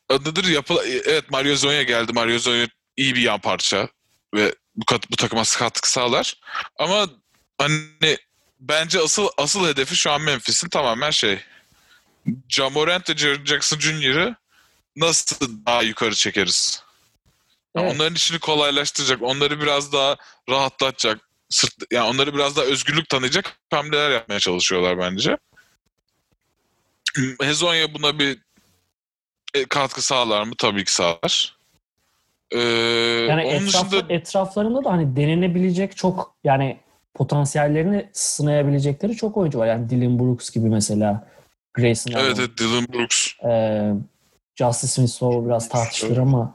adıdır 0.08 0.44
yapıl 0.44 0.78
evet 0.84 1.30
Mario 1.30 1.56
Zonya 1.56 1.82
geldi. 1.82 2.12
Mario 2.12 2.38
Zonya 2.38 2.68
iyi 2.96 3.14
bir 3.14 3.20
yan 3.20 3.40
parça 3.40 3.88
ve 4.34 4.54
bu 4.76 4.84
bu 5.10 5.16
takıma 5.16 5.42
katkı 5.42 5.90
sağlar. 5.90 6.40
Ama 6.78 7.08
hani 7.58 8.18
bence 8.60 9.00
asıl 9.00 9.28
asıl 9.36 9.66
hedefi 9.66 9.96
şu 9.96 10.12
an 10.12 10.22
Memphis'in 10.22 10.68
tamamen 10.68 11.10
şey 11.10 11.38
Jamorant 12.48 13.10
ve 13.10 13.16
Jaren 13.16 13.44
Jackson 13.44 13.78
Jr.'ı 13.78 14.36
nasıl 14.96 15.66
daha 15.66 15.82
yukarı 15.82 16.14
çekeriz? 16.14 16.82
Yani 17.76 17.86
Evet. 17.86 17.94
Onların 17.94 18.14
işini 18.14 18.38
kolaylaştıracak, 18.38 19.22
onları 19.22 19.60
biraz 19.60 19.92
daha 19.92 20.16
rahatlatacak, 20.48 21.20
sırt, 21.50 21.74
yani 21.90 22.08
onları 22.08 22.34
biraz 22.34 22.56
daha 22.56 22.64
özgürlük 22.64 23.08
tanıyacak 23.08 23.56
hamleler 23.70 24.10
yapmaya 24.10 24.40
çalışıyorlar 24.40 24.98
bence. 24.98 25.36
Hezonya 27.40 27.94
buna 27.94 28.18
bir 28.18 28.38
e, 29.54 29.64
katkı 29.64 30.02
sağlar 30.02 30.42
mı? 30.42 30.54
Tabii 30.58 30.84
ki 30.84 30.92
sağlar. 30.92 31.56
Ee, 32.54 32.58
Yani 33.28 33.44
onun 33.44 33.66
etraf, 33.66 33.90
dışında 33.92 34.12
etraflarında 34.14 34.84
da 34.84 34.92
hani 34.92 35.16
denenebilecek 35.16 35.96
çok 35.96 36.34
yani 36.44 36.80
potansiyellerini 37.14 38.08
sınayabilecekleri 38.12 39.16
çok 39.16 39.36
oyuncu 39.36 39.58
var. 39.58 39.66
Yani 39.66 39.90
Dylan 39.90 40.18
Brooks 40.18 40.50
gibi 40.50 40.68
mesela. 40.68 41.28
Grayson 41.74 42.12
evet, 42.12 42.36
evet 42.38 42.58
Dylan 42.58 42.86
Brooks. 42.88 43.28
Ee, 43.44 43.92
Justice 44.56 45.06
Smith 45.08 45.46
biraz 45.46 45.68
tartışılır 45.68 46.16
ama 46.16 46.54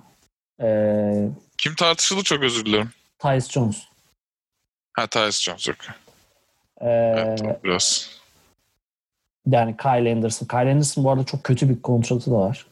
e, 0.62 1.30
Kim 1.58 1.76
tartışıldı 1.76 2.24
çok 2.24 2.44
özür 2.44 2.66
dilerim. 2.66 2.90
Tyus 3.20 3.50
Jones. 3.50 3.84
Ha 4.94 5.08
Tyus 5.08 5.42
Jones 5.42 5.68
yok. 5.68 5.78
Ee, 6.82 6.88
Evet, 6.88 7.64
biraz. 7.64 8.10
yani 9.48 9.78
Kyle 9.78 10.12
Anderson. 10.12 10.48
Kyle 10.48 10.72
Anderson 10.72 11.04
bu 11.04 11.12
arada 11.12 11.24
çok 11.26 11.44
kötü 11.44 11.70
bir 11.70 11.82
kontratı 11.82 12.32
da 12.32 12.36
var. 12.36 12.68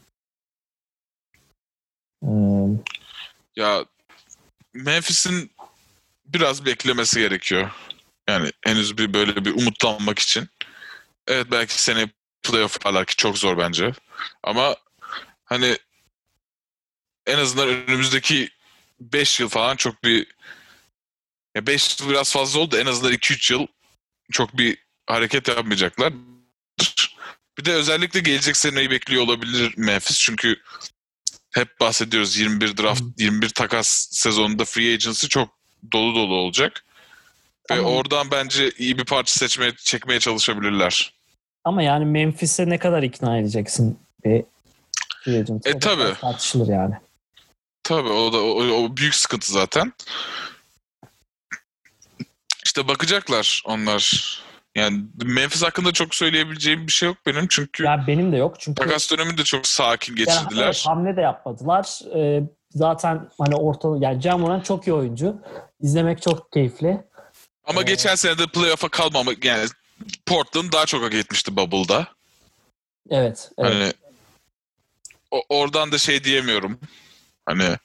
Ee, 2.23 2.28
Ya 3.56 3.86
Memphis'in 4.74 5.51
biraz 6.26 6.66
beklemesi 6.66 7.20
gerekiyor. 7.20 7.72
Yani 8.30 8.51
henüz 8.62 8.97
bir 8.97 9.14
böyle 9.14 9.45
bir 9.45 9.51
umutlanmak 9.51 10.20
için. 10.20 10.49
Evet 11.28 11.47
belki 11.51 11.82
sene 11.82 12.10
playoff 12.43 12.74
yaparlar 12.74 13.06
ki 13.06 13.16
çok 13.16 13.38
zor 13.38 13.58
bence. 13.58 13.93
Ama 14.43 14.76
hani 15.45 15.78
en 17.26 17.38
azından 17.38 17.68
önümüzdeki 17.68 18.49
5 18.99 19.39
yıl 19.39 19.49
falan 19.49 19.76
çok 19.76 20.03
bir 20.03 20.28
5 21.56 21.99
yıl 22.01 22.10
biraz 22.10 22.34
fazla 22.34 22.60
oldu. 22.60 22.78
En 22.78 22.86
azından 22.86 23.14
2-3 23.14 23.53
yıl 23.53 23.68
çok 24.32 24.58
bir 24.58 24.78
hareket 25.08 25.47
yapmayacaklar. 25.47 26.14
Bir 27.58 27.66
de 27.66 27.74
özellikle 27.74 28.20
gelecek 28.20 28.58
seneyi 28.58 28.91
bekliyor 28.91 29.24
olabilir 29.24 29.74
Memphis. 29.78 30.20
Çünkü 30.20 30.62
hep 31.56 31.80
bahsediyoruz 31.80 32.38
21 32.38 32.78
draft, 32.78 33.01
21 33.18 33.49
takas 33.49 34.08
sezonunda 34.12 34.66
free 34.66 34.93
agency 34.93 35.28
çok 35.28 35.49
dolu 35.91 36.16
dolu 36.16 36.34
olacak. 36.36 36.86
Ve 37.72 37.74
Ama- 37.76 37.89
oradan 37.89 38.32
bence 38.32 38.72
iyi 38.78 38.97
bir 38.97 39.06
parça 39.06 39.34
seçmeye, 39.34 39.72
çekmeye 39.76 40.20
çalışabilirler. 40.20 41.14
ama 41.64 41.84
yani 41.84 42.06
Memphis'e 42.06 42.70
ne 42.70 42.80
kadar 42.80 43.03
ikna 43.03 43.38
edeceksin 43.39 43.99
bir 44.26 44.43
free 45.24 45.39
agent? 45.39 45.68
E, 45.68 45.82
biraz 45.82 46.20
Tartışılır 46.20 46.68
yani. 46.68 46.95
Tabii 47.84 48.10
o 48.10 48.34
da 48.34 48.38
o, 48.38 48.84
o 48.84 48.97
büyük 48.97 49.16
sıkıntı 49.16 49.51
zaten. 49.51 49.93
İşte 52.66 52.88
bakacaklar 52.88 53.62
onlar. 53.66 54.36
Yani 54.76 55.03
Memphis 55.26 55.63
hakkında 55.63 55.91
çok 55.91 56.15
söyleyebileceğim 56.15 56.88
bir 56.88 56.91
şey 56.91 57.09
yok 57.09 57.17
benim 57.26 57.47
çünkü 57.47 57.84
Ya 57.84 58.03
benim 58.07 58.32
de 58.32 58.38
yok 58.38 58.55
çünkü 58.59 58.82
takas 58.82 59.11
dönemini 59.11 59.38
de 59.38 59.43
çok 59.43 59.67
sakin 59.67 60.13
Yani 60.13 60.26
geçirdiler. 60.26 60.63
evet, 60.65 60.84
hamle 60.86 61.15
de 61.17 61.21
yapmadılar. 61.21 61.99
Ee, 62.15 62.43
zaten 62.71 63.30
hani 63.38 63.55
ortalık 63.55 64.03
yani 64.03 64.21
Camoran 64.21 64.59
çok 64.61 64.88
iyi 64.88 64.93
oyuncu. 64.93 65.41
İzlemek 65.82 66.21
çok 66.21 66.51
keyifli. 66.51 67.03
Ama 67.63 67.82
Ee, 67.82 67.84
geçen 67.84 68.15
sene 68.15 68.38
de 68.38 68.47
playoff'a 68.47 68.89
kalmamak 68.89 69.45
yani 69.45 69.67
Portland 70.26 70.73
daha 70.73 70.86
çok 70.86 71.03
hak 71.03 71.13
etmişti 71.13 71.55
Bubble'da. 71.55 72.07
Evet. 73.09 73.51
evet. 73.57 73.71
Hani 73.73 73.93
o- 75.32 75.43
oradan 75.49 75.91
da 75.91 75.97
şey 75.97 76.23
diyemiyorum. 76.23 76.80
Hani 77.45 77.78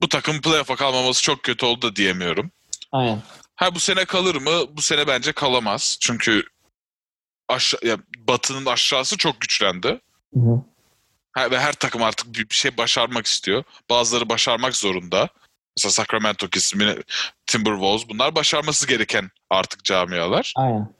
bu 0.00 0.08
takım 0.08 0.40
playoff'a 0.40 0.76
kalmaması 0.76 1.22
çok 1.22 1.42
kötü 1.42 1.66
oldu 1.66 1.86
da 1.90 1.96
diyemiyorum. 1.96 2.50
Aynen. 2.92 3.22
Ha 3.56 3.74
bu 3.74 3.80
sene 3.80 4.04
kalır 4.04 4.34
mı? 4.34 4.76
Bu 4.76 4.82
sene 4.82 5.06
bence 5.06 5.32
kalamaz. 5.32 5.98
Çünkü 6.00 6.42
aşağı, 7.48 7.80
ya, 7.84 7.98
Batı'nın 8.18 8.66
aşağısı 8.66 9.16
çok 9.16 9.40
güçlendi. 9.40 10.00
Hı 10.34 10.40
hı. 10.40 10.64
Ha, 11.32 11.50
ve 11.50 11.60
her 11.60 11.72
takım 11.72 12.02
artık 12.02 12.34
bir, 12.34 12.50
bir 12.50 12.54
şey 12.54 12.76
başarmak 12.76 13.26
istiyor. 13.26 13.64
Bazıları 13.90 14.28
başarmak 14.28 14.76
zorunda. 14.76 15.28
Mesela 15.76 15.92
Sacramento 15.92 16.46
Min- 16.46 17.02
Timberwolves 17.46 18.08
bunlar 18.08 18.34
başarması 18.34 18.86
gereken 18.86 19.30
artık 19.50 19.84
camialar. 19.84 20.52
Aynen. 20.56 20.94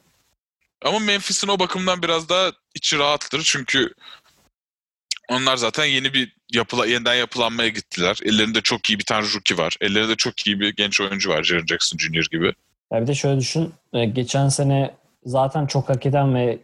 Ama 0.85 0.99
Memphis'in 0.99 1.49
o 1.49 1.59
bakımdan 1.59 2.03
biraz 2.03 2.29
daha 2.29 2.53
içi 2.75 2.99
rahattır. 2.99 3.43
Çünkü 3.43 3.95
onlar 5.29 5.57
zaten 5.57 5.85
yeni 5.85 6.15
bir 6.15 6.36
yapıla, 6.53 6.87
yeniden 6.87 7.15
yapılanmaya 7.15 7.69
gittiler. 7.69 8.19
Ellerinde 8.25 8.61
çok 8.61 8.91
iyi 8.91 8.99
bir 8.99 9.05
tane 9.05 9.27
rookie 9.35 9.57
var. 9.59 9.77
Ellerinde 9.81 10.17
çok 10.17 10.47
iyi 10.47 10.61
bir 10.61 10.77
genç 10.77 11.01
oyuncu 11.01 11.31
var. 11.31 11.43
Jaren 11.43 11.67
Jackson 11.67 11.99
Jr. 11.99 12.27
gibi. 12.31 12.53
Ya 12.93 13.03
bir 13.03 13.07
de 13.07 13.15
şöyle 13.15 13.41
düşün. 13.41 13.73
e, 13.93 14.05
Geçen 14.05 14.49
sene 14.49 14.95
zaten 15.25 15.67
çok 15.67 15.89
hak 15.89 16.07
eden 16.07 16.35
ve 16.35 16.59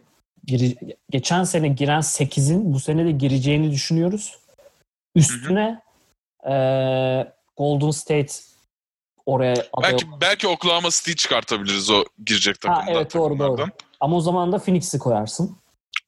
giri- 0.47 0.95
geçen 1.09 1.43
sene 1.43 1.67
giren 1.67 2.01
8'in 2.01 2.73
bu 2.73 2.79
sene 2.79 3.05
de 3.05 3.11
gireceğini 3.11 3.71
düşünüyoruz. 3.71 4.37
Üstüne 5.15 5.81
e, 6.49 6.53
Golden 7.57 7.91
State 7.91 8.33
oraya 9.25 9.53
aday 9.73 9.91
Belki 9.91 10.05
belki 10.21 10.47
Oklahoma 10.47 10.89
City'yi 10.91 11.15
çıkartabiliriz 11.15 11.89
o 11.89 12.05
girecek 12.25 12.61
takımdan. 12.61 12.87
evet, 12.87 13.13
doğru, 13.13 13.39
doğru. 13.39 13.65
Ama 13.99 14.15
o 14.17 14.21
zaman 14.21 14.51
da 14.51 14.59
Phoenix'i 14.59 14.99
koyarsın. 14.99 15.57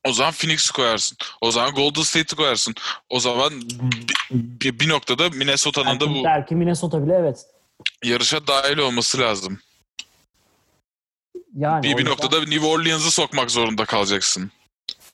O 0.08 0.12
zaman 0.14 0.32
Phoenix'i 0.32 0.74
koyarsın. 0.74 1.18
O 1.42 1.52
zaman 1.52 1.72
Golden 1.72 2.02
State'i 2.02 2.36
koyarsın. 2.36 2.74
O 3.10 3.20
zaman 3.20 3.54
bir, 4.32 4.80
bir 4.80 4.90
noktada 4.90 5.30
Minnesota'nın 5.30 6.00
da 6.00 6.10
bu 6.10 6.24
belki 6.24 6.56
Minnesota 6.56 7.04
bile 7.06 7.14
evet. 7.14 7.46
yarışa 8.04 8.48
dahil 8.48 8.78
olması 8.78 9.20
lazım. 9.20 9.60
Yani 11.56 11.84
Bir, 11.84 11.92
bir 11.92 11.98
yüzden- 11.98 12.12
noktada 12.12 12.40
New 12.40 12.68
Orleans'ı 12.68 13.12
sokmak 13.12 13.52
zorunda 13.52 13.86
kalacaksın. 13.86 14.52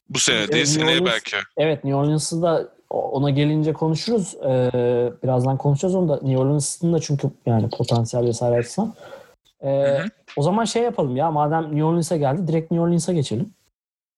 Bu 0.09 0.19
sene 0.19 0.37
Evet, 0.37 0.51
değil, 0.53 0.65
seneye 0.65 0.99
Orleans- 0.99 1.05
belki. 1.05 1.35
Evet 1.57 1.83
New 1.83 1.95
Orleans'ı 1.99 2.41
da 2.41 2.69
ona 2.89 3.29
gelince 3.29 3.73
konuşuruz. 3.73 4.35
Ee, 4.35 4.71
birazdan 5.23 5.57
konuşacağız 5.57 5.95
onu 5.95 6.09
da. 6.09 6.13
New 6.23 6.37
Orleans'ın 6.37 6.93
da 6.93 6.99
çünkü 6.99 7.29
yani 7.45 7.69
potansiyel 7.69 8.25
vesaire 8.25 8.55
açısından. 8.57 8.93
Ee, 9.61 9.67
hı. 9.67 10.05
O 10.35 10.43
zaman 10.43 10.65
şey 10.65 10.83
yapalım 10.83 11.17
ya 11.17 11.31
madem 11.31 11.63
New 11.63 11.83
Orleans'a 11.83 12.17
geldi 12.17 12.47
direkt 12.47 12.71
New 12.71 12.83
Orleans'a 12.85 13.13
geçelim. 13.13 13.53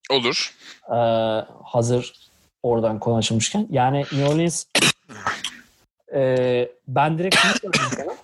Olur. 0.09 0.53
Ee, 0.89 0.95
hazır 1.63 2.13
oradan 2.63 2.99
konu 2.99 3.15
açılmışken. 3.15 3.67
Yani 3.69 3.99
New 3.99 4.25
Orleans 4.25 4.65
e, 6.13 6.69
ben 6.87 7.17
direkt 7.17 7.35
şunu 7.35 7.53
söyleyeyim 7.53 7.91
sana. 7.95 8.15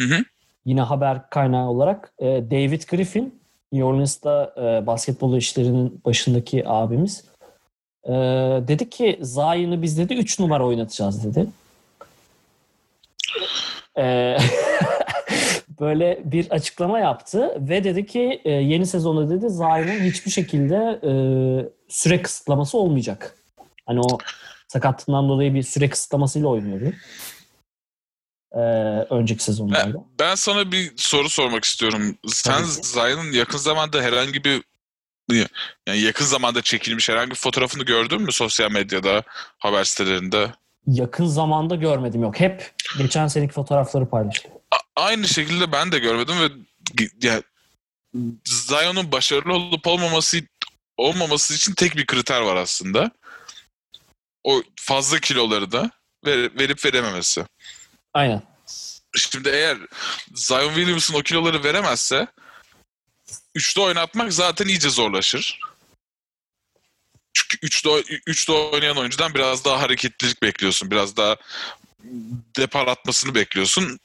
Hı 0.00 0.16
hı. 0.16 0.24
Yine 0.64 0.80
haber 0.80 1.30
kaynağı 1.30 1.68
olarak 1.68 2.12
e, 2.18 2.26
David 2.26 2.82
Griffin 2.82 3.40
New 3.72 3.84
Orleans'ta 3.84 4.54
e, 4.56 4.86
basketbol 4.86 5.36
işlerinin 5.36 6.00
başındaki 6.04 6.68
abimiz 6.68 7.24
e, 8.04 8.12
dedi 8.68 8.90
ki 8.90 9.18
Zion'ı 9.22 9.82
biz 9.82 9.98
dedi 9.98 10.14
3 10.14 10.38
numara 10.38 10.66
oynatacağız 10.66 11.24
dedi. 11.24 11.46
E, 13.98 14.36
böyle 15.80 16.20
bir 16.24 16.50
açıklama 16.50 16.98
yaptı 16.98 17.54
ve 17.58 17.84
dedi 17.84 18.06
ki 18.06 18.40
e, 18.44 18.50
yeni 18.50 18.86
sezonda 18.86 19.30
dedi 19.30 19.50
Zion'ın 19.50 20.00
hiçbir 20.00 20.30
şekilde 20.30 21.00
e, 21.02 21.12
süre 21.88 22.22
kısıtlaması 22.22 22.78
olmayacak. 22.78 23.36
Hani 23.86 24.00
o 24.00 24.18
sakatlığından 24.68 25.28
dolayı 25.28 25.54
bir 25.54 25.62
süre 25.62 25.90
kısıtlamasıyla 25.90 26.48
oynuyordu. 26.48 26.94
E, 28.52 28.60
önceki 29.10 29.44
sezonlarda. 29.44 29.94
Ben, 29.94 30.04
ben 30.20 30.34
sana 30.34 30.72
bir 30.72 30.92
soru 30.96 31.28
sormak 31.28 31.64
istiyorum. 31.64 32.18
Sen. 32.26 32.62
Zion'ın 32.64 33.32
yakın 33.32 33.58
zamanda 33.58 34.02
herhangi 34.02 34.44
bir 34.44 34.62
yani 35.86 36.00
yakın 36.00 36.24
zamanda 36.24 36.62
çekilmiş 36.62 37.08
herhangi 37.08 37.30
bir 37.30 37.36
fotoğrafını 37.36 37.82
gördün 37.82 38.22
mü 38.22 38.32
sosyal 38.32 38.70
medyada, 38.70 39.22
haber 39.58 39.84
sitelerinde? 39.84 40.50
Yakın 40.86 41.26
zamanda 41.26 41.74
görmedim 41.74 42.22
yok. 42.22 42.40
Hep 42.40 42.72
geçen 42.98 43.26
seneki 43.26 43.52
fotoğrafları 43.52 44.08
paylaştı. 44.08 44.48
Aynı 44.96 45.28
şekilde 45.28 45.72
ben 45.72 45.92
de 45.92 45.98
görmedim 45.98 46.34
ve 46.40 46.50
ya 47.22 47.42
Zion'un 48.44 49.12
başarılı 49.12 49.54
olup 49.54 49.86
olmaması 49.86 50.40
olmaması 50.96 51.54
için 51.54 51.74
tek 51.74 51.96
bir 51.96 52.06
kriter 52.06 52.40
var 52.40 52.56
aslında. 52.56 53.10
O 54.44 54.62
fazla 54.76 55.18
kiloları 55.20 55.72
da 55.72 55.90
ver- 56.26 56.58
verip 56.58 56.84
verememesi. 56.84 57.44
Aynen. 58.14 58.42
Şimdi 59.16 59.48
eğer 59.48 59.78
Zion 60.34 60.74
Williamson 60.74 61.14
o 61.14 61.22
kiloları 61.22 61.64
veremezse 61.64 62.26
üçte 63.54 63.80
oynatmak 63.80 64.32
zaten 64.32 64.68
iyice 64.68 64.90
zorlaşır. 64.90 65.60
Çünkü 67.34 67.66
üçte, 67.66 67.90
üçte 68.26 68.52
oynayan 68.52 68.96
oyuncudan 68.96 69.34
biraz 69.34 69.64
daha 69.64 69.80
hareketlilik 69.80 70.42
bekliyorsun. 70.42 70.90
Biraz 70.90 71.16
daha 71.16 71.36
depar 72.56 72.86
atmasını 72.86 73.34
bekliyorsun. 73.34 73.98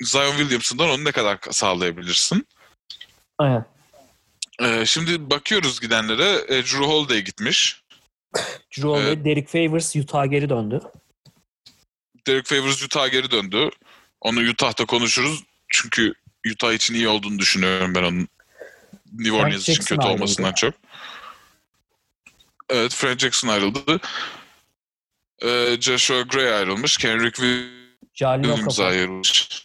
Zion 0.00 0.36
Williamson'dan 0.36 0.90
onu 0.90 1.04
ne 1.04 1.12
kadar 1.12 1.38
sağlayabilirsin? 1.50 2.46
Aynen. 3.38 3.64
Ee, 4.62 4.86
şimdi 4.86 5.30
bakıyoruz 5.30 5.80
gidenlere. 5.80 6.44
E, 6.48 6.62
Drew 6.62 6.78
Holiday 6.84 7.20
gitmiş. 7.20 7.82
Drew 8.76 8.88
Holiday, 8.88 9.12
Evet. 9.12 9.24
Derek 9.24 9.48
Favors 9.48 9.96
Utah'a 9.96 10.26
geri 10.26 10.48
döndü. 10.48 10.80
Derek 12.26 12.46
Favors 12.46 12.82
Utah'a 12.82 13.08
geri 13.08 13.30
döndü. 13.30 13.70
Onu 14.20 14.40
Utah'ta 14.40 14.84
konuşuruz. 14.86 15.42
Çünkü 15.68 16.14
Utah 16.52 16.72
için 16.72 16.94
iyi 16.94 17.08
olduğunu 17.08 17.38
düşünüyorum 17.38 17.94
ben 17.94 18.02
onun. 18.02 18.28
New 19.12 19.30
Frank 19.30 19.44
Orleans 19.46 19.62
için 19.62 19.72
Jackson 19.72 19.96
kötü 19.96 20.06
ayrıldı. 20.06 20.22
olmasından 20.22 20.52
çok. 20.52 20.74
Evet, 22.70 22.94
Frank 22.94 23.20
Jackson 23.20 23.48
ayrıldı. 23.48 24.00
Ee, 25.42 25.76
Joshua 25.80 26.20
Gray 26.20 26.54
ayrılmış. 26.54 26.96
Kendrick 26.96 27.42
Jalil 28.14 28.42
Williams 28.44 28.80
ayrılmış. 28.80 29.63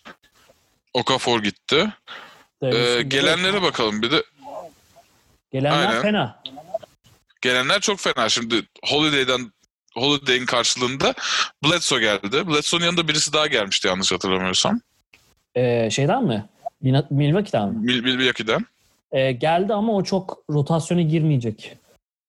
Okafor 0.93 1.43
gitti. 1.43 1.93
Ee, 2.61 3.01
gelenlere 3.07 3.61
bakalım 3.61 4.01
bir 4.01 4.11
de. 4.11 4.23
Gelenler 5.51 5.87
Aynen. 5.87 6.01
fena. 6.01 6.41
Gelenler 7.41 7.79
çok 7.79 7.99
fena. 7.99 8.29
Şimdi 8.29 8.63
Holiday'den 8.85 9.51
Holiday'in 9.93 10.45
karşılığında 10.45 11.13
Bledsoe 11.63 11.99
geldi. 11.99 12.47
Bledsoe'nun 12.47 12.85
yanında 12.85 13.07
birisi 13.07 13.33
daha 13.33 13.47
gelmişti 13.47 13.87
yanlış 13.87 14.11
hatırlamıyorsam. 14.11 14.81
Ee, 15.55 15.89
şeyden 15.91 16.23
mi? 16.23 16.45
Milwaukee'den 17.09 17.69
mi? 17.69 17.85
Mil 17.85 18.03
Milwaukee'den. 18.03 18.65
Ee, 19.11 19.31
geldi 19.31 19.73
ama 19.73 19.95
o 19.95 20.03
çok 20.03 20.43
rotasyona 20.49 21.01
girmeyecek. 21.01 21.77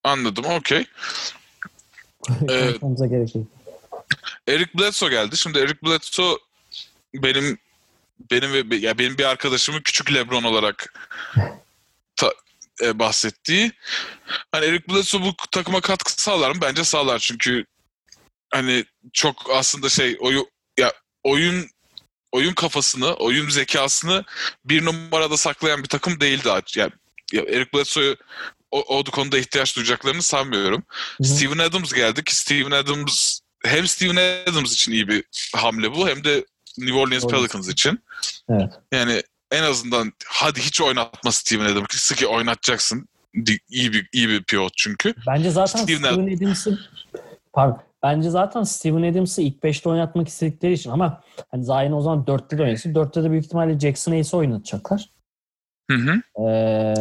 Anladım, 0.03 0.45
okey. 0.45 0.85
Yok. 2.41 2.97
Eric 4.47 4.71
Bledsoe 4.79 5.09
geldi. 5.09 5.37
Şimdi 5.37 5.59
Eric 5.59 5.77
Bledsoe 5.83 6.37
benim 7.13 7.57
benim 8.31 8.53
ve 8.53 8.75
ya 8.75 8.97
benim 8.97 9.17
bir 9.17 9.25
arkadaşımın 9.25 9.81
küçük 9.81 10.13
LeBron 10.13 10.43
olarak 10.43 10.93
ta- 12.15 12.33
e, 12.81 12.99
bahsettiği. 12.99 13.71
Hani 14.51 14.65
Eric 14.65 14.83
Bledsoe 14.89 15.21
bu 15.21 15.35
takıma 15.51 15.81
katkı 15.81 16.21
sağlar 16.21 16.51
mı? 16.51 16.61
Bence 16.61 16.83
sağlar 16.83 17.19
çünkü 17.19 17.65
hani 18.53 18.85
çok 19.13 19.51
aslında 19.51 19.89
şey 19.89 20.17
oyu 20.19 20.49
ya 20.79 20.93
oyun 21.23 21.69
oyun 22.31 22.53
kafasını, 22.53 23.13
oyun 23.13 23.49
zekasını 23.49 24.23
bir 24.65 24.85
numarada 24.85 25.37
saklayan 25.37 25.83
bir 25.83 25.89
takım 25.89 26.19
değildi. 26.19 26.49
Yani 26.75 26.91
ya 27.33 27.41
Eric 27.41 27.73
Bledsoe'yu 27.73 28.17
o, 28.71 28.99
o 28.99 29.03
konuda 29.03 29.37
ihtiyaç 29.37 29.75
duyacaklarını 29.75 30.21
sanmıyorum. 30.21 30.83
Hı. 31.17 31.23
Steven 31.23 31.57
Adams 31.57 31.93
geldi 31.93 32.23
ki 32.23 32.35
Steven 32.35 32.71
Adams 32.71 33.39
hem 33.65 33.87
Steven 33.87 34.45
Adams 34.47 34.73
için 34.73 34.91
iyi 34.91 35.07
bir 35.07 35.23
hamle 35.55 35.95
bu 35.95 36.09
hem 36.09 36.23
de 36.23 36.45
New 36.77 36.99
Orleans. 36.99 37.27
Pelicans 37.27 37.69
için. 37.69 37.99
Evet. 38.49 38.73
Yani 38.91 39.23
en 39.51 39.63
azından 39.63 40.13
hadi 40.25 40.59
hiç 40.59 40.81
oynatma 40.81 41.31
Steven 41.31 41.65
Adams'ı 41.65 42.15
ki 42.15 42.27
oynatacaksın. 42.27 43.07
İyi 43.69 43.93
bir 43.93 44.09
iyi 44.13 44.29
bir 44.29 44.43
pivot 44.43 44.73
çünkü. 44.77 45.13
Bence 45.27 45.49
zaten 45.51 45.83
Steven 45.83 46.11
Steven 46.13 46.37
Adams'ı 46.37 46.79
pardon. 47.53 47.81
Bence 48.03 48.29
zaten 48.29 48.63
Steven 48.63 49.11
Adams'ı 49.11 49.41
ilk 49.41 49.63
5'te 49.63 49.89
oynatmak 49.89 50.27
istedikleri 50.27 50.73
için 50.73 50.89
ama 50.89 51.23
hani 51.51 51.65
Zion 51.65 51.91
o 51.91 52.01
zaman 52.01 52.25
4'te 52.25 52.57
de 52.57 52.63
oynasın. 52.63 52.93
4'te 52.93 53.23
de 53.23 53.31
büyük 53.31 53.45
ihtimalle 53.45 53.79
Jackson 53.79 54.11
Hayes'i 54.11 54.35
oynatacaklar. 54.35 55.09
Hı 55.91 55.97
hı. 55.97 56.41
Ee, 56.43 56.93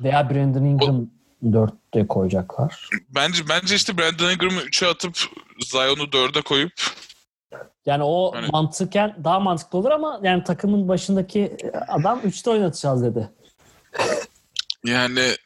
veya 0.00 0.30
Brandon 0.30 0.64
Ingram 0.64 1.08
4'te 1.44 2.06
koyacaklar. 2.06 2.88
Bence 3.08 3.42
bence 3.48 3.74
işte 3.74 3.98
Brandon 3.98 4.30
Ingram'ı 4.30 4.60
3'e 4.60 4.88
atıp 4.88 5.18
Zion'u 5.60 6.02
4'e 6.02 6.42
koyup 6.42 6.72
Yani 7.86 8.02
o 8.04 8.32
Hani- 8.34 8.46
mantıken 8.52 9.16
daha 9.24 9.40
mantıklı 9.40 9.78
olur 9.78 9.90
ama 9.90 10.20
yani 10.22 10.44
takımın 10.44 10.88
başındaki 10.88 11.56
adam 11.88 12.20
3'te 12.20 12.50
oynatacağız 12.50 13.04
dedi. 13.04 13.30
yani 14.84 15.36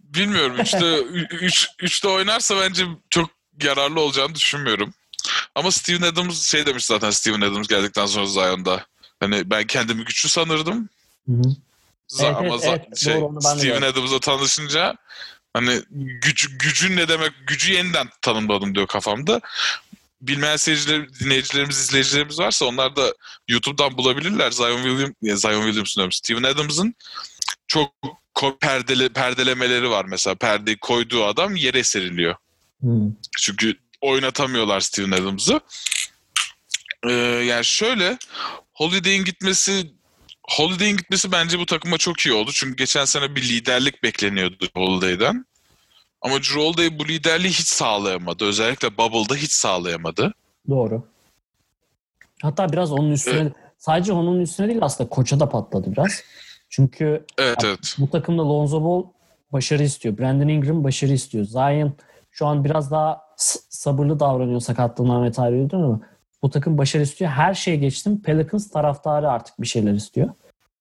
bilmiyorum 0.00 0.56
3'te 0.56 1.02
3 1.36 1.68
3'te 1.82 2.08
oynarsa 2.08 2.60
bence 2.60 2.84
çok 3.10 3.30
yararlı 3.62 4.00
olacağını 4.00 4.34
düşünmüyorum. 4.34 4.94
Ama 5.54 5.70
Steven 5.70 6.02
Adams 6.08 6.42
şey 6.42 6.66
demiş 6.66 6.84
zaten 6.84 7.10
Steven 7.10 7.40
Adams 7.40 7.68
geldikten 7.68 8.06
sonra 8.06 8.26
Zion'da. 8.26 8.86
Hani 9.20 9.50
ben 9.50 9.66
kendimi 9.66 10.04
güçlü 10.04 10.28
sanırdım. 10.28 10.88
Hı 11.28 11.32
hı. 11.32 11.42
Z- 12.08 12.24
Evet, 12.26 12.36
ama 12.36 12.56
evet, 12.62 12.96
şey, 12.98 13.20
Doğru, 13.20 13.40
Steven. 13.40 13.82
Adams'la 13.82 14.20
tanışınca 14.20 14.94
hani 15.54 15.82
güç, 15.90 16.58
gücün 16.58 16.96
ne 16.96 17.08
demek 17.08 17.32
gücü 17.46 17.72
yeniden 17.72 18.08
tanımladım 18.22 18.74
diyor 18.74 18.86
kafamda. 18.86 19.40
Bilmeyen 20.20 20.56
seyirciler, 20.56 21.14
dinleyicilerimiz, 21.14 21.78
izleyicilerimiz 21.78 22.38
varsa 22.38 22.64
onlar 22.64 22.96
da 22.96 23.14
YouTube'dan 23.48 23.96
bulabilirler. 23.96 24.50
Zion 24.50 24.82
Williams, 24.82 25.14
ya 25.22 25.36
Zion 25.36 25.62
Williams 25.62 25.96
diyorum. 25.96 26.12
Steven 26.12 26.42
Adams'ın 26.42 26.94
çok 27.66 28.60
perdele, 28.60 29.08
perdelemeleri 29.08 29.90
var 29.90 30.04
mesela. 30.04 30.34
Perdeyi 30.34 30.76
koyduğu 30.76 31.24
adam 31.24 31.56
yere 31.56 31.84
seriliyor. 31.84 32.34
Hı. 32.82 32.88
Çünkü 33.38 33.74
oynatamıyorlar 34.00 34.80
Steven 34.80 35.10
Adams'ı. 35.10 35.60
Ee, 37.06 37.12
yani 37.46 37.64
şöyle 37.64 38.18
Holiday'in 38.72 39.24
gitmesi 39.24 39.92
Holiday'in 40.50 40.96
gitmesi 40.96 41.32
bence 41.32 41.58
bu 41.58 41.66
takıma 41.66 41.98
çok 41.98 42.20
iyi 42.20 42.34
oldu. 42.34 42.50
Çünkü 42.54 42.76
geçen 42.76 43.04
sene 43.04 43.34
bir 43.36 43.48
liderlik 43.48 44.02
bekleniyordu 44.02 44.66
Holiday'den. 44.76 45.46
Ama 46.20 46.34
Drew 46.34 46.60
Holiday 46.60 46.98
bu 46.98 47.08
liderliği 47.08 47.52
hiç 47.52 47.68
sağlayamadı. 47.68 48.44
Özellikle 48.44 48.98
Bubble'da 48.98 49.34
hiç 49.34 49.52
sağlayamadı. 49.52 50.34
Doğru. 50.68 51.02
Hatta 52.42 52.72
biraz 52.72 52.92
onun 52.92 53.10
üstüne 53.10 53.52
sadece 53.78 54.12
onun 54.12 54.40
üstüne 54.40 54.68
değil 54.68 54.78
aslında 54.82 55.10
koça 55.10 55.40
da 55.40 55.48
patladı 55.48 55.92
biraz. 55.92 56.22
Çünkü 56.68 57.26
Evet 57.38 57.62
Ya, 57.64 57.68
evet. 57.70 57.96
bu 57.98 58.10
takımda 58.10 58.42
Lonzo 58.48 58.84
Ball 58.84 59.04
başarı 59.52 59.82
istiyor. 59.82 60.18
Brandon 60.18 60.48
Ingram 60.48 60.84
başarı 60.84 61.12
istiyor. 61.12 61.44
Zion 61.44 61.92
şu 62.30 62.46
an 62.46 62.64
biraz 62.64 62.90
daha 62.90 63.20
sabırlı 63.70 64.20
davranıyor 64.20 64.60
sakatlığından 64.60 65.24
vesaire 65.24 65.62
öyle 65.62 65.76
ama 65.76 66.00
bu 66.44 66.50
takım 66.50 66.78
başarı 66.78 67.02
istiyor. 67.02 67.30
Her 67.30 67.54
şeye 67.54 67.76
geçtim. 67.76 68.22
Pelicans 68.22 68.70
taraftarı 68.70 69.30
artık 69.30 69.60
bir 69.60 69.66
şeyler 69.66 69.92
istiyor. 69.92 70.30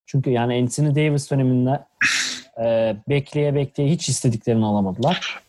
Çünkü 0.05 0.30
yani 0.30 0.61
Anthony 0.61 0.95
Davis 0.95 1.32
döneminde 1.32 1.86
e, 2.64 2.95
bekleye 3.09 3.55
bekleye 3.55 3.89
hiç 3.89 4.09
istediklerini 4.09 4.66
alamadılar. 4.66 5.41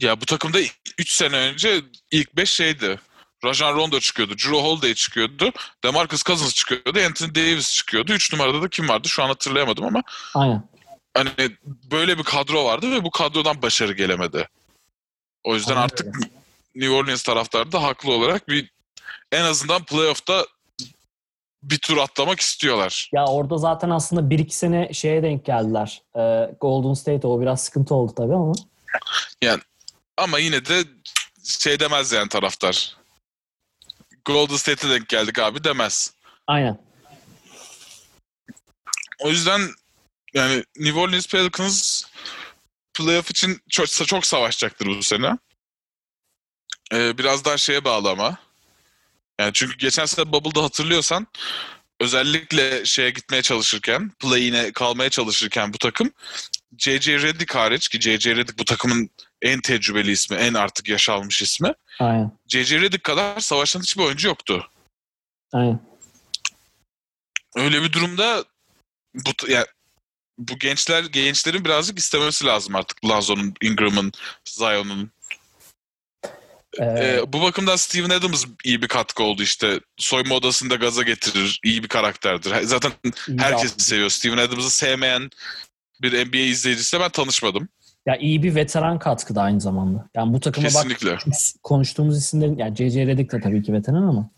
Ya 0.00 0.20
bu 0.20 0.26
takımda 0.26 0.58
3 0.98 1.10
sene 1.10 1.36
önce 1.36 1.80
ilk 2.10 2.36
5 2.36 2.50
şeydi. 2.50 2.98
Rajon 3.44 3.74
Rondo 3.74 4.00
çıkıyordu, 4.00 4.32
Drew 4.32 4.56
Holiday 4.56 4.94
çıkıyordu, 4.94 5.52
DeMarcus 5.84 6.24
Cousins 6.24 6.54
çıkıyordu, 6.54 7.00
Anthony 7.06 7.34
Davis 7.34 7.74
çıkıyordu. 7.74 8.12
3 8.12 8.32
numarada 8.32 8.62
da 8.62 8.68
kim 8.68 8.88
vardı? 8.88 9.08
Şu 9.08 9.22
an 9.22 9.28
hatırlayamadım 9.28 9.84
ama 9.84 10.02
Aynen. 10.34 10.62
hani 11.14 11.30
böyle 11.90 12.18
bir 12.18 12.24
kadro 12.24 12.64
vardı 12.64 12.90
ve 12.90 13.04
bu 13.04 13.10
kadrodan 13.10 13.62
başarı 13.62 13.92
gelemedi. 13.92 14.48
O 15.44 15.54
yüzden 15.54 15.74
Aynen 15.74 15.84
artık 15.84 16.14
New 16.74 16.94
Orleans 16.94 17.22
taraftarı 17.22 17.72
da 17.72 17.82
haklı 17.82 18.12
olarak 18.12 18.48
bir 18.48 18.75
en 19.32 19.42
azından 19.44 19.84
playoff'ta 19.84 20.46
bir 21.62 21.78
tur 21.78 21.96
atlamak 21.96 22.40
istiyorlar. 22.40 23.10
Ya 23.14 23.26
orada 23.26 23.58
zaten 23.58 23.90
aslında 23.90 24.34
1-2 24.34 24.50
sene 24.50 24.92
şeye 24.92 25.22
denk 25.22 25.44
geldiler. 25.44 26.02
E, 26.16 26.20
Golden 26.60 26.94
State 26.94 27.26
o 27.26 27.40
biraz 27.40 27.64
sıkıntı 27.64 27.94
oldu 27.94 28.14
tabii 28.16 28.34
ama. 28.34 28.52
Ama 30.16 30.38
yine 30.38 30.64
de 30.64 30.84
şey 31.44 31.80
demez 31.80 32.12
yani 32.12 32.28
taraftar. 32.28 32.96
Golden 34.24 34.56
State'e 34.56 34.90
denk 34.90 35.08
geldik 35.08 35.38
abi 35.38 35.64
demez. 35.64 36.14
Aynen. 36.46 36.78
O 39.20 39.28
yüzden 39.28 39.60
yani 40.34 40.64
New 40.76 41.00
Orleans 41.00 41.26
Pelicans 41.28 42.02
playoff 42.94 43.30
için 43.30 43.60
çok, 43.70 43.88
çok 43.88 44.26
savaşacaktır 44.26 44.86
bu 44.86 45.02
sene. 45.02 45.38
Ee, 46.92 47.18
biraz 47.18 47.44
daha 47.44 47.56
şeye 47.56 47.84
bağlı 47.84 48.10
ama. 48.10 48.38
Yani 49.40 49.50
çünkü 49.54 49.76
geçen 49.76 50.04
sene 50.04 50.32
Bubble'da 50.32 50.62
hatırlıyorsan 50.62 51.26
özellikle 52.00 52.84
şeye 52.84 53.10
gitmeye 53.10 53.42
çalışırken, 53.42 54.10
play'ine 54.18 54.72
kalmaya 54.72 55.10
çalışırken 55.10 55.72
bu 55.72 55.78
takım 55.78 56.12
J.J. 56.78 57.22
Redick 57.22 57.54
hariç 57.54 57.88
ki 57.88 58.00
J.J. 58.00 58.36
Redick 58.36 58.58
bu 58.58 58.64
takımın 58.64 59.10
en 59.42 59.60
tecrübeli 59.60 60.10
ismi, 60.10 60.36
en 60.36 60.54
artık 60.54 60.88
yaş 60.88 61.08
almış 61.08 61.42
ismi. 61.42 61.74
Aynen. 61.98 62.32
J.J. 62.48 62.80
Redick 62.80 63.04
kadar 63.04 63.40
savaşan 63.40 63.80
hiçbir 63.80 64.02
oyuncu 64.02 64.28
yoktu. 64.28 64.70
Aynen. 65.52 65.80
Öyle 67.56 67.82
bir 67.82 67.92
durumda 67.92 68.44
bu 69.14 69.34
t- 69.34 69.52
ya 69.52 69.66
bu 70.38 70.58
gençler 70.58 71.04
gençlerin 71.04 71.64
birazcık 71.64 71.98
istemesi 71.98 72.44
lazım 72.44 72.74
artık 72.74 73.04
Lonzo'nun, 73.04 73.54
Ingram'ın, 73.62 74.12
Zion'un. 74.44 75.10
Ee, 76.80 76.84
Ee, 76.84 77.32
bu 77.32 77.42
bakımdan 77.42 77.76
Steven 77.76 78.10
Adams 78.10 78.44
iyi 78.64 78.82
bir 78.82 78.88
katkı 78.88 79.22
oldu 79.22 79.42
işte. 79.42 79.80
Soyma 79.96 80.34
odasında 80.34 80.74
gaza 80.74 81.02
getirir, 81.02 81.60
iyi 81.64 81.82
bir 81.82 81.88
karakterdir. 81.88 82.54
Zaten 82.62 82.92
herkes 83.38 83.70
adam. 83.70 83.78
seviyor. 83.80 84.08
Steven 84.08 84.36
Adams'ı 84.36 84.70
sevmeyen 84.70 85.30
bir 86.02 86.26
NBA 86.28 86.36
izleyicisiyle 86.38 87.02
ben 87.04 87.10
tanışmadım. 87.10 87.68
Ya 88.06 88.16
iyi 88.16 88.42
bir 88.42 88.54
veteran 88.54 88.98
katkı 88.98 89.34
da 89.34 89.42
aynı 89.42 89.60
zamanda. 89.60 90.08
Yani 90.14 90.32
bu 90.32 90.40
takıma 90.40 90.64
bak 90.66 90.72
Kesinlikle. 90.72 91.18
konuştuğumuz 91.62 92.18
isimlerin 92.18 92.58
yani 92.58 92.74
C.C. 92.74 93.06
Redick 93.06 93.32
de 93.32 93.40
tabii 93.40 93.62
ki 93.62 93.72
veteran 93.72 94.02
ama 94.02 94.30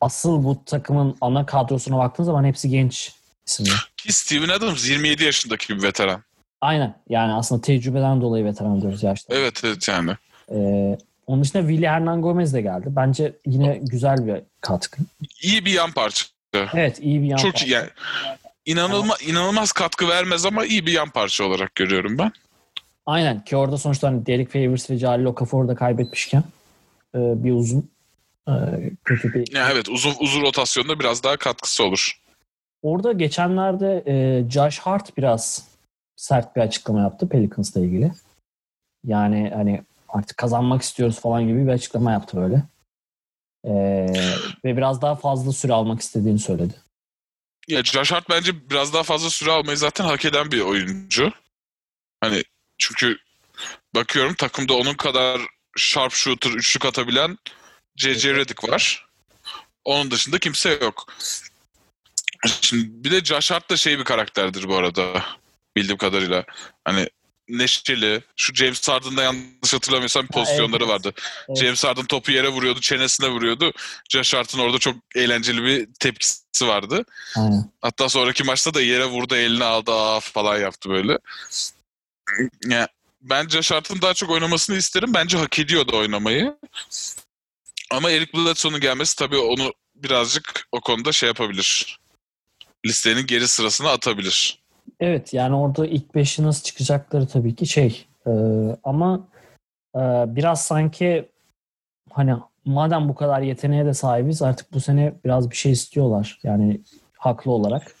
asıl 0.00 0.44
bu 0.44 0.64
takımın 0.66 1.16
ana 1.20 1.46
kadrosuna 1.46 1.98
baktığın 1.98 2.24
zaman 2.24 2.44
hepsi 2.44 2.68
genç 2.70 3.12
isimler. 3.46 3.90
Ki 3.96 4.12
Steven 4.12 4.48
Adams 4.48 4.88
27 4.88 5.24
yaşındaki 5.24 5.76
bir 5.78 5.82
veteran. 5.82 6.22
Aynen. 6.60 6.94
Yani 7.08 7.32
aslında 7.32 7.60
tecrübeden 7.60 8.20
dolayı 8.20 8.44
veteran 8.44 8.80
diyoruz 8.80 9.02
yaşta. 9.02 9.34
Evet 9.34 9.60
evet 9.64 9.88
yani. 9.88 10.16
Ee, 10.52 10.98
onun 11.26 11.42
dışında 11.42 11.68
Willy 11.68 11.86
Hernan 11.86 12.22
Gomez 12.22 12.54
de 12.54 12.60
geldi. 12.60 12.86
Bence 12.88 13.32
yine 13.46 13.80
güzel 13.82 14.26
bir 14.26 14.42
katkı. 14.60 15.02
İyi 15.42 15.64
bir 15.64 15.72
yan 15.72 15.92
parça. 15.92 16.26
Evet 16.54 16.98
iyi 17.00 17.22
bir 17.22 17.26
yan 17.26 17.36
Çok 17.36 17.52
parça. 17.52 17.66
Yani, 17.76 17.88
inanılma, 18.66 19.14
inanılmaz 19.26 19.72
katkı 19.72 20.08
vermez 20.08 20.46
ama 20.46 20.64
iyi 20.64 20.86
bir 20.86 20.92
yan 20.92 21.10
parça 21.10 21.44
olarak 21.44 21.74
görüyorum 21.74 22.18
ben. 22.18 22.32
Aynen 23.06 23.44
ki 23.44 23.56
orada 23.56 23.78
sonuçta 23.78 24.08
hani 24.08 24.26
Derek 24.26 24.52
Favors 24.52 24.90
ve 24.90 24.96
Jalil 24.96 25.24
Okafor'u 25.24 25.68
da 25.68 25.74
kaybetmişken 25.74 26.42
e, 27.14 27.18
bir 27.18 27.52
uzun 27.52 27.90
e, 28.48 28.52
kötü 29.04 29.34
bir 29.34 29.54
Yani 29.54 29.72
evet 29.72 29.88
uzun 29.88 30.14
uzun 30.20 30.42
rotasyonda 30.42 30.98
biraz 30.98 31.22
daha 31.22 31.36
katkısı 31.36 31.84
olur. 31.84 32.20
Orada 32.82 33.12
geçenlerde 33.12 34.04
e, 34.06 34.44
Josh 34.50 34.78
Hart 34.78 35.16
biraz 35.16 35.68
sert 36.16 36.56
bir 36.56 36.60
açıklama 36.60 37.00
yaptı 37.00 37.28
Pelicans'la 37.28 37.80
ilgili. 37.80 38.12
Yani 39.04 39.52
hani 39.54 39.82
artık 40.16 40.36
kazanmak 40.36 40.82
istiyoruz 40.82 41.20
falan 41.20 41.48
gibi 41.48 41.66
bir 41.66 41.72
açıklama 41.72 42.12
yaptı 42.12 42.36
böyle. 42.36 42.62
E, 43.64 43.74
ve 44.64 44.76
biraz 44.76 45.02
daha 45.02 45.16
fazla 45.16 45.52
süre 45.52 45.72
almak 45.72 46.00
istediğini 46.00 46.38
söyledi. 46.38 46.74
Ya 47.68 47.84
Josh 47.84 48.12
Hart 48.12 48.30
bence 48.30 48.70
biraz 48.70 48.94
daha 48.94 49.02
fazla 49.02 49.30
süre 49.30 49.50
almayı 49.50 49.76
zaten 49.76 50.04
hak 50.04 50.24
eden 50.24 50.52
bir 50.52 50.60
oyuncu. 50.60 51.32
Hani 52.20 52.42
çünkü 52.78 53.18
bakıyorum 53.94 54.34
takımda 54.34 54.74
onun 54.74 54.94
kadar 54.94 55.40
sharp 55.76 56.12
shooter, 56.12 56.50
üçlük 56.50 56.84
atabilen 56.84 57.38
J.J. 57.96 58.34
Redick 58.34 58.68
var. 58.68 59.06
Onun 59.84 60.10
dışında 60.10 60.38
kimse 60.38 60.70
yok. 60.70 61.06
Şimdi 62.60 63.04
bir 63.04 63.10
de 63.10 63.24
Josh 63.24 63.50
Hart 63.50 63.70
da 63.70 63.76
şey 63.76 63.98
bir 63.98 64.04
karakterdir 64.04 64.68
bu 64.68 64.76
arada. 64.76 65.24
Bildiğim 65.76 65.98
kadarıyla. 65.98 66.44
Hani 66.84 67.08
neşeli. 67.48 68.22
Şu 68.36 68.54
James 68.54 68.88
Harden'da 68.88 69.22
yanlış 69.22 69.74
hatırlamıyorsam 69.74 70.22
Ha, 70.22 70.28
pozisyonları 70.32 70.84
evet. 70.84 70.92
vardı. 70.92 71.12
Evet. 71.48 71.58
James 71.58 71.84
Harden 71.84 72.04
topu 72.04 72.32
yere 72.32 72.48
vuruyordu, 72.48 72.80
çenesine 72.80 73.28
vuruyordu. 73.28 73.72
Josh 74.10 74.34
Hart'ın 74.34 74.58
orada 74.58 74.78
çok 74.78 74.96
eğlenceli 75.14 75.64
bir 75.64 75.88
tepkisi 76.00 76.42
vardı. 76.66 77.04
Aynen. 77.36 77.70
Hatta 77.82 78.08
sonraki 78.08 78.44
maçta 78.44 78.74
da 78.74 78.80
yere 78.80 79.04
vurdu, 79.04 79.36
elini 79.36 79.64
aldı, 79.64 79.92
aa 79.92 80.20
falan 80.20 80.58
yaptı 80.58 80.90
böyle. 80.90 81.18
Ya, 82.64 82.88
ben 83.22 83.48
Josh 83.48 83.70
Hart'ın 83.70 84.02
daha 84.02 84.14
çok 84.14 84.30
oynamasını 84.30 84.76
isterim. 84.76 85.14
Bence 85.14 85.38
hak 85.38 85.58
ediyor 85.58 85.88
da 85.88 85.96
oynamayı. 85.96 86.56
Ama 87.90 88.10
Eric 88.10 88.32
Bledsoe'nun 88.32 88.80
gelmesi 88.80 89.16
tabii 89.16 89.36
onu 89.38 89.72
birazcık 89.94 90.68
o 90.72 90.80
konuda 90.80 91.12
şey 91.12 91.26
yapabilir. 91.26 91.98
Listenin 92.86 93.26
geri 93.26 93.48
sırasına 93.48 93.90
atabilir. 93.90 94.58
Evet 95.00 95.34
yani 95.34 95.54
orada 95.54 95.86
ilk 95.86 96.14
beşi 96.14 96.42
nasıl 96.42 96.62
çıkacakları 96.62 97.28
tabii 97.28 97.54
ki 97.54 97.66
şey. 97.66 98.06
e, 98.26 98.30
ama 98.84 99.28
e, 99.94 100.00
biraz 100.26 100.64
sanki 100.64 101.28
hani 102.12 102.34
madem 102.64 103.08
bu 103.08 103.14
kadar 103.14 103.40
yeteneğe 103.40 103.84
de 103.86 103.94
sahibiz 103.94 104.42
artık 104.42 104.72
bu 104.72 104.80
sene 104.80 105.14
biraz 105.24 105.50
bir 105.50 105.56
şey 105.56 105.72
istiyorlar. 105.72 106.38
Yani 106.42 106.80
haklı 107.18 107.50
olarak. 107.50 107.94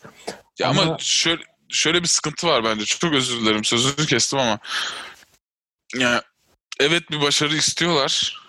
Ya 0.58 0.68
ama, 0.68 0.82
Ama- 0.82 0.96
şöyle 1.00 1.42
şöyle 1.68 2.02
bir 2.02 2.08
sıkıntı 2.08 2.46
var 2.46 2.64
bence. 2.64 2.84
Çok 2.84 3.12
özür 3.12 3.40
dilerim 3.40 3.64
sözünü 3.64 4.06
kestim 4.06 4.38
ama 4.38 4.58
ya 5.94 6.22
evet 6.80 7.10
bir 7.10 7.20
başarı 7.20 7.56
istiyorlar. 7.56 8.42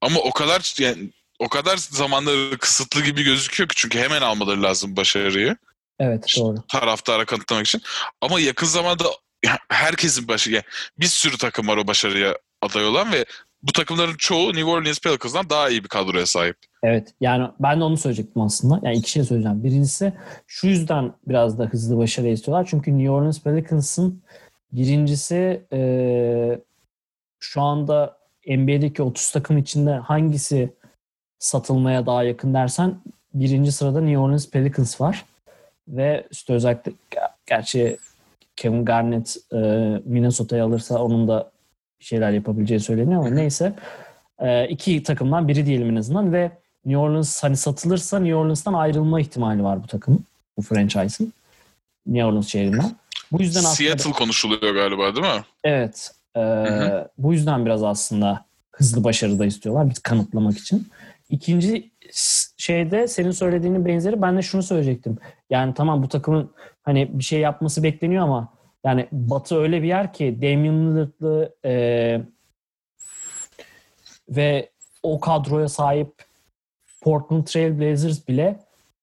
Ama 0.00 0.20
o 0.20 0.30
kadar 0.30 0.74
yani 0.78 1.10
o 1.38 1.48
kadar 1.48 1.76
zamanları 1.76 2.58
kısıtlı 2.58 3.02
gibi 3.02 3.22
gözüküyor 3.22 3.68
ki 3.68 3.74
çünkü 3.76 3.98
hemen 3.98 4.22
almaları 4.22 4.62
lazım 4.62 4.96
başarıyı 4.96 5.56
Evet 6.00 6.26
doğru. 6.38 6.56
taraftara 6.68 7.24
kanıtlamak 7.24 7.66
için. 7.66 7.82
Ama 8.20 8.40
yakın 8.40 8.66
zamanda 8.66 9.04
herkesin 9.68 10.28
başı 10.28 10.50
yani 10.50 10.64
bir 10.98 11.06
sürü 11.06 11.38
takım 11.38 11.68
var 11.68 11.76
o 11.76 11.86
başarıya 11.86 12.38
aday 12.62 12.86
olan 12.86 13.12
ve 13.12 13.24
bu 13.62 13.72
takımların 13.72 14.14
çoğu 14.18 14.48
New 14.48 14.64
Orleans 14.64 15.00
Pelicans'dan 15.00 15.50
daha 15.50 15.68
iyi 15.68 15.84
bir 15.84 15.88
kadroya 15.88 16.26
sahip. 16.26 16.56
Evet 16.82 17.14
yani 17.20 17.48
ben 17.60 17.80
de 17.80 17.84
onu 17.84 17.96
söyleyecektim 17.96 18.42
aslında. 18.42 18.80
Yani 18.82 18.96
iki 18.96 19.10
şey 19.10 19.24
söyleyeceğim. 19.24 19.64
Birincisi 19.64 20.12
şu 20.46 20.66
yüzden 20.66 21.12
biraz 21.26 21.58
da 21.58 21.64
hızlı 21.64 21.98
başarı 21.98 22.28
istiyorlar. 22.28 22.66
Çünkü 22.70 22.98
New 22.98 23.10
Orleans 23.10 23.42
Pelicans'ın 23.42 24.22
birincisi 24.72 25.66
e, 25.72 25.80
şu 27.40 27.62
anda 27.62 28.18
NBA'deki 28.48 29.02
30 29.02 29.30
takım 29.30 29.58
içinde 29.58 29.92
hangisi 29.92 30.74
satılmaya 31.38 32.06
daha 32.06 32.22
yakın 32.22 32.54
dersen 32.54 33.00
birinci 33.34 33.72
sırada 33.72 34.00
New 34.00 34.18
Orleans 34.18 34.50
Pelicans 34.50 35.00
var. 35.00 35.24
Ve 35.88 36.26
işte 36.30 36.52
özellikle 36.54 36.92
gerçi 37.46 37.98
Kevin 38.56 38.84
Garnett 38.84 39.36
e, 39.52 39.56
Minnesota'yı 40.04 40.64
alırsa 40.64 41.02
onun 41.02 41.28
da 41.28 41.50
şeyler 41.98 42.30
yapabileceği 42.30 42.80
söyleniyor 42.80 43.20
ama 43.20 43.30
neyse. 43.30 43.74
E, 44.38 44.68
iki 44.68 45.02
takımdan 45.02 45.48
biri 45.48 45.66
diyelim 45.66 45.90
en 45.90 45.96
azından 45.96 46.32
ve 46.32 46.50
New 46.84 46.98
Orleans 46.98 47.42
hani 47.42 47.56
satılırsa 47.56 48.18
New 48.18 48.34
Orleans'tan 48.34 48.74
ayrılma 48.74 49.20
ihtimali 49.20 49.64
var 49.64 49.82
bu 49.82 49.86
takımın. 49.86 50.24
Bu 50.56 50.62
franchise'ın. 50.62 51.32
New 52.06 52.24
Orleans 52.24 52.48
şehrinden. 52.48 52.96
Bu 53.32 53.42
yüzden 53.42 53.60
aslında... 53.60 53.74
Seattle 53.74 54.12
konuşuluyor 54.12 54.74
galiba 54.74 55.16
değil 55.16 55.26
mi? 55.26 55.44
Evet. 55.64 56.10
E, 56.36 56.40
bu 57.18 57.32
yüzden 57.32 57.66
biraz 57.66 57.82
aslında 57.82 58.44
hızlı 58.72 59.04
başarı 59.04 59.38
da 59.38 59.46
istiyorlar 59.46 59.90
bir 59.90 59.94
kanıtlamak 59.94 60.58
için. 60.58 60.88
İkinci 61.30 61.90
şeyde 62.56 63.08
senin 63.08 63.30
söylediğinin 63.30 63.84
benzeri 63.84 64.22
ben 64.22 64.36
de 64.36 64.42
şunu 64.42 64.62
söyleyecektim. 64.62 65.18
Yani 65.50 65.74
tamam 65.74 66.02
bu 66.02 66.08
takımın 66.08 66.50
hani 66.82 67.18
bir 67.18 67.24
şey 67.24 67.40
yapması 67.40 67.82
bekleniyor 67.82 68.22
ama 68.22 68.54
yani 68.84 69.08
Batı 69.12 69.58
öyle 69.58 69.82
bir 69.82 69.88
yer 69.88 70.12
ki 70.12 70.38
Damian 70.42 70.96
Lillard'lı 70.96 71.54
e, 71.64 72.20
ve 74.28 74.70
o 75.02 75.20
kadroya 75.20 75.68
sahip 75.68 76.24
Portland 77.02 77.44
Trail 77.44 77.80
Blazers 77.80 78.28
bile 78.28 78.58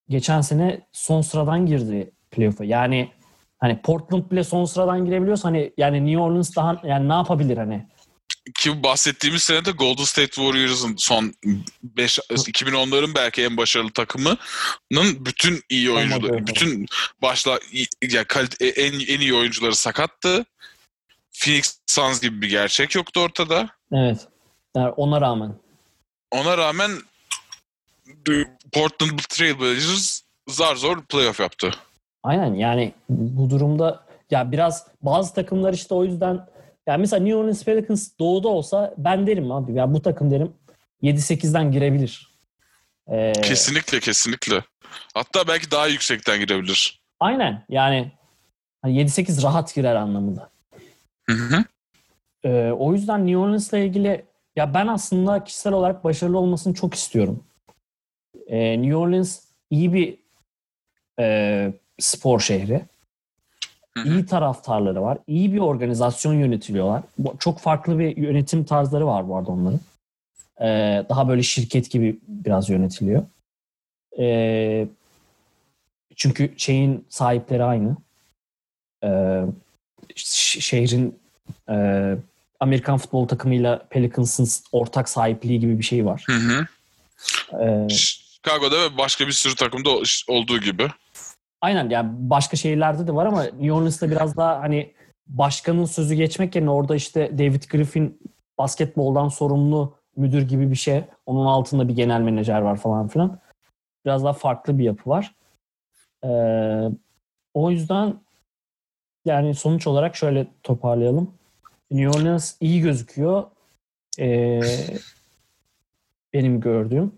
geçen 0.09 0.41
sene 0.41 0.81
son 0.91 1.21
sıradan 1.21 1.65
girdi 1.65 2.11
playoff'a. 2.31 2.65
Yani 2.65 3.11
hani 3.57 3.81
Portland 3.81 4.31
bile 4.31 4.43
son 4.43 4.65
sıradan 4.65 5.05
girebiliyorsa 5.05 5.49
hani 5.49 5.73
yani 5.77 6.05
New 6.05 6.21
Orleans 6.21 6.55
daha 6.55 6.81
yani 6.83 7.09
ne 7.09 7.13
yapabilir 7.13 7.57
hani? 7.57 7.87
Ki 8.55 8.83
bahsettiğimiz 8.83 9.43
senede 9.43 9.71
Golden 9.71 10.03
State 10.03 10.31
Warriors'ın 10.31 10.95
son 10.97 11.33
5 11.83 12.19
2010'ların 12.19 13.15
belki 13.15 13.43
en 13.43 13.57
başarılı 13.57 13.91
takımının 13.91 14.37
bütün 15.25 15.61
iyi 15.69 15.91
oyuncuları, 15.91 16.47
bütün 16.47 16.85
başla 17.21 17.59
yani 18.11 18.25
kalite, 18.25 18.67
en 18.67 18.93
en 18.93 19.19
iyi 19.19 19.33
oyuncuları 19.33 19.75
sakattı. 19.75 20.45
Phoenix 21.31 21.79
Suns 21.85 22.21
gibi 22.21 22.41
bir 22.41 22.49
gerçek 22.49 22.95
yoktu 22.95 23.19
ortada. 23.19 23.69
Evet. 23.93 24.27
Yani 24.75 24.89
ona 24.89 25.21
rağmen. 25.21 25.55
Ona 26.31 26.57
rağmen 26.57 26.91
Portland 28.71 29.19
Trail 29.29 29.59
Blazers 29.59 30.21
zar 30.47 30.75
zor 30.75 31.01
playoff 31.01 31.39
yaptı. 31.39 31.71
Aynen 32.23 32.53
yani 32.53 32.93
bu 33.09 33.49
durumda 33.49 34.05
ya 34.31 34.51
biraz 34.51 34.87
bazı 35.01 35.33
takımlar 35.33 35.73
işte 35.73 35.93
o 35.95 36.05
yüzden 36.05 36.47
yani 36.87 37.01
mesela 37.01 37.23
New 37.23 37.35
Orleans 37.35 37.63
Pelicans 37.65 38.09
doğuda 38.19 38.47
olsa 38.47 38.93
ben 38.97 39.27
derim 39.27 39.51
abi 39.51 39.73
ya 39.73 39.93
bu 39.93 40.01
takım 40.01 40.31
derim 40.31 40.53
7-8'den 41.03 41.71
girebilir. 41.71 42.31
Ee, 43.11 43.31
kesinlikle 43.31 43.99
kesinlikle. 43.99 44.63
Hatta 45.13 45.47
belki 45.47 45.71
daha 45.71 45.87
yüksekten 45.87 46.39
girebilir. 46.39 47.01
Aynen 47.19 47.65
yani 47.69 48.11
7-8 48.83 49.35
hani 49.35 49.43
rahat 49.43 49.75
girer 49.75 49.95
anlamında. 49.95 50.49
Hı 51.29 51.33
hı. 51.33 51.63
Ee, 52.43 52.71
o 52.71 52.93
yüzden 52.93 53.27
New 53.27 53.37
Orleans'la 53.37 53.77
ilgili 53.77 54.25
ya 54.55 54.73
ben 54.73 54.87
aslında 54.87 55.43
kişisel 55.43 55.73
olarak 55.73 56.03
başarılı 56.03 56.39
olmasını 56.39 56.73
çok 56.73 56.93
istiyorum. 56.93 57.43
Ee, 58.47 58.81
New 58.81 58.95
Orleans 58.95 59.39
iyi 59.69 59.93
bir 59.93 60.17
e, 61.19 61.73
spor 61.99 62.39
şehri. 62.39 62.85
İyi 64.05 64.25
taraftarları 64.25 65.01
var. 65.01 65.17
İyi 65.27 65.53
bir 65.53 65.59
organizasyon 65.59 66.33
yönetiliyorlar. 66.33 67.03
Çok 67.39 67.59
farklı 67.59 67.99
bir 67.99 68.17
yönetim 68.17 68.63
tarzları 68.63 69.07
var 69.07 69.29
bu 69.29 69.37
arada 69.37 69.51
onların. 69.51 69.79
Ee, 70.61 71.05
daha 71.09 71.29
böyle 71.29 71.43
şirket 71.43 71.91
gibi 71.91 72.19
biraz 72.27 72.69
yönetiliyor. 72.69 73.23
Ee, 74.19 74.87
çünkü 76.15 76.53
şeyin 76.57 77.05
sahipleri 77.09 77.63
aynı. 77.63 77.97
Ee, 79.03 79.43
şehrin 80.15 81.19
e, 81.69 81.75
Amerikan 82.59 82.97
futbol 82.97 83.27
takımıyla 83.27 83.87
Pelicans'ın 83.89 84.47
ortak 84.71 85.09
sahipliği 85.09 85.59
gibi 85.59 85.79
bir 85.79 85.83
şey 85.83 86.05
var. 86.05 86.23
Hı 86.25 86.35
hı. 86.35 86.67
Ee, 87.63 87.89
Chicago'da 87.89 88.81
ve 88.81 88.97
başka 88.97 89.27
bir 89.27 89.31
sürü 89.31 89.55
takımda 89.55 89.89
olduğu 90.27 90.59
gibi. 90.59 90.87
Aynen 91.61 91.89
yani 91.89 92.09
başka 92.13 92.57
şehirlerde 92.57 93.07
de 93.07 93.15
var 93.15 93.25
ama 93.25 93.43
New 93.43 93.71
Orleans'ta 93.71 94.11
biraz 94.11 94.37
daha 94.37 94.61
hani 94.61 94.93
başkanın 95.27 95.85
sözü 95.85 96.15
geçmek 96.15 96.55
yerine 96.55 96.69
orada 96.69 96.95
işte 96.95 97.37
David 97.37 97.63
Griffin 97.63 98.21
basketboldan 98.57 99.27
sorumlu 99.27 99.95
müdür 100.15 100.41
gibi 100.41 100.71
bir 100.71 100.75
şey. 100.75 101.03
Onun 101.25 101.45
altında 101.45 101.87
bir 101.87 101.95
genel 101.95 102.21
menajer 102.21 102.61
var 102.61 102.77
falan 102.77 103.07
filan. 103.07 103.39
Biraz 104.05 104.23
daha 104.23 104.33
farklı 104.33 104.77
bir 104.77 104.83
yapı 104.83 105.09
var. 105.09 105.35
Ee, 106.23 106.89
o 107.53 107.71
yüzden 107.71 108.15
yani 109.25 109.55
sonuç 109.55 109.87
olarak 109.87 110.15
şöyle 110.15 110.47
toparlayalım. 110.63 111.33
New 111.91 112.19
Orleans 112.19 112.55
iyi 112.59 112.81
gözüküyor. 112.81 113.43
Ee, 114.19 114.61
benim 116.33 116.59
gördüğüm. 116.59 117.11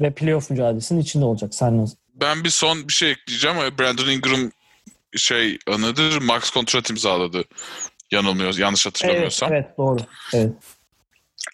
Ve 0.00 0.10
playoff 0.10 0.50
mücadelesinin 0.50 1.00
içinde 1.00 1.24
olacak. 1.24 1.54
Sen 1.54 1.78
nasıl? 1.78 1.96
Ben 2.14 2.44
bir 2.44 2.50
son 2.50 2.88
bir 2.88 2.92
şey 2.92 3.10
ekleyeceğim. 3.10 3.56
Brandon 3.56 4.08
Ingram 4.08 4.50
şey 5.16 5.58
anıdır. 5.66 6.22
Max 6.22 6.50
kontrat 6.50 6.90
imzaladı. 6.90 7.44
Yanılmıyoruz. 8.10 8.58
Yanlış 8.58 8.86
hatırlamıyorsam. 8.86 9.52
Evet, 9.52 9.64
evet 9.66 9.78
doğru. 9.78 10.00
Evet. 10.32 10.52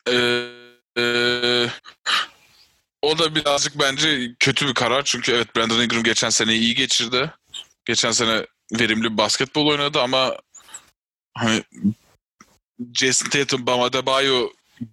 Ee, 0.09 1.03
e, 1.03 1.05
o 3.03 3.19
da 3.19 3.35
birazcık 3.35 3.79
bence 3.79 4.35
kötü 4.39 4.69
bir 4.69 4.75
karar. 4.75 5.03
Çünkü 5.05 5.33
evet 5.33 5.57
Brandon 5.57 5.83
Ingram 5.83 6.03
geçen 6.03 6.31
sene 6.31 6.55
iyi 6.55 6.75
geçirdi. 6.75 7.31
Geçen 7.85 8.11
sene 8.11 8.47
verimli 8.73 9.17
basketbol 9.17 9.67
oynadı 9.67 10.01
ama 10.01 10.37
hani 11.35 11.63
Jason 12.95 13.29
Tatum, 13.29 13.67
Bam 13.67 13.81
Adebayo 13.81 14.49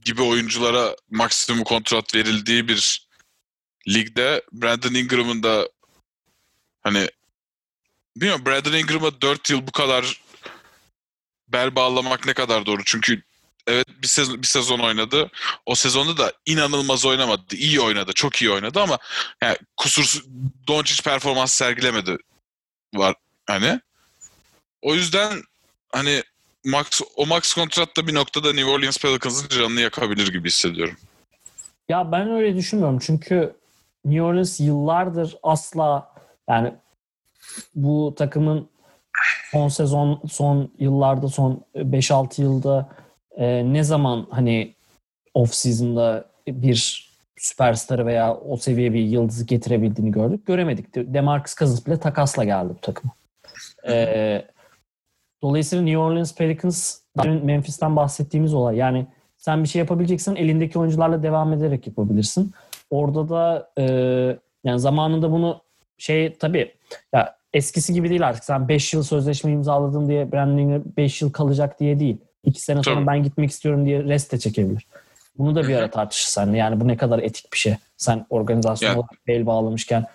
gibi 0.05 0.21
oyunculara 0.21 0.95
maksimum 1.09 1.63
kontrat 1.63 2.15
verildiği 2.15 2.67
bir 2.67 3.04
ligde 3.87 4.41
Brandon 4.51 4.93
Ingram'ın 4.93 5.43
da 5.43 5.69
hani 6.83 7.07
bilmiyorum 8.17 8.45
Brandon 8.45 8.73
Ingram'a 8.73 9.21
4 9.21 9.49
yıl 9.49 9.67
bu 9.67 9.71
kadar 9.71 10.21
bel 11.47 11.75
bağlamak 11.75 12.25
ne 12.25 12.33
kadar 12.33 12.65
doğru. 12.65 12.83
Çünkü 12.85 13.21
evet 13.67 13.87
bir 14.01 14.07
sezon, 14.07 14.41
bir 14.41 14.47
sezon 14.47 14.79
oynadı. 14.79 15.31
O 15.65 15.75
sezonu 15.75 16.17
da 16.17 16.33
inanılmaz 16.45 17.05
oynamadı. 17.05 17.55
İyi 17.55 17.81
oynadı. 17.81 18.11
Çok 18.15 18.41
iyi 18.41 18.51
oynadı 18.51 18.79
ama 18.79 18.97
yani 19.41 19.57
kusursuz 19.77 20.23
Doncic 20.67 21.03
performans 21.03 21.53
sergilemedi 21.53 22.17
var 22.95 23.15
hani. 23.45 23.79
O 24.81 24.95
yüzden 24.95 25.41
hani 25.91 26.23
Max, 26.65 27.01
o 27.15 27.25
Max 27.25 27.53
kontratta 27.53 28.07
bir 28.07 28.13
noktada 28.13 28.53
New 28.53 28.71
Orleans 28.71 28.97
Pelicans'ın 28.97 29.47
canını 29.47 29.81
yakabilir 29.81 30.31
gibi 30.31 30.47
hissediyorum. 30.47 30.97
Ya 31.89 32.11
ben 32.11 32.31
öyle 32.31 32.55
düşünmüyorum. 32.55 32.99
Çünkü 32.99 33.55
New 34.05 34.21
Orleans 34.21 34.59
yıllardır 34.59 35.37
asla 35.43 36.11
yani 36.49 36.73
bu 37.75 38.13
takımın 38.17 38.69
son 39.51 39.67
sezon, 39.67 40.21
son 40.29 40.71
yıllarda, 40.79 41.27
son 41.27 41.61
5-6 41.75 42.41
yılda 42.41 42.89
e, 43.37 43.73
ne 43.73 43.83
zaman 43.83 44.27
hani 44.29 44.73
off 45.33 45.53
season'da 45.53 46.25
bir 46.47 47.11
süperstarı 47.37 48.05
veya 48.05 48.35
o 48.35 48.57
seviye 48.57 48.93
bir 48.93 48.99
yıldızı 48.99 49.45
getirebildiğini 49.45 50.11
gördük. 50.11 50.45
Göremedik. 50.45 50.95
Demarcus 50.95 51.55
Cousins 51.55 51.87
bile 51.87 51.99
takasla 51.99 52.43
geldi 52.43 52.69
bu 52.69 52.81
takım. 52.81 53.11
E, 53.87 54.45
dolayısıyla 55.41 55.85
New 55.85 55.97
Orleans 55.97 56.35
Pelicans 56.35 56.99
Memphis'ten 57.25 57.95
bahsettiğimiz 57.95 58.53
olay. 58.53 58.75
Yani 58.75 59.07
sen 59.37 59.63
bir 59.63 59.67
şey 59.67 59.79
yapabileceksin 59.79 60.35
elindeki 60.35 60.79
oyuncularla 60.79 61.23
devam 61.23 61.53
ederek 61.53 61.87
yapabilirsin. 61.87 62.53
Orada 62.89 63.29
da 63.29 63.71
e, 63.77 63.83
yani 64.63 64.79
zamanında 64.79 65.31
bunu 65.31 65.61
şey 65.97 66.33
tabii 66.33 66.75
ya 67.13 67.37
eskisi 67.53 67.93
gibi 67.93 68.09
değil 68.09 68.27
artık. 68.27 68.43
Sen 68.43 68.67
5 68.67 68.93
yıl 68.93 69.03
sözleşme 69.03 69.51
imzaladın 69.51 70.09
diye 70.09 70.31
Brandon 70.31 70.83
5 70.97 71.21
yıl 71.21 71.31
kalacak 71.31 71.79
diye 71.79 71.99
değil. 71.99 72.17
2 72.43 72.61
sene 72.61 72.83
sonra 72.83 72.95
tabii. 72.95 73.07
ben 73.07 73.23
gitmek 73.23 73.51
istiyorum 73.51 73.85
diye 73.85 74.03
rest 74.03 74.31
de 74.31 74.39
çekebilir. 74.39 74.87
Bunu 75.37 75.55
da 75.55 75.67
bir 75.67 75.75
ara 75.75 75.91
tartışırsan 75.91 76.53
yani 76.53 76.79
bu 76.79 76.87
ne 76.87 76.97
kadar 76.97 77.19
etik 77.19 77.53
bir 77.53 77.57
şey. 77.57 77.75
Sen 77.97 78.25
organizasyon 78.29 78.89
yani. 78.89 78.97
olarak 78.97 79.27
bel 79.27 79.45
bağlamışken 79.45 80.05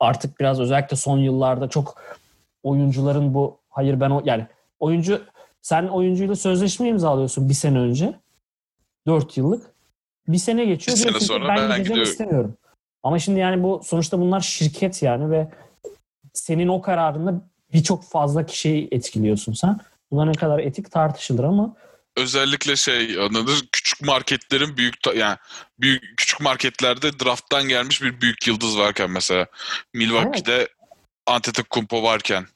artık 0.00 0.40
biraz 0.40 0.60
özellikle 0.60 0.96
son 0.96 1.18
yıllarda 1.18 1.68
çok 1.68 2.02
oyuncuların 2.62 3.34
bu 3.34 3.58
hayır 3.68 4.00
ben 4.00 4.10
o 4.10 4.22
yani 4.24 4.46
oyuncu 4.80 5.22
sen 5.62 5.86
oyuncuyla 5.86 6.36
sözleşme 6.36 6.88
imzalıyorsun 6.88 7.48
bir 7.48 7.54
sene 7.54 7.78
önce. 7.78 8.14
4 9.06 9.36
yıllık. 9.36 9.77
Bir 10.28 10.38
sene 10.38 10.64
geçiyor. 10.64 10.96
Bir 10.96 11.02
sene 11.02 11.20
sonra 11.20 11.48
ben, 11.48 11.70
ben 11.70 11.78
gideceğim 11.78 12.02
istemiyorum. 12.02 12.56
Ama 13.02 13.18
şimdi 13.18 13.40
yani 13.40 13.62
bu 13.62 13.80
sonuçta 13.84 14.20
bunlar 14.20 14.40
şirket 14.40 15.02
yani 15.02 15.30
ve 15.30 15.48
senin 16.34 16.68
o 16.68 16.82
kararında 16.82 17.34
birçok 17.72 18.04
fazla 18.04 18.46
kişiyi 18.46 18.88
etkiliyorsun 18.92 19.52
sen. 19.52 19.80
Buna 20.10 20.24
ne 20.24 20.32
kadar 20.32 20.58
etik 20.58 20.90
tartışılır 20.90 21.44
ama 21.44 21.74
Özellikle 22.16 22.76
şey 22.76 23.18
anladın 23.20 23.54
küçük 23.72 24.02
marketlerin 24.02 24.76
büyük 24.76 24.94
yani 25.16 25.36
büyük 25.80 26.16
küçük 26.16 26.40
marketlerde 26.40 27.18
drafttan 27.18 27.68
gelmiş 27.68 28.02
bir 28.02 28.20
büyük 28.20 28.46
yıldız 28.46 28.78
varken 28.78 29.10
mesela 29.10 29.46
Milwaukee'de 29.94 30.68
Antetokounmpo 31.26 32.02
varken 32.02 32.46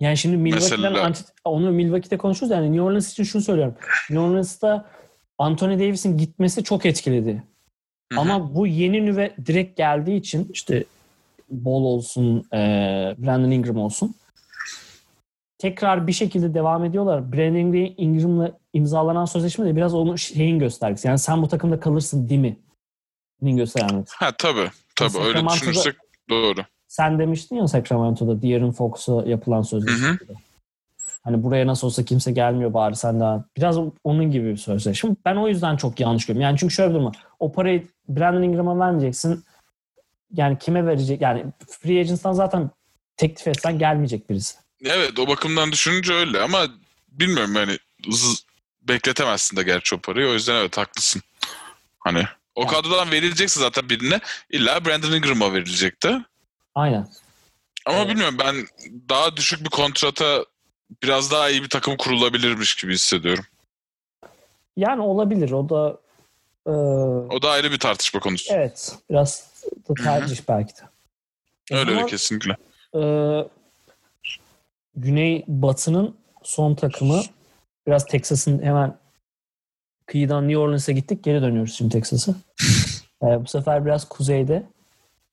yani 0.00 0.16
şimdi 0.16 0.36
Milwaukee'den 0.36 0.92
Mesela- 0.92 1.12
onu 1.44 1.70
Milwaukee'de 1.70 2.16
konuşuruz 2.16 2.50
yani 2.50 2.72
New 2.72 2.82
Orleans 2.82 3.12
için 3.12 3.24
şunu 3.24 3.42
söylüyorum. 3.42 3.74
New 4.10 4.26
Orleans'ta 4.26 4.90
Anthony 5.38 5.78
Davis'in 5.78 6.18
gitmesi 6.18 6.64
çok 6.64 6.86
etkiledi. 6.86 7.42
Hı 8.12 8.16
hı. 8.16 8.20
Ama 8.20 8.54
bu 8.54 8.66
yeni 8.66 9.06
nüve 9.06 9.34
direkt 9.46 9.76
geldiği 9.76 10.16
için 10.16 10.50
işte 10.52 10.84
Ball 11.50 11.82
olsun, 11.84 12.46
e, 12.52 12.58
Brandon 13.18 13.50
Ingram 13.50 13.76
olsun. 13.76 14.14
Tekrar 15.58 16.06
bir 16.06 16.12
şekilde 16.12 16.54
devam 16.54 16.84
ediyorlar. 16.84 17.32
Brandon 17.32 17.94
Ingram'la 17.96 18.58
imzalanan 18.72 19.24
sözleşme 19.24 19.66
de 19.66 19.76
biraz 19.76 19.94
onun 19.94 20.16
şeyin 20.16 20.58
göstergesi. 20.58 21.08
Yani 21.08 21.18
sen 21.18 21.42
bu 21.42 21.48
takımda 21.48 21.80
kalırsın 21.80 22.28
değil 22.28 22.40
mi? 22.40 22.56
Nin 23.42 23.56
göstermesi. 23.56 24.12
ha 24.16 24.32
tabii 24.38 24.70
tabii 24.96 25.18
öyle 25.18 25.48
düşünürsek 25.48 25.94
doğru. 26.30 26.60
Sen 26.88 27.18
demiştin 27.18 27.56
ya 27.56 27.68
Sacramento'da 27.68 28.42
De'Aaron 28.42 28.72
Fox'a 28.72 29.22
yapılan 29.26 29.62
sözleşme. 29.62 30.18
Hani 31.24 31.42
buraya 31.42 31.66
nasıl 31.66 31.86
olsa 31.86 32.04
kimse 32.04 32.32
gelmiyor 32.32 32.74
bari 32.74 32.96
sen 32.96 33.20
daha. 33.20 33.44
Biraz 33.56 33.76
onun 34.04 34.30
gibi 34.30 34.50
bir 34.52 34.56
sözleşme. 34.56 35.10
Ben 35.24 35.36
o 35.36 35.48
yüzden 35.48 35.76
çok 35.76 36.00
yanlış 36.00 36.26
görüyorum. 36.26 36.42
Yani 36.42 36.58
çünkü 36.58 36.74
şöyle 36.74 36.88
bir 36.90 36.94
durum 36.94 37.06
var. 37.06 37.16
O 37.38 37.52
parayı 37.52 37.88
Brandon 38.08 38.42
Ingram'a 38.42 38.78
vermeyeceksin. 38.78 39.44
Yani 40.32 40.58
kime 40.58 40.86
verecek? 40.86 41.20
Yani 41.20 41.44
free 41.68 42.00
agents'tan 42.00 42.32
zaten 42.32 42.70
teklif 43.16 43.48
etsen 43.48 43.78
gelmeyecek 43.78 44.30
birisi. 44.30 44.56
Evet 44.84 45.18
o 45.18 45.28
bakımdan 45.28 45.72
düşününce 45.72 46.12
öyle 46.12 46.40
ama 46.42 46.66
bilmiyorum 47.08 47.54
yani 47.54 47.78
bekletemezsin 48.82 49.56
de 49.56 49.62
gerçi 49.62 49.94
o 49.94 49.98
parayı 49.98 50.28
o 50.28 50.32
yüzden 50.32 50.54
evet 50.54 50.78
haklısın. 50.78 51.22
Hani 52.00 52.22
o 52.54 52.60
Yani. 52.60 52.70
kadrodan 52.70 53.10
verilecekse 53.10 53.60
zaten 53.60 53.88
birine 53.88 54.20
illa 54.50 54.84
Brandon 54.84 55.12
Ingram'a 55.12 55.52
verilecekti. 55.52 56.18
Aynen. 56.74 57.08
Ama 57.86 57.98
Evet. 57.98 58.08
bilmiyorum 58.10 58.36
ben 58.38 58.54
daha 59.08 59.36
düşük 59.36 59.64
bir 59.64 59.70
kontrata 59.70 60.44
biraz 61.02 61.30
daha 61.30 61.50
iyi 61.50 61.62
bir 61.62 61.68
takım 61.68 61.96
kurulabilirmiş 61.96 62.74
gibi 62.74 62.94
hissediyorum. 62.94 63.44
Yani 64.76 65.00
olabilir. 65.02 65.50
O 65.50 65.68
da 65.68 65.98
e, 66.66 66.70
O 67.34 67.42
da 67.42 67.50
ayrı 67.50 67.72
bir 67.72 67.78
tartışma 67.78 68.20
konusu. 68.20 68.54
evet 68.54 68.98
biraz 69.10 69.52
da 69.88 69.94
tercih 69.94 70.40
belki 70.48 70.72
de. 70.76 70.80
Öyle 71.72 71.84
zaman, 71.84 71.96
öyle 71.96 72.06
kesinlikle. 72.06 72.56
e, 72.96 73.02
Güney 74.96 75.44
Batı'nın 75.48 76.16
son 76.42 76.74
takımı 76.74 77.22
biraz 77.86 78.06
Texas'ın 78.06 78.62
hemen 78.62 78.96
kıyıdan 80.06 80.48
New 80.48 80.58
Orleans'a 80.58 80.92
gittik. 80.92 81.24
Geri 81.24 81.42
dönüyoruz 81.42 81.74
şimdi 81.74 81.92
Texas'a. 81.92 82.34
E, 83.22 83.26
bu 83.44 83.46
sefer 83.46 83.86
biraz 83.86 84.08
kuzeyde 84.08 84.66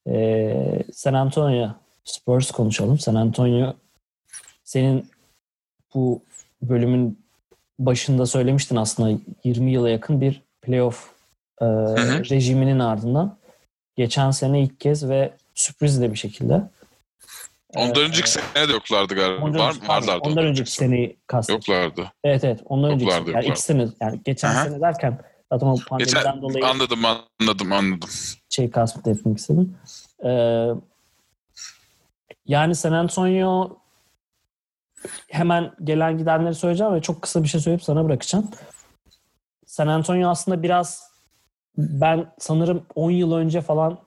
e, 0.08 0.84
San 0.94 1.14
Antonio 1.14 1.70
Spurs 2.04 2.52
konuşalım. 2.52 3.00
San 3.00 3.16
Antonio 3.16 3.74
senin 4.64 5.10
bu 5.94 6.22
bölümün 6.62 7.20
başında 7.80 8.26
söylemiştin 8.26 8.76
aslında 8.76 9.20
20 9.44 9.72
yıla 9.72 9.90
yakın 9.90 10.22
bir 10.22 10.42
playoff 10.62 11.10
e, 11.62 11.66
rejiminin 12.30 12.80
ardından 12.80 13.38
geçen 13.96 14.32
sene 14.32 14.62
ilk 14.64 14.80
kez 14.80 15.10
ve 15.10 15.34
sürprizli 15.56 16.12
bir 16.12 16.18
şekilde 16.18 16.62
Ondan 17.76 18.04
e, 18.04 18.06
önceki 18.06 18.32
sene 18.32 18.68
de 18.68 18.72
yoklardı 18.72 19.16
galiba. 19.16 19.46
Ondan, 19.46 19.60
Var, 19.60 19.76
pardon, 19.88 20.08
varlardı. 20.08 20.30
ondan 20.30 20.46
önceki 20.46 20.72
seneyi 20.72 21.18
kastettim. 21.28 21.74
Yoklardı. 21.76 22.12
Evet 22.24 22.44
evet. 22.44 22.60
Ondan 22.66 22.92
önceki 22.92 23.12
Yoklardı. 23.12 23.32
Yani 23.32 23.46
ikisini 23.46 23.90
yani 24.02 24.22
geçen 24.26 24.50
Aha. 24.50 24.64
sene 24.64 24.82
derken 24.82 25.20
zaten 25.52 25.68
o 25.68 25.76
pandemiden 25.90 26.24
Geçen, 26.24 26.42
dolayı 26.42 26.68
anladım 26.68 27.00
anladım 27.06 27.72
anladım. 27.72 28.10
şey 28.50 28.72
kastetmek 28.72 29.38
istedim. 29.38 29.78
Ee, 30.26 30.68
yani 32.46 32.76
San 32.76 32.92
Antonio 32.92 33.78
hemen 35.30 35.72
gelen 35.84 36.18
gidenleri 36.18 36.56
söyleyeceğim 36.56 36.94
ve 36.94 37.02
çok 37.02 37.22
kısa 37.22 37.44
bir 37.44 37.48
şey 37.48 37.62
söyleyip 37.62 37.84
sana 37.84 38.06
bırakacağım. 38.06 38.50
San 39.66 39.88
Antonio 39.88 40.30
aslında 40.30 40.64
biraz 40.64 41.12
ben 41.78 42.26
sanırım 42.40 42.86
10 42.96 43.12
yıl 43.12 43.34
önce 43.34 43.62
falan 43.62 43.98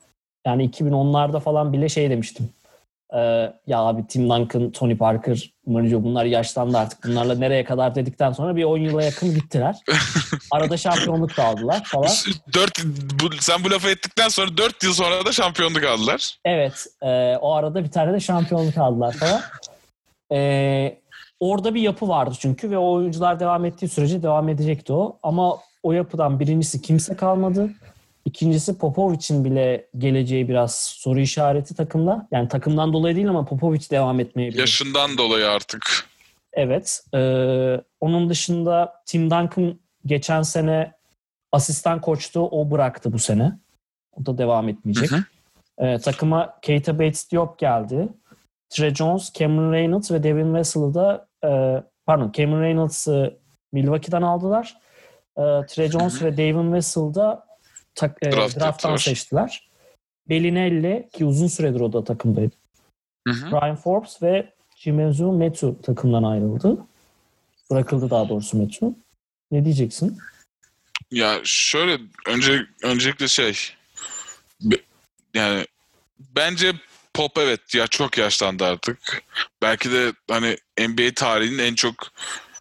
yani 0.46 0.70
2010'larda 0.70 1.40
falan 1.40 1.72
bile 1.72 1.88
şey 1.88 2.10
demiştim. 2.10 2.48
Ee, 3.14 3.52
ya 3.66 3.78
abi 3.78 4.06
Tim 4.06 4.30
Duncan, 4.30 4.70
Tony 4.70 4.96
Parker, 4.96 5.52
Mourinho 5.66 6.02
bunlar 6.02 6.24
yaşlandı 6.24 6.78
artık. 6.78 7.04
Bunlarla 7.04 7.34
nereye 7.34 7.64
kadar 7.64 7.94
dedikten 7.94 8.32
sonra 8.32 8.56
bir 8.56 8.64
10 8.64 8.78
yıla 8.78 9.02
yakın 9.02 9.34
gittiler. 9.34 9.76
Arada 10.50 10.76
şampiyonluk 10.76 11.36
da 11.36 11.44
aldılar 11.44 11.84
falan. 11.84 12.10
Dört, 12.54 12.84
bu, 13.22 13.30
sen 13.40 13.64
bu 13.64 13.70
lafı 13.70 13.88
ettikten 13.88 14.28
sonra 14.28 14.56
4 14.56 14.84
yıl 14.84 14.92
sonra 14.92 15.26
da 15.26 15.32
şampiyonluk 15.32 15.84
aldılar. 15.84 16.38
Evet. 16.44 16.86
e, 17.02 17.36
o 17.36 17.52
arada 17.52 17.84
bir 17.84 17.90
tane 17.90 18.12
de 18.12 18.20
şampiyonluk 18.20 18.78
aldılar 18.78 19.12
falan. 19.12 19.40
E, 20.32 20.98
orada 21.40 21.74
bir 21.74 21.80
yapı 21.80 22.08
vardı 22.08 22.34
çünkü 22.38 22.70
ve 22.70 22.78
o 22.78 22.92
oyuncular 22.92 23.40
devam 23.40 23.64
ettiği 23.64 23.88
sürece 23.88 24.22
devam 24.22 24.48
edecekti 24.48 24.92
o. 24.92 25.18
Ama 25.22 25.58
o 25.82 25.92
yapıdan 25.92 26.40
birincisi 26.40 26.82
kimse 26.82 27.16
kalmadı. 27.16 27.70
İkincisi 28.24 28.78
Popovic'in 28.78 29.44
bile 29.44 29.86
geleceği 29.98 30.48
biraz 30.48 30.74
soru 30.74 31.20
işareti 31.20 31.74
takımda. 31.74 32.28
Yani 32.30 32.48
takımdan 32.48 32.92
dolayı 32.92 33.16
değil 33.16 33.28
ama 33.28 33.44
Popovic 33.44 33.90
devam 33.90 34.20
etmeyebilir. 34.20 34.60
Yaşından 34.60 35.18
dolayı 35.18 35.48
artık. 35.48 36.06
Evet. 36.52 37.04
e, 37.14 37.20
onun 38.00 38.30
dışında 38.30 39.02
Tim 39.06 39.30
Duncan 39.30 39.78
geçen 40.06 40.42
sene 40.42 40.92
asistan 41.52 42.00
koçtu. 42.00 42.40
O 42.40 42.70
bıraktı 42.70 43.12
bu 43.12 43.18
sene. 43.18 43.52
O 44.12 44.26
da 44.26 44.38
devam 44.38 44.68
etmeyecek. 44.68 45.10
Hı 45.10 45.16
hı. 45.16 45.86
E, 45.86 45.98
takıma 45.98 46.58
Keita 46.62 46.98
Bates 46.98 47.30
Diop 47.30 47.58
geldi. 47.58 48.08
Trey 48.74 48.94
Jones, 48.94 49.32
Cameron 49.32 49.72
Reynolds 49.72 50.10
ve 50.10 50.22
Devin 50.22 50.54
Vassell'ı 50.54 50.94
da 50.94 51.28
e, 51.44 51.50
pardon 52.06 52.32
Cameron 52.32 52.62
Reynolds'ı 52.62 53.38
Milwaukee'den 53.72 54.22
aldılar. 54.22 54.76
E, 55.36 55.42
Trey 55.42 55.90
Jones 55.90 56.22
ve 56.22 56.36
Devin 56.36 56.72
Vassell'ı 56.72 57.14
da 57.14 57.46
tak, 57.94 58.18
e, 58.22 58.32
Draft 58.32 58.60
drafttan 58.60 58.92
ettiler. 58.92 58.96
seçtiler. 58.96 59.70
Bellinelli 60.28 61.08
ki 61.12 61.24
uzun 61.24 61.46
süredir 61.46 61.80
o 61.80 61.92
da 61.92 62.04
takımdaydı. 62.04 62.54
Hı 63.28 63.34
hı. 63.34 63.52
Brian 63.52 63.76
Forbes 63.76 64.22
ve 64.22 64.52
Chimezu 64.76 65.32
Metu 65.32 65.82
takımdan 65.82 66.22
ayrıldı. 66.22 66.78
Bırakıldı 67.70 68.10
daha 68.10 68.28
doğrusu 68.28 68.58
Metu. 68.58 68.94
Ne 69.50 69.64
diyeceksin? 69.64 70.18
Ya 71.10 71.40
şöyle 71.44 71.98
önce 72.26 72.66
öncelikle 72.82 73.28
şey 73.28 73.56
yani 75.34 75.66
bence 76.36 76.72
Pop 77.14 77.38
evet 77.38 77.74
ya 77.74 77.86
çok 77.86 78.18
yaşlandı 78.18 78.64
artık. 78.64 79.22
Belki 79.62 79.92
de 79.92 80.12
hani 80.30 80.56
NBA 80.78 81.14
tarihinin 81.14 81.58
en 81.58 81.74
çok 81.74 81.94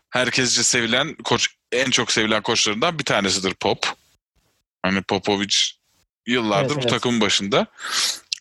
herkesce 0.10 0.64
sevilen 0.64 1.16
koç 1.16 1.48
en 1.72 1.90
çok 1.92 2.12
sevilen 2.12 2.42
koçlarından 2.42 3.00
bir 3.00 3.04
tanesidir 3.04 3.54
Pop. 3.54 3.86
Hani 4.84 5.02
Popovic 5.02 5.56
yıllardır 6.28 6.66
Evet, 6.66 6.76
bu 6.76 6.80
evet. 6.82 6.90
takımın 6.90 7.22
başında. 7.22 7.68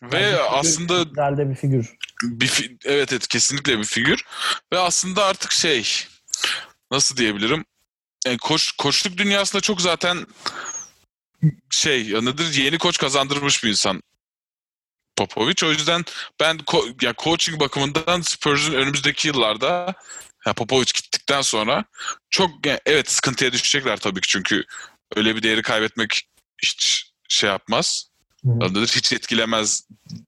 Ve 0.03 0.19
Yani 0.19 0.35
aslında 0.37 1.03
güzel 1.03 1.49
bir 1.49 1.55
figür. 1.55 1.95
bir 2.23 2.47
fi- 2.47 2.77
evet 2.85 3.11
evet 3.13 3.27
kesinlikle 3.27 3.79
bir 3.79 3.83
figür 3.83 4.25
ve 4.73 4.79
aslında 4.79 5.25
artık 5.25 5.51
şey 5.51 6.05
nasıl 6.91 7.17
diyebilirim 7.17 7.65
yani 8.25 8.37
koç 8.37 8.71
koçluk 8.71 9.17
dünyasında 9.17 9.61
çok 9.61 9.81
zaten 9.81 10.27
şey 11.69 12.13
nedir 12.13 12.53
yeni 12.63 12.77
koç 12.77 12.97
kazandırmış 12.97 13.63
bir 13.63 13.69
insan 13.69 14.03
Popovic 15.15 15.55
o 15.65 15.71
yüzden 15.71 16.05
ben 16.39 16.57
ko- 16.57 17.05
ya 17.05 17.13
coaching 17.17 17.59
bakımından 17.59 18.21
Spurs'un 18.21 18.73
önümüzdeki 18.73 19.27
yıllarda 19.27 19.93
ya 20.45 20.53
Popovic 20.53 20.85
gittikten 20.85 21.41
sonra 21.41 21.85
çok 22.29 22.65
yani 22.65 22.79
evet 22.85 23.11
sıkıntıya 23.11 23.51
düşecekler 23.51 23.97
tabii 23.97 24.21
ki 24.21 24.27
çünkü 24.27 24.63
öyle 25.15 25.35
bir 25.35 25.43
değeri 25.43 25.61
kaybetmek 25.61 26.27
hiç 26.63 27.11
şey 27.29 27.49
yapmaz 27.49 28.09
Hı 28.43 28.49
hı. 28.49 28.53
Anladın? 28.53 28.85
hiç 28.85 29.13
etkilemez 29.13 29.87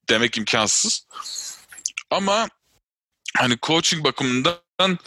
demek 0.10 0.38
imkansız. 0.38 1.08
Ama 2.10 2.48
hani 3.38 3.58
coaching 3.62 4.04
bakımından 4.04 5.00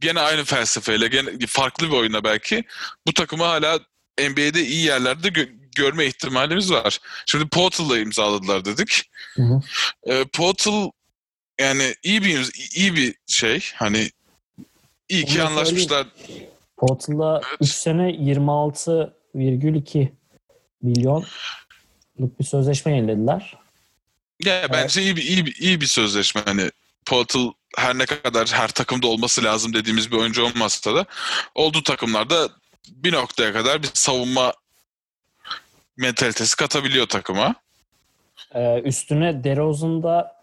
gene 0.00 0.20
aynı 0.20 0.44
felsefeyle, 0.44 1.08
gene 1.08 1.46
farklı 1.46 1.86
bir 1.86 1.96
oyuna 1.96 2.24
belki 2.24 2.64
bu 3.06 3.14
takımı 3.14 3.44
hala 3.44 3.80
NBA'de 4.18 4.62
iyi 4.66 4.84
yerlerde 4.84 5.28
gö- 5.28 5.65
görme 5.76 6.06
ihtimalimiz 6.06 6.72
var. 6.72 6.98
Şimdi 7.26 7.48
Portal'la 7.48 7.98
imzaladılar 7.98 8.64
dedik. 8.64 9.02
Hı 9.34 9.42
hı. 9.42 9.60
Ee, 10.06 10.24
Portal 10.24 10.90
yani 11.60 11.94
iyi 12.02 12.22
bir 12.22 12.50
iyi 12.74 12.94
bir 12.94 13.14
şey. 13.26 13.64
Hani 13.74 14.10
iyi 15.08 15.24
ki 15.24 15.42
Onu 15.42 15.48
anlaşmışlar. 15.48 16.06
Portland'a 16.76 17.40
Evet. 17.48 17.58
3 17.60 17.70
sene 17.70 18.12
26 18.12 19.16
4,2 19.34 20.08
milyonluk 20.82 21.26
bir 22.40 22.44
sözleşme 22.44 22.96
yenilediler. 22.96 23.54
Ya 24.44 24.68
bence 24.72 25.02
iyi 25.02 25.16
bir 25.16 25.22
iyi 25.22 25.46
bir 25.46 25.54
iyi 25.54 25.80
bir 25.80 25.86
sözleşme 25.86 26.42
hani 26.44 26.70
Poeltl 27.06 27.38
her 27.76 27.98
ne 27.98 28.06
kadar 28.06 28.48
her 28.48 28.68
takımda 28.68 29.06
olması 29.06 29.44
lazım 29.44 29.74
dediğimiz 29.74 30.12
bir 30.12 30.16
oyuncu 30.16 30.44
olmazsa 30.44 30.94
da 30.94 31.06
olduğu 31.54 31.82
takımlarda 31.82 32.48
bir 32.88 33.12
noktaya 33.12 33.52
kadar 33.52 33.82
bir 33.82 33.90
savunma 33.94 34.52
mentalitesi 35.96 36.56
katabiliyor 36.56 37.06
takıma. 37.06 37.54
Ee, 38.54 38.80
üstüne 38.80 39.44
DeRozan 39.44 40.02
da 40.02 40.36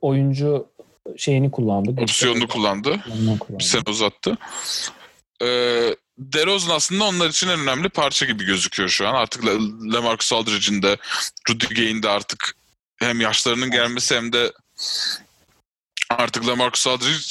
oyuncu 0.00 0.68
şeyini 1.16 1.50
kullandı. 1.50 2.02
Opsiyonunu 2.02 2.48
kullandı. 2.48 3.00
Kullandı. 3.04 3.44
Bir 3.50 3.64
sene 3.64 3.82
uzattı. 3.86 4.38
Ee, 5.42 5.96
DeRozan 6.18 6.76
aslında 6.76 7.04
onlar 7.04 7.28
için 7.28 7.48
en 7.48 7.60
önemli 7.60 7.88
parça 7.88 8.26
gibi 8.26 8.44
gözüküyor 8.44 8.88
şu 8.88 9.08
an. 9.08 9.14
Artık 9.14 9.44
LaMarcus 9.94 10.32
Aldridge'in 10.32 10.82
de 10.82 10.96
Rudy 11.50 11.74
Gay'in 11.74 12.02
de 12.02 12.08
artık 12.08 12.56
hem 12.96 13.20
yaşlarının 13.20 13.70
gelmesi 13.70 14.16
hem 14.16 14.32
de 14.32 14.52
artık 16.10 16.46
LaMarcus 16.46 16.86
Aldridge 16.86 17.26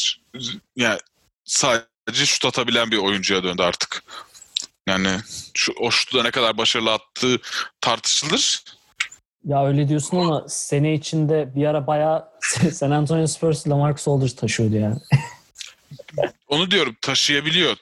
yani 0.76 1.00
sadece 1.46 2.26
şut 2.26 2.46
atabilen 2.46 2.92
bir 2.92 2.98
oyuncuya 2.98 3.44
döndü 3.44 3.62
artık. 3.62 4.04
Yani 4.88 5.10
şu 5.54 5.74
o 5.80 5.92
şutu 5.92 6.18
da 6.18 6.24
ne 6.24 6.32
kadar 6.32 6.58
başarılı 6.58 6.94
attığı 6.94 7.38
tartışılır. 7.82 8.64
Ya 9.46 9.68
öyle 9.68 9.90
diyorsun 9.90 10.18
ama 10.18 10.46
sene 10.50 10.94
içinde 10.94 11.56
bir 11.56 11.66
ara 11.66 11.88
bayağı 11.88 12.26
San 12.74 12.92
Antonio 12.92 13.28
Spurs 13.28 13.68
LaMarcus 13.68 14.08
Aldridge 14.08 14.36
taşıyordu 14.36 14.76
yani. 14.76 14.98
Onu 16.48 16.72
diyorum 16.72 16.96
taşıyabiliyor. 17.02 17.78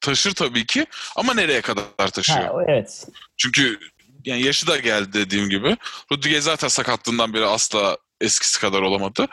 Taşır 0.00 0.34
tabii 0.34 0.66
ki 0.66 0.86
ama 1.16 1.34
nereye 1.34 1.60
kadar 1.60 2.10
taşıyor? 2.12 2.38
Ha, 2.38 2.52
evet. 2.68 3.06
Çünkü 3.36 3.78
yani 4.24 4.42
yaşı 4.42 4.66
da 4.66 4.78
geldi 4.78 5.12
dediğim 5.12 5.48
gibi. 5.48 5.76
Rudiger 6.12 6.40
zaten 6.40 6.68
sakatlığından 6.68 7.34
beri 7.34 7.46
asla 7.46 7.96
eskisi 8.20 8.60
kadar 8.60 8.82
olamadı. 8.82 9.26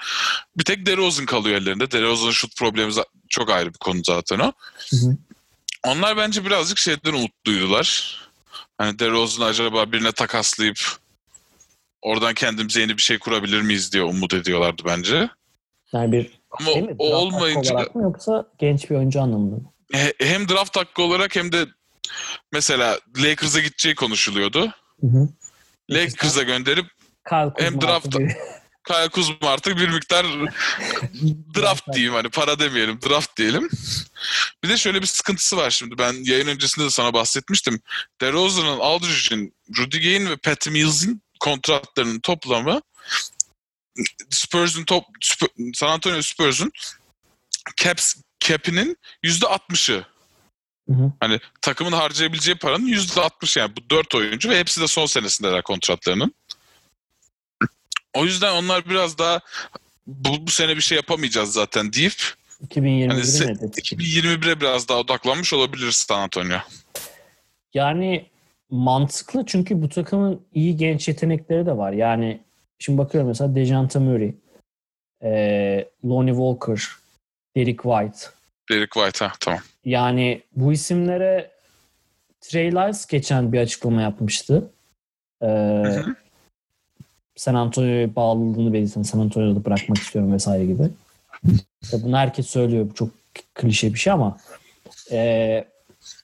Bir 0.57 0.63
tek 0.63 0.85
DeRozan 0.85 1.25
kalıyor 1.25 1.61
ellerinde. 1.61 1.91
DeRozan'ın 1.91 2.31
şut 2.31 2.57
problemi 2.57 2.93
çok 3.29 3.49
ayrı 3.49 3.73
bir 3.73 3.79
konu 3.79 3.99
zaten 4.03 4.39
o. 4.39 4.51
Hı 4.89 4.95
hı. 4.95 5.17
Onlar 5.87 6.17
bence 6.17 6.45
birazcık 6.45 6.77
şeyden 6.77 7.13
umutluydular. 7.13 8.17
Hani 8.77 8.99
DeRozan'ı 8.99 9.45
acaba 9.47 9.91
birine 9.91 10.11
takaslayıp 10.11 10.79
oradan 12.01 12.33
kendimize 12.33 12.81
yeni 12.81 12.97
bir 12.97 13.01
şey 13.01 13.19
kurabilir 13.19 13.61
miyiz 13.61 13.93
diye 13.93 14.03
umut 14.03 14.33
ediyorlardı 14.33 14.81
bence. 14.85 15.29
Yani 15.93 16.11
bir 16.11 16.31
Ama 16.51 16.71
şey 16.71 16.81
mi? 16.81 16.95
o 16.97 17.05
Draft 17.09 17.15
olmayınca 17.23 17.73
olarak 17.73 17.95
mı 17.95 18.03
yoksa 18.03 18.45
genç 18.59 18.89
bir 18.89 18.95
oyuncu 18.95 19.21
anlamında 19.21 19.55
mı? 19.55 19.71
he- 19.93 20.13
hem 20.19 20.49
draft 20.49 20.77
hakkı 20.77 21.01
olarak 21.03 21.35
hem 21.35 21.51
de 21.51 21.65
mesela 22.51 22.99
Lakers'a 23.17 23.59
gideceği 23.59 23.95
konuşuluyordu. 23.95 24.73
Hı 25.01 25.07
hı. 25.07 25.29
Lakers'a 25.89 26.43
gönderip 26.43 26.85
Hem 27.57 27.73
draft- 27.81 28.35
Kyle 28.87 29.09
Kuzma 29.09 29.35
artık 29.41 29.77
bir 29.77 29.89
miktar 29.89 30.25
draft 31.57 31.93
diyeyim 31.93 32.13
hani 32.13 32.29
para 32.29 32.59
demeyelim 32.59 32.99
draft 33.01 33.37
diyelim. 33.37 33.69
Bir 34.63 34.69
de 34.69 34.77
şöyle 34.77 35.01
bir 35.01 35.07
sıkıntısı 35.07 35.57
var 35.57 35.69
şimdi 35.69 35.97
ben 35.97 36.13
yayın 36.23 36.47
öncesinde 36.47 36.85
de 36.85 36.89
sana 36.89 37.13
bahsetmiştim. 37.13 37.79
DeRozan'ın, 38.21 38.79
Aldridge'in, 38.79 39.53
Rudy 39.77 39.97
Gay'in 39.97 40.29
ve 40.29 40.37
Patty 40.37 40.69
Mills'in 40.69 41.21
kontratlarının 41.39 42.19
toplamı 42.19 42.81
Spurs'un 44.29 44.83
top 44.83 45.03
Spur- 45.23 45.75
San 45.75 45.87
Antonio 45.87 46.21
Spurs'un 46.21 46.71
caps 47.77 48.15
cap'inin 48.39 48.97
%60'ı. 49.23 50.05
Hı 50.89 50.93
hı. 50.93 51.11
Hani 51.19 51.39
takımın 51.61 51.91
harcayabileceği 51.91 52.57
paranın 52.57 52.87
%60 52.87 53.59
yani 53.59 53.75
bu 53.75 53.89
dört 53.89 54.15
oyuncu 54.15 54.49
ve 54.49 54.59
hepsi 54.59 54.81
de 54.81 54.87
son 54.87 55.05
senesindeler 55.05 55.63
kontratlarının. 55.63 56.35
O 58.15 58.25
yüzden 58.25 58.53
onlar 58.55 58.85
biraz 58.89 59.17
daha 59.17 59.39
bu, 60.07 60.47
bu 60.47 60.51
sene 60.51 60.75
bir 60.75 60.81
şey 60.81 60.95
yapamayacağız 60.95 61.53
zaten 61.53 61.93
deyip 61.93 62.13
2021'in 62.67 63.09
Hani 63.09 63.21
se- 63.21 63.47
hedefi. 63.49 63.81
2021'e 63.95 64.61
biraz 64.61 64.87
daha 64.89 64.99
odaklanmış 64.99 65.53
olabilir 65.53 65.91
San 65.91 66.21
Antonio. 66.21 66.57
Yani 67.73 68.25
mantıklı 68.69 69.45
çünkü 69.45 69.81
bu 69.81 69.89
takımın 69.89 70.41
iyi 70.53 70.77
genç 70.77 71.07
yetenekleri 71.07 71.65
de 71.65 71.77
var. 71.77 71.91
Yani 71.91 72.39
şimdi 72.79 72.97
bakıyorum 72.97 73.27
mesela 73.27 73.55
Dejante 73.55 73.99
Murray, 73.99 74.33
e, 75.23 75.89
Lonnie 76.05 76.33
Walker, 76.33 76.87
Derek 77.57 77.81
White. 77.81 78.17
Derek 78.69 78.91
White 78.93 79.25
ha 79.25 79.33
tamam. 79.39 79.59
Yani 79.85 80.41
bu 80.55 80.73
isimlere 80.73 81.51
Trey 82.41 82.71
Lyles 82.71 83.05
geçen 83.05 83.53
bir 83.53 83.59
açıklama 83.59 84.01
yapmıştı. 84.01 84.71
Ee, 85.41 85.45
hı. 85.47 86.15
San 87.35 87.55
Antonio'ya 87.55 88.15
bağlılığını 88.15 88.73
belirten 88.73 89.01
San 89.01 89.19
Antonio'da 89.19 89.65
bırakmak 89.65 89.97
istiyorum 89.97 90.33
vesaire 90.33 90.65
gibi. 90.65 90.89
Bunu 91.93 92.17
herkes 92.17 92.47
söylüyor. 92.47 92.89
Bu 92.89 92.93
çok 92.93 93.09
klişe 93.53 93.93
bir 93.93 93.99
şey 93.99 94.13
ama 94.13 94.37
ee, 95.11 95.65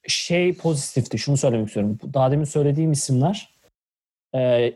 şey 0.07 0.53
pozitifti. 0.53 1.17
Şunu 1.17 1.37
söylemek 1.37 1.67
istiyorum. 1.67 1.99
Daha 2.13 2.31
demin 2.31 2.45
söylediğim 2.45 2.91
isimler 2.91 3.49
ee, 4.35 4.73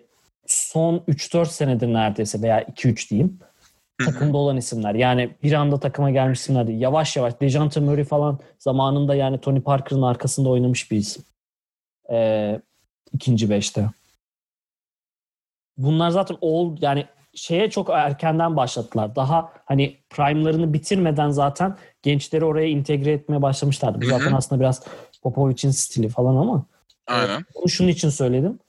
son 0.47 0.97
3-4 0.97 1.45
senedir 1.45 1.93
neredeyse 1.93 2.41
veya 2.41 2.61
2-3 2.61 3.09
diyeyim 3.09 3.39
takımda 4.05 4.37
olan 4.37 4.57
isimler. 4.57 4.95
Yani 4.95 5.29
bir 5.43 5.53
anda 5.53 5.79
takıma 5.79 6.11
gelmiş 6.11 6.39
isimler 6.39 6.67
değil. 6.67 6.81
Yavaş 6.81 7.17
yavaş. 7.17 7.41
Dejante 7.41 7.79
Murray 7.79 8.03
falan 8.03 8.39
zamanında 8.59 9.15
yani 9.15 9.41
Tony 9.41 9.61
Parker'ın 9.61 10.01
arkasında 10.01 10.49
oynamış 10.49 10.91
bir 10.91 10.97
isim. 10.97 11.23
Ee, 12.11 12.61
ikinci 13.13 13.49
beşte. 13.49 13.89
Bunlar 15.77 16.09
zaten 16.09 16.37
ol 16.41 16.77
yani 16.81 17.05
şeye 17.33 17.69
çok 17.69 17.89
erkenden 17.89 18.55
başladılar. 18.55 19.15
Daha 19.15 19.53
hani 19.65 19.97
prime'larını 20.09 20.73
bitirmeden 20.73 21.29
zaten 21.29 21.77
gençleri 22.03 22.45
oraya 22.45 22.69
entegre 22.69 23.11
etmeye 23.11 23.41
başlamışlardı. 23.41 24.01
Bu 24.01 24.05
zaten 24.05 24.33
aslında 24.33 24.61
biraz 24.61 24.83
Popovic'in 25.23 25.71
stili 25.71 26.09
falan 26.09 26.35
ama 26.35 26.65
Aynen. 27.07 27.45
bunu 27.55 27.69
şunun 27.69 27.87
için 27.89 28.09
söyledim. 28.09 28.59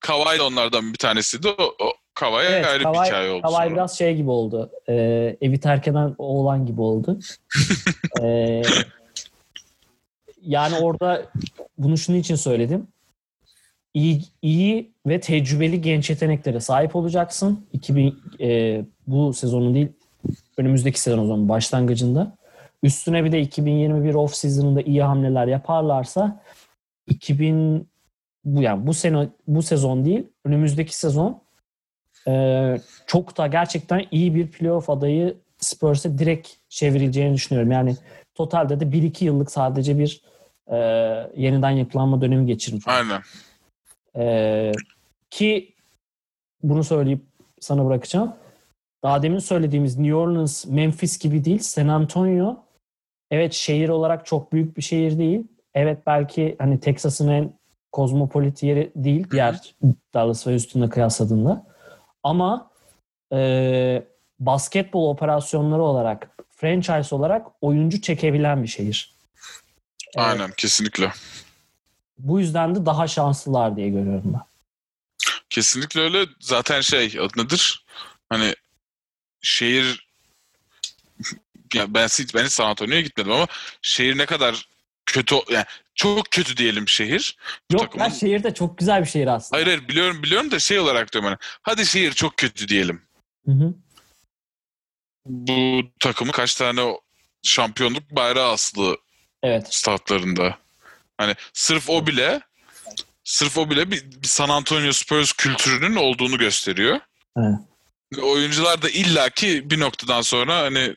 Kawhi 0.00 0.38
de 0.38 0.42
onlardan 0.42 0.92
bir 0.92 0.98
tanesiydi. 0.98 1.48
O, 1.48 1.62
o 1.62 1.92
Kawhi 2.14 2.46
Evet, 2.46 2.66
ayrı 2.66 2.80
bir 2.80 2.84
Kawhi- 2.84 3.06
hikaye 3.06 3.30
oldu 3.30 3.42
Kawhi 3.42 3.54
sonra. 3.56 3.70
biraz 3.70 3.98
şey 3.98 4.16
gibi 4.16 4.30
oldu. 4.30 4.70
E, 4.88 4.94
evi 5.40 5.60
terk 5.60 5.88
eden 5.88 6.14
oğlan 6.18 6.66
gibi 6.66 6.80
oldu. 6.80 7.18
E, 8.22 8.62
yani 10.42 10.76
orada 10.76 11.22
bunu 11.78 11.98
şunun 11.98 12.16
için 12.18 12.34
söyledim. 12.34 12.86
İyi, 13.94 14.22
iyi 14.42 14.92
ve 15.06 15.20
tecrübeli 15.20 15.80
genç 15.80 16.10
yeteneklere 16.10 16.60
sahip 16.60 16.96
olacaksın. 16.96 17.66
2000 17.72 18.18
e, 18.40 18.80
bu 19.06 19.32
sezonun 19.32 19.74
değil 19.74 19.88
önümüzdeki 20.56 21.00
sezon 21.00 21.18
o 21.18 21.26
zaman 21.26 21.48
başlangıcında. 21.48 22.36
Üstüne 22.82 23.24
bir 23.24 23.32
de 23.32 23.40
2021 23.40 24.14
off 24.14 24.34
season'ında 24.34 24.82
iyi 24.82 25.02
hamleler 25.02 25.46
yaparlarsa 25.46 26.42
2000 27.06 27.88
bu 28.44 28.62
yani 28.62 28.86
bu 28.86 28.94
sene 28.94 29.28
bu 29.46 29.62
sezon 29.62 30.04
değil 30.04 30.24
önümüzdeki 30.44 30.96
sezon 30.96 31.42
ee, 32.28 32.80
çok 33.06 33.38
da 33.38 33.46
gerçekten 33.46 34.06
iyi 34.10 34.34
bir 34.34 34.50
playoff 34.50 34.90
adayı 34.90 35.36
Spurs'e 35.58 36.18
direkt 36.18 36.48
çevrileceğini 36.68 37.34
düşünüyorum. 37.34 37.72
Yani 37.72 37.96
totalde 38.34 38.80
de 38.80 38.84
1-2 38.84 39.24
yıllık 39.24 39.50
sadece 39.50 39.98
bir 39.98 40.22
e, 40.66 40.76
yeniden 41.36 41.70
yapılanma 41.70 42.20
dönemi 42.20 42.46
geçirmiş. 42.46 42.84
Aynen. 42.88 43.22
Ee, 44.16 44.72
ki 45.30 45.74
bunu 46.62 46.84
söyleyip 46.84 47.20
sana 47.60 47.86
bırakacağım. 47.86 48.34
Daha 49.02 49.22
demin 49.22 49.38
söylediğimiz 49.38 49.98
New 49.98 50.14
Orleans, 50.14 50.66
Memphis 50.66 51.18
gibi 51.18 51.44
değil. 51.44 51.58
San 51.58 51.88
Antonio 51.88 52.56
evet 53.30 53.52
şehir 53.52 53.88
olarak 53.88 54.26
çok 54.26 54.52
büyük 54.52 54.76
bir 54.76 54.82
şehir 54.82 55.18
değil. 55.18 55.44
Evet 55.74 55.98
belki 56.06 56.56
hani 56.58 56.80
Texas'ın 56.80 57.28
en 57.28 57.52
kozmopolit 57.92 58.62
yeri 58.62 58.92
değil 58.96 59.26
diğer 59.30 59.74
Dallas 60.14 60.46
ve 60.46 60.50
Houston'la 60.50 60.90
kıyasladığında. 60.90 61.66
Ama 62.22 62.70
e, 63.32 64.02
basketbol 64.40 65.10
operasyonları 65.10 65.82
olarak, 65.82 66.36
franchise 66.56 67.14
olarak 67.14 67.46
oyuncu 67.60 68.00
çekebilen 68.00 68.62
bir 68.62 68.68
şehir. 68.68 69.14
Evet. 70.16 70.26
Aynen 70.26 70.50
kesinlikle. 70.56 71.12
Bu 72.22 72.40
yüzden 72.40 72.74
de 72.74 72.86
daha 72.86 73.08
şanslılar 73.08 73.76
diye 73.76 73.88
görüyorum 73.88 74.34
ben. 74.34 74.42
Kesinlikle 75.50 76.00
öyle. 76.00 76.26
Zaten 76.40 76.80
şey 76.80 77.16
adı 77.20 77.44
nedir? 77.44 77.84
Hani 78.28 78.54
şehir 79.42 80.08
ya 81.74 81.94
ben 81.94 82.06
hiç 82.08 82.34
ben 82.34 82.44
hiç 82.44 82.52
San 82.52 82.66
Antonio'ya 82.68 83.00
gitmedim 83.00 83.32
ama 83.32 83.46
şehir 83.82 84.18
ne 84.18 84.26
kadar 84.26 84.66
kötü 85.06 85.34
yani 85.50 85.64
çok 85.94 86.30
kötü 86.30 86.56
diyelim 86.56 86.88
şehir. 86.88 87.36
Yok 87.72 87.80
takımın- 87.82 88.04
ya 88.04 88.10
şehir 88.10 88.42
de 88.42 88.54
çok 88.54 88.78
güzel 88.78 89.00
bir 89.02 89.08
şehir 89.08 89.26
aslında. 89.26 89.56
Hayır 89.56 89.66
hayır 89.66 89.88
biliyorum 89.88 90.22
biliyorum 90.22 90.50
da 90.50 90.58
şey 90.58 90.78
olarak 90.78 91.12
diyorum 91.12 91.28
hani 91.28 91.38
hadi 91.62 91.86
şehir 91.86 92.12
çok 92.12 92.36
kötü 92.36 92.68
diyelim. 92.68 93.02
Hı 93.46 93.52
hı. 93.52 93.74
Bu 95.26 95.82
takımın 96.00 96.32
kaç 96.32 96.54
tane 96.54 96.94
şampiyonluk 97.42 98.10
bayrağı 98.10 98.52
asılı 98.52 98.96
Evet. 99.42 99.74
statlarında. 99.74 100.58
Hani 101.22 101.34
sırf 101.52 101.90
o 101.90 102.06
bile 102.06 102.40
Sırf 103.24 103.58
o 103.58 103.70
bile 103.70 103.90
bir, 103.90 104.04
bir 104.22 104.28
San 104.28 104.48
Antonio 104.48 104.92
Spurs 104.92 105.32
kültürünün 105.32 105.96
olduğunu 105.96 106.38
gösteriyor. 106.38 107.00
Evet. 107.38 107.54
Oyuncular 108.22 108.82
da 108.82 108.90
illaki 108.90 109.70
bir 109.70 109.80
noktadan 109.80 110.20
sonra 110.20 110.56
hani 110.56 110.96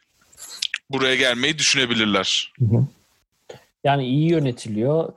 buraya 0.90 1.16
gelmeyi 1.16 1.58
düşünebilirler. 1.58 2.54
Hı 2.60 2.66
hı. 2.66 2.86
Yani 3.84 4.06
iyi 4.06 4.30
yönetiliyor. 4.32 5.14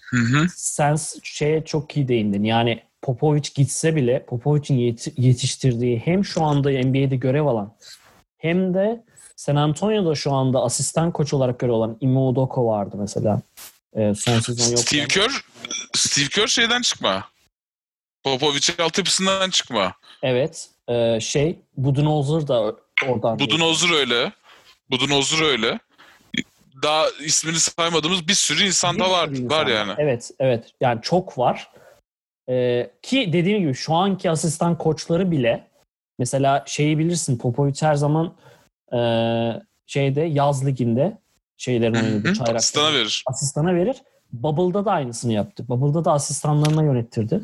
Hı 0.00 0.16
hı. 0.16 0.46
Sen 0.54 0.96
şeye 1.22 1.64
çok 1.64 1.96
iyi 1.96 2.08
değindin. 2.08 2.44
Yani 2.44 2.82
Popovic 3.02 3.50
gitse 3.54 3.96
bile 3.96 4.24
Popovic'in 4.26 4.78
yet- 4.78 5.12
yetiştirdiği 5.16 5.98
hem 5.98 6.24
şu 6.24 6.44
anda 6.44 6.70
NBA'de 6.70 7.16
görev 7.16 7.46
alan 7.46 7.74
hem 8.38 8.74
de 8.74 9.04
San 9.36 9.56
Antonio'da 9.56 10.14
şu 10.14 10.32
anda 10.32 10.62
asistan 10.62 11.12
koç 11.12 11.34
olarak 11.34 11.58
görev 11.58 11.72
alan 11.72 11.96
Ime 12.00 12.18
Udoka 12.18 12.64
vardı 12.64 12.96
mesela. 12.98 13.42
Ee, 13.96 14.14
son 14.14 14.38
sezon 14.38 14.70
yok. 14.70 14.78
Steve 14.78 15.06
Kerr, 15.08 15.44
Steve 15.94 16.28
Kerr 16.28 16.46
şeyden 16.46 16.82
çıkma. 16.82 17.28
Popovic'in 18.24 18.82
altyapısından 18.82 19.50
çıkma. 19.50 19.94
Evet. 20.22 20.68
Ee, 20.88 21.20
şey 21.20 21.58
Budenholzer 21.76 22.48
da 22.48 22.74
oradan. 23.06 23.38
Budenholzer 23.38 23.90
öyle. 23.90 24.32
Budenholzer 24.90 25.44
öyle. 25.46 25.78
Daha 26.82 27.04
ismini 27.24 27.58
saymadığımız 27.58 28.28
bir 28.28 28.34
sürü 28.34 28.66
insan 28.66 28.94
Bir 28.94 29.00
da 29.00 29.10
var, 29.10 29.28
insan 29.28 29.50
var 29.50 29.66
yani. 29.66 29.92
Evet, 29.98 30.30
evet. 30.38 30.72
Yani 30.80 31.02
çok 31.02 31.38
var. 31.38 31.70
Ee, 32.48 32.90
ki 33.02 33.30
dediğim 33.32 33.60
gibi 33.60 33.74
şu 33.74 33.94
anki 33.94 34.30
asistan 34.30 34.78
koçları 34.78 35.30
bile 35.30 35.68
mesela 36.18 36.64
şeyi 36.66 36.98
bilirsin 36.98 37.38
Popovic 37.38 37.74
her 37.80 37.94
zaman 37.94 38.34
e, 38.92 39.00
şeyde 39.86 40.20
yaz 40.20 40.66
liginde 40.66 41.18
şeylerin 41.58 41.94
oynadığı 41.94 42.28
hı. 42.28 42.34
çaylak 42.34 42.56
Asistana 42.56 42.92
verir. 42.92 43.22
asistana 43.26 43.74
verir. 43.74 43.96
Bubble'da 44.32 44.84
da 44.84 44.90
aynısını 44.92 45.32
yaptı. 45.32 45.68
Bubble'da 45.68 46.04
da 46.04 46.12
asistanlarına 46.12 46.82
yönettirdi. 46.82 47.40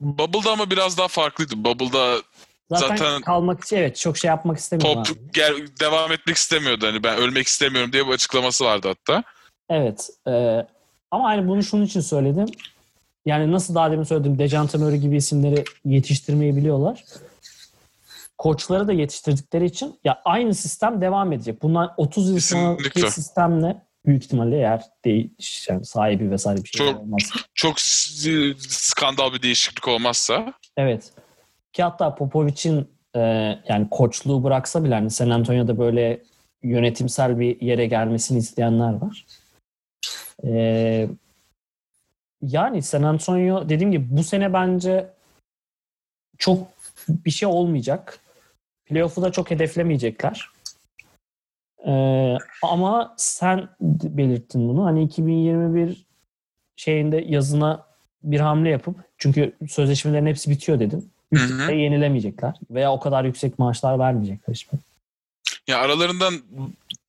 Bubble'da 0.00 0.52
ama 0.52 0.70
biraz 0.70 0.98
daha 0.98 1.08
farklıydı. 1.08 1.64
Bubble'da 1.64 2.16
Zaten, 2.70 2.96
Zaten- 2.96 3.20
kalmak 3.20 3.64
için 3.64 3.76
evet 3.76 3.96
çok 3.96 4.18
şey 4.18 4.28
yapmak 4.28 4.58
istemiyor. 4.58 4.94
top 4.94 5.16
abi. 5.16 5.18
gel, 5.32 5.54
devam 5.80 6.12
etmek 6.12 6.36
istemiyordu. 6.36 6.86
Hani 6.86 7.02
ben 7.02 7.16
ölmek 7.18 7.46
istemiyorum 7.46 7.92
diye 7.92 8.06
bir 8.06 8.12
açıklaması 8.12 8.64
vardı 8.64 8.88
hatta. 8.88 9.22
Evet. 9.70 10.10
e, 10.28 10.66
ama 11.10 11.24
hani 11.24 11.48
bunu 11.48 11.62
şunun 11.62 11.84
için 11.84 12.00
söyledim. 12.00 12.46
Yani 13.26 13.52
nasıl 13.52 13.74
daha 13.74 13.90
demin 13.90 14.04
söyledim 14.04 14.38
Dejante 14.38 14.78
Murray 14.78 14.98
gibi 14.98 15.16
isimleri 15.16 15.64
yetiştirmeyi 15.84 16.56
biliyorlar. 16.56 17.04
Koçları 18.38 18.88
da 18.88 18.92
yetiştirdikleri 18.92 19.64
için 19.64 20.00
ya 20.04 20.22
aynı 20.24 20.54
sistem 20.54 21.00
devam 21.00 21.32
edecek. 21.32 21.62
Bundan 21.62 21.94
30 21.96 22.30
yıl 22.30 22.40
sonraki 22.40 23.10
sistemle 23.10 23.82
büyük 24.06 24.24
ihtimalle 24.24 24.56
eğer 24.56 24.82
değil, 25.04 25.30
yani 25.68 25.84
sahibi 25.84 26.30
vesaire 26.30 26.64
bir 26.64 26.68
şey 26.68 26.86
Çok- 26.86 27.00
olmaz. 27.00 27.22
Çok 27.54 27.80
skandal 28.60 29.32
bir 29.32 29.42
değişiklik 29.42 29.88
olmazsa 29.88 30.52
Evet. 30.76 31.12
Ki 31.72 31.82
hatta 31.82 32.14
Popovic'in 32.14 32.88
e, 33.14 33.20
yani 33.68 33.88
koçluğu 33.90 34.44
bıraksa 34.44 34.84
bile 34.84 34.94
hani 34.94 35.10
San 35.10 35.30
Antonio'da 35.30 35.78
böyle 35.78 36.22
yönetimsel 36.62 37.38
bir 37.38 37.60
yere 37.60 37.86
gelmesini 37.86 38.38
isteyenler 38.38 38.92
var. 38.92 39.26
E, 40.44 41.08
yani 42.42 42.82
San 42.82 43.02
Antonio 43.02 43.68
dediğim 43.68 43.92
gibi 43.92 44.06
bu 44.10 44.24
sene 44.24 44.52
bence 44.52 45.10
çok 46.38 46.68
bir 47.08 47.30
şey 47.30 47.48
olmayacak. 47.48 48.20
Playoff'u 48.86 49.22
da 49.22 49.32
çok 49.32 49.50
hedeflemeyecekler. 49.50 50.50
E, 51.86 51.92
ama 52.62 53.14
sen 53.16 53.68
belirttin 53.80 54.68
bunu. 54.68 54.84
Hani 54.84 55.02
2021 55.02 56.06
şeyinde 56.76 57.24
yazına 57.28 57.86
bir 58.22 58.40
hamle 58.40 58.68
yapıp 58.70 58.96
çünkü 59.18 59.52
sözleşmelerin 59.68 60.26
hepsi 60.26 60.50
bitiyor 60.50 60.80
dedim. 60.80 61.10
Hı 61.34 61.40
hı. 61.40 61.72
Yenilemeyecekler. 61.72 62.54
Veya 62.70 62.92
o 62.92 63.00
kadar 63.00 63.24
yüksek 63.24 63.58
maaşlar 63.58 63.98
vermeyecekler 63.98 64.54
hiçbir. 64.54 64.78
ya 65.66 65.78
aralarından 65.78 66.34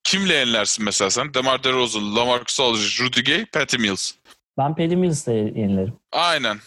kimle 0.03 0.33
yenilersin 0.33 0.85
mesela 0.85 1.09
sen? 1.09 1.33
DeMar 1.33 1.63
DeRozan, 1.63 2.15
LaMarcus 2.15 2.59
Aldridge, 2.59 3.03
Rudy 3.05 3.23
Gay, 3.23 3.45
Patty 3.45 3.77
Mills. 3.77 4.11
Ben 4.57 4.75
Paddy 4.75 4.95
Mills'le 4.95 5.27
yenilerim. 5.27 5.93
Aynen. 6.11 6.57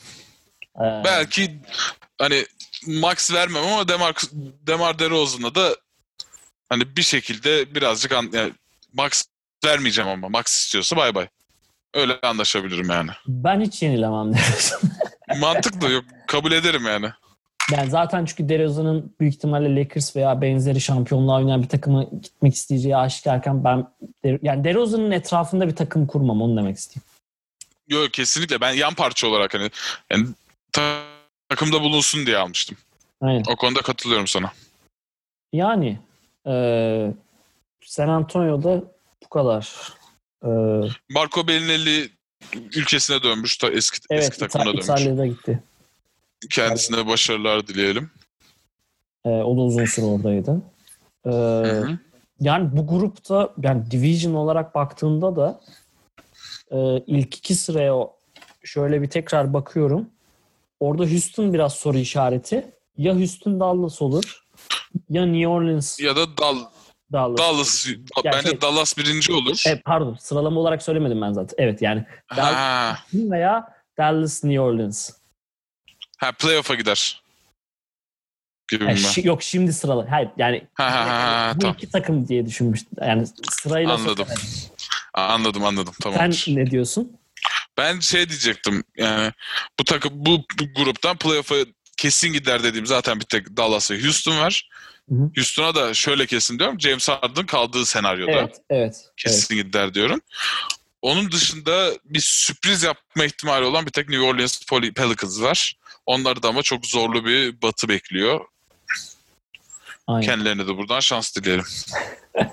Ee, 0.77 1.03
Belki 1.05 1.57
hani 2.19 2.45
max 2.87 3.33
vermem 3.33 3.63
ama 3.63 3.89
Demar, 3.89 4.15
Demar 4.67 4.99
DeRozan'a 4.99 5.55
da 5.55 5.77
hani 6.69 6.97
bir 6.97 7.03
şekilde 7.03 7.75
birazcık 7.75 8.13
an, 8.13 8.31
yani 8.33 8.53
max 8.93 9.25
vermeyeceğim 9.65 10.11
ama 10.11 10.29
max 10.29 10.47
istiyorsa 10.47 10.97
bay 10.97 11.15
bay. 11.15 11.29
Öyle 11.95 12.21
anlaşabilirim 12.23 12.91
yani. 12.91 13.11
ben 13.27 13.61
hiç 13.61 13.83
yenilemem 13.83 14.35
DeRozan. 14.35 14.81
Mantıklı 15.41 15.91
yok 15.91 16.05
kabul 16.27 16.53
ederim 16.53 16.87
yani. 16.87 17.11
ben 17.73 17.89
zaten 17.89 18.25
çünkü 18.25 18.49
DeRozan'ın 18.49 19.15
büyük 19.21 19.35
ihtimalle 19.35 19.81
Lakers 19.81 20.17
veya 20.17 20.41
benzeri 20.41 20.81
şampiyonluğa 20.81 21.37
oynayan 21.37 21.63
bir 21.63 21.69
takıma 21.69 22.03
gitmek 22.03 22.55
isteyeceği 22.55 22.97
aşikarken 22.97 23.65
ben 23.65 23.87
yani 24.43 24.65
DeRozan'ın 24.65 25.11
etrafında 25.11 25.69
bir 25.69 25.77
takım 25.77 26.07
kurmam 26.07 26.43
onu 26.43 26.57
demek 26.57 26.77
istiyorum. 26.77 27.11
Yok 27.89 28.13
kesinlikle 28.13 28.61
ben 28.61 28.73
yan 28.73 28.95
parça 28.95 29.27
olarak 29.27 29.55
hani 29.55 29.71
yani 30.11 30.27
takımda 31.51 31.81
bulunsun 31.83 32.27
diye 32.27 32.37
almıştım. 32.39 32.79
Aynen. 33.21 33.45
O 33.49 33.57
konuda 33.57 33.81
katılıyorum 33.83 34.27
sana. 34.27 34.53
Yani 35.53 35.99
e, 36.47 36.53
San 37.85 38.09
Antonio'da 38.09 38.83
bu 39.25 39.29
kadar. 39.29 39.93
E, 40.45 40.49
Marco 41.11 41.49
Bellinelli 41.49 42.11
ülkesine 42.55 43.23
dönmüş, 43.23 43.57
ta 43.57 43.69
eski 43.71 43.99
evet 44.11 44.23
eski 44.23 44.39
takımına 44.39 44.69
İta- 44.71 44.73
dönmüş. 44.73 44.85
İtalya'da 44.85 45.27
gitti. 45.27 45.63
Kendisine 46.51 47.07
başarılar 47.07 47.67
dileyelim. 47.67 48.11
E, 49.25 49.29
o 49.29 49.57
da 49.57 49.61
uzun 49.61 49.85
süre 49.85 50.07
oradaydı. 50.07 50.63
E. 51.27 51.33
Yani 52.41 52.77
bu 52.77 52.87
grupta 52.87 53.55
yani 53.63 53.91
division 53.91 54.35
olarak 54.35 54.75
baktığında 54.75 55.37
da 55.37 55.61
e, 56.71 56.77
ilk 57.07 57.37
iki 57.39 57.55
sıraya 57.55 57.97
o- 57.97 58.17
şöyle 58.65 59.03
bir 59.03 59.11
tekrar 59.11 59.53
bakıyorum. 59.53 60.09
Orada 60.81 61.05
Houston 61.11 61.53
biraz 61.55 61.73
soru 61.75 61.99
işareti. 61.99 62.75
Ya 62.97 63.15
Houston 63.17 63.61
Dallas 63.61 64.03
olur 64.03 64.45
ya 65.09 65.27
New 65.27 65.49
Orleans 65.49 66.01
Ya 66.01 66.17
da 66.17 66.37
Dal 66.37 66.57
Dallas. 67.13 67.39
Dallas 67.39 67.87
Ya 68.25 68.33
bence 68.33 68.51
şey- 68.51 68.61
Dallas 68.61 68.99
birinci 68.99 69.33
olur. 69.33 69.63
Evet, 69.67 69.85
pardon 69.85 70.17
sıralama 70.21 70.61
olarak 70.61 70.83
söylemedim 70.83 71.21
ben 71.23 71.33
zaten. 71.33 71.55
Evet 71.59 71.83
yani 71.83 72.05
Dallas 72.37 72.99
veya 73.15 73.69
Dallas 73.99 74.45
New 74.45 74.61
Orleans. 74.61 75.11
ha 76.19 76.33
playoff'a 76.33 76.75
gider. 76.75 77.23
Gibi 78.69 78.85
Yani 78.85 78.99
şi- 78.99 79.27
yok 79.27 79.43
şimdi 79.43 79.73
sıralı. 79.73 80.07
Hayır 80.11 80.31
yani 80.37 80.67
Ha, 80.75 80.85
ha, 80.85 81.07
ha, 81.07 81.23
ha, 81.49 81.53
bu 81.57 81.61
tamam. 81.61 81.77
iki 81.77 81.91
takım 81.91 82.29
diye 82.29 82.47
düşünmüştüm. 82.47 82.99
Yani 83.01 83.27
sırayla 83.51 83.95
Anladım. 83.95 84.27
söylemedim. 84.27 84.49
Anladım 85.15 85.65
anladım 85.65 85.95
Sen 86.03 86.13
tamam. 86.13 86.31
ne 86.47 86.71
diyorsun? 86.71 87.17
Ben 87.81 88.01
şey 88.01 88.29
diyecektim 88.29 88.85
yani 88.97 89.33
bu 89.79 89.85
takım 89.85 90.13
bu, 90.15 90.45
bu 90.61 90.65
gruptan 90.77 91.17
playoff'a 91.17 91.55
kesin 91.97 92.33
gider 92.33 92.63
dediğim 92.63 92.87
zaten 92.87 93.21
bir 93.21 93.25
tek 93.25 93.57
Dallas 93.57 93.91
ve 93.91 94.03
Houston 94.03 94.39
var. 94.39 94.69
Houston'a 95.37 95.75
da 95.75 95.95
şöyle 95.95 96.27
kesin 96.27 96.59
diyorum. 96.59 96.81
James 96.81 97.09
Harden 97.09 97.47
kaldığı 97.47 97.87
senaryoda 97.87 98.33
Evet, 98.33 98.43
evet. 98.49 98.57
evet. 98.71 99.13
kesin 99.17 99.57
gider 99.57 99.95
diyorum. 99.95 100.21
Onun 101.03 101.33
dışında 101.33 101.93
bir 102.05 102.21
sürpriz 102.21 102.83
yapma 102.83 103.25
ihtimali 103.25 103.65
olan 103.65 103.87
bir 103.87 103.91
tek 103.91 104.09
New 104.09 104.25
Orleans 104.25 104.63
Pelicans 104.97 105.41
var. 105.41 105.75
Onları 106.07 106.43
da 106.43 106.49
ama 106.49 106.63
çok 106.63 106.87
zorlu 106.87 107.25
bir 107.25 107.63
batı 107.63 107.89
bekliyor. 107.89 108.41
Aynen. 110.07 110.27
Kendilerine 110.27 110.67
de 110.67 110.77
buradan 110.77 111.01
şans 111.01 111.37
dileyelim. 111.37 111.65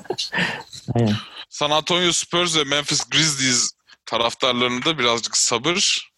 Aynen. 0.95 1.15
San 1.49 1.71
Antonio 1.71 2.11
Spurs 2.11 2.57
ve 2.57 2.63
Memphis 2.63 3.09
Grizzlies 3.09 3.71
taraftarlarına 4.07 4.85
da 4.85 4.99
birazcık 4.99 5.37
sabır 5.37 6.11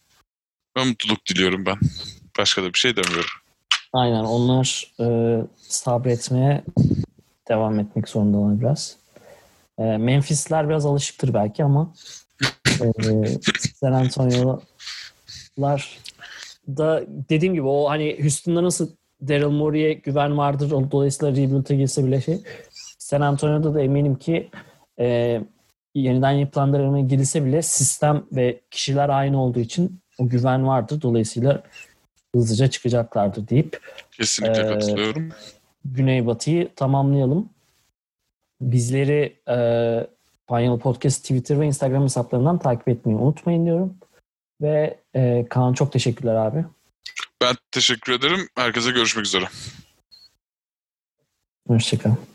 ve 0.76 0.84
mutluluk 0.84 1.26
diliyorum 1.26 1.66
ben. 1.66 1.76
Başka 2.38 2.62
da 2.62 2.74
bir 2.74 2.78
şey 2.78 2.96
demiyorum. 2.96 3.30
Aynen 3.92 4.24
onlar 4.24 4.92
e, 5.00 5.06
sabretmeye 5.56 6.64
devam 7.48 7.80
etmek 7.80 8.08
zorundalar 8.08 8.60
biraz. 8.60 8.96
E, 9.78 9.82
Memphisler 9.82 10.68
biraz 10.68 10.86
alışıktır 10.86 11.34
belki 11.34 11.64
ama 11.64 11.94
e, 12.80 12.92
San 13.74 13.92
Antonio'lar 13.92 15.98
da 16.68 17.04
dediğim 17.08 17.54
gibi 17.54 17.66
o 17.66 17.90
hani 17.90 18.18
Houston'da 18.20 18.64
nasıl 18.64 18.90
Daryl 19.28 19.46
Morey'e 19.46 19.92
güven 19.92 20.38
vardır 20.38 20.70
dolayısıyla 20.70 21.32
rebuild'e 21.32 21.76
girse 21.76 22.06
bile 22.06 22.20
şey 22.20 22.40
San 22.98 23.20
Antonio'da 23.20 23.74
da 23.74 23.82
eminim 23.82 24.16
ki 24.16 24.50
e, 24.98 25.40
yeniden 25.94 26.30
yapılandırmaya 26.30 27.04
girilse 27.04 27.44
bile 27.44 27.62
sistem 27.62 28.24
ve 28.32 28.60
kişiler 28.70 29.08
aynı 29.08 29.42
olduğu 29.42 29.60
için 29.60 30.00
o 30.18 30.28
güven 30.28 30.66
vardır. 30.66 31.02
Dolayısıyla 31.02 31.62
hızlıca 32.34 32.70
çıkacaklardır 32.70 33.48
deyip 33.48 33.80
Kesinlikle 34.12 34.60
Ee, 34.60 34.66
katılıyorum. 34.66 35.28
Güneybatı'yı 35.84 36.74
tamamlayalım. 36.74 37.48
Bizleri 38.60 39.36
e, 39.48 39.56
Final 40.48 40.78
Podcast 40.78 41.22
Twitter 41.22 41.60
ve 41.60 41.66
Instagram 41.66 42.02
hesaplarından 42.02 42.58
takip 42.58 42.88
etmeyi 42.88 43.18
unutmayın 43.18 43.66
diyorum. 43.66 43.94
Ve 44.62 44.98
Ee, 45.16 45.46
Kaan 45.50 45.72
çok 45.72 45.92
teşekkürler 45.92 46.34
abi. 46.34 46.64
Ben 47.42 47.54
teşekkür 47.70 48.12
ederim. 48.12 48.48
Herkese 48.54 48.90
görüşmek 48.90 49.26
üzere. 49.26 49.44
Hoşçakalın. 51.68 52.29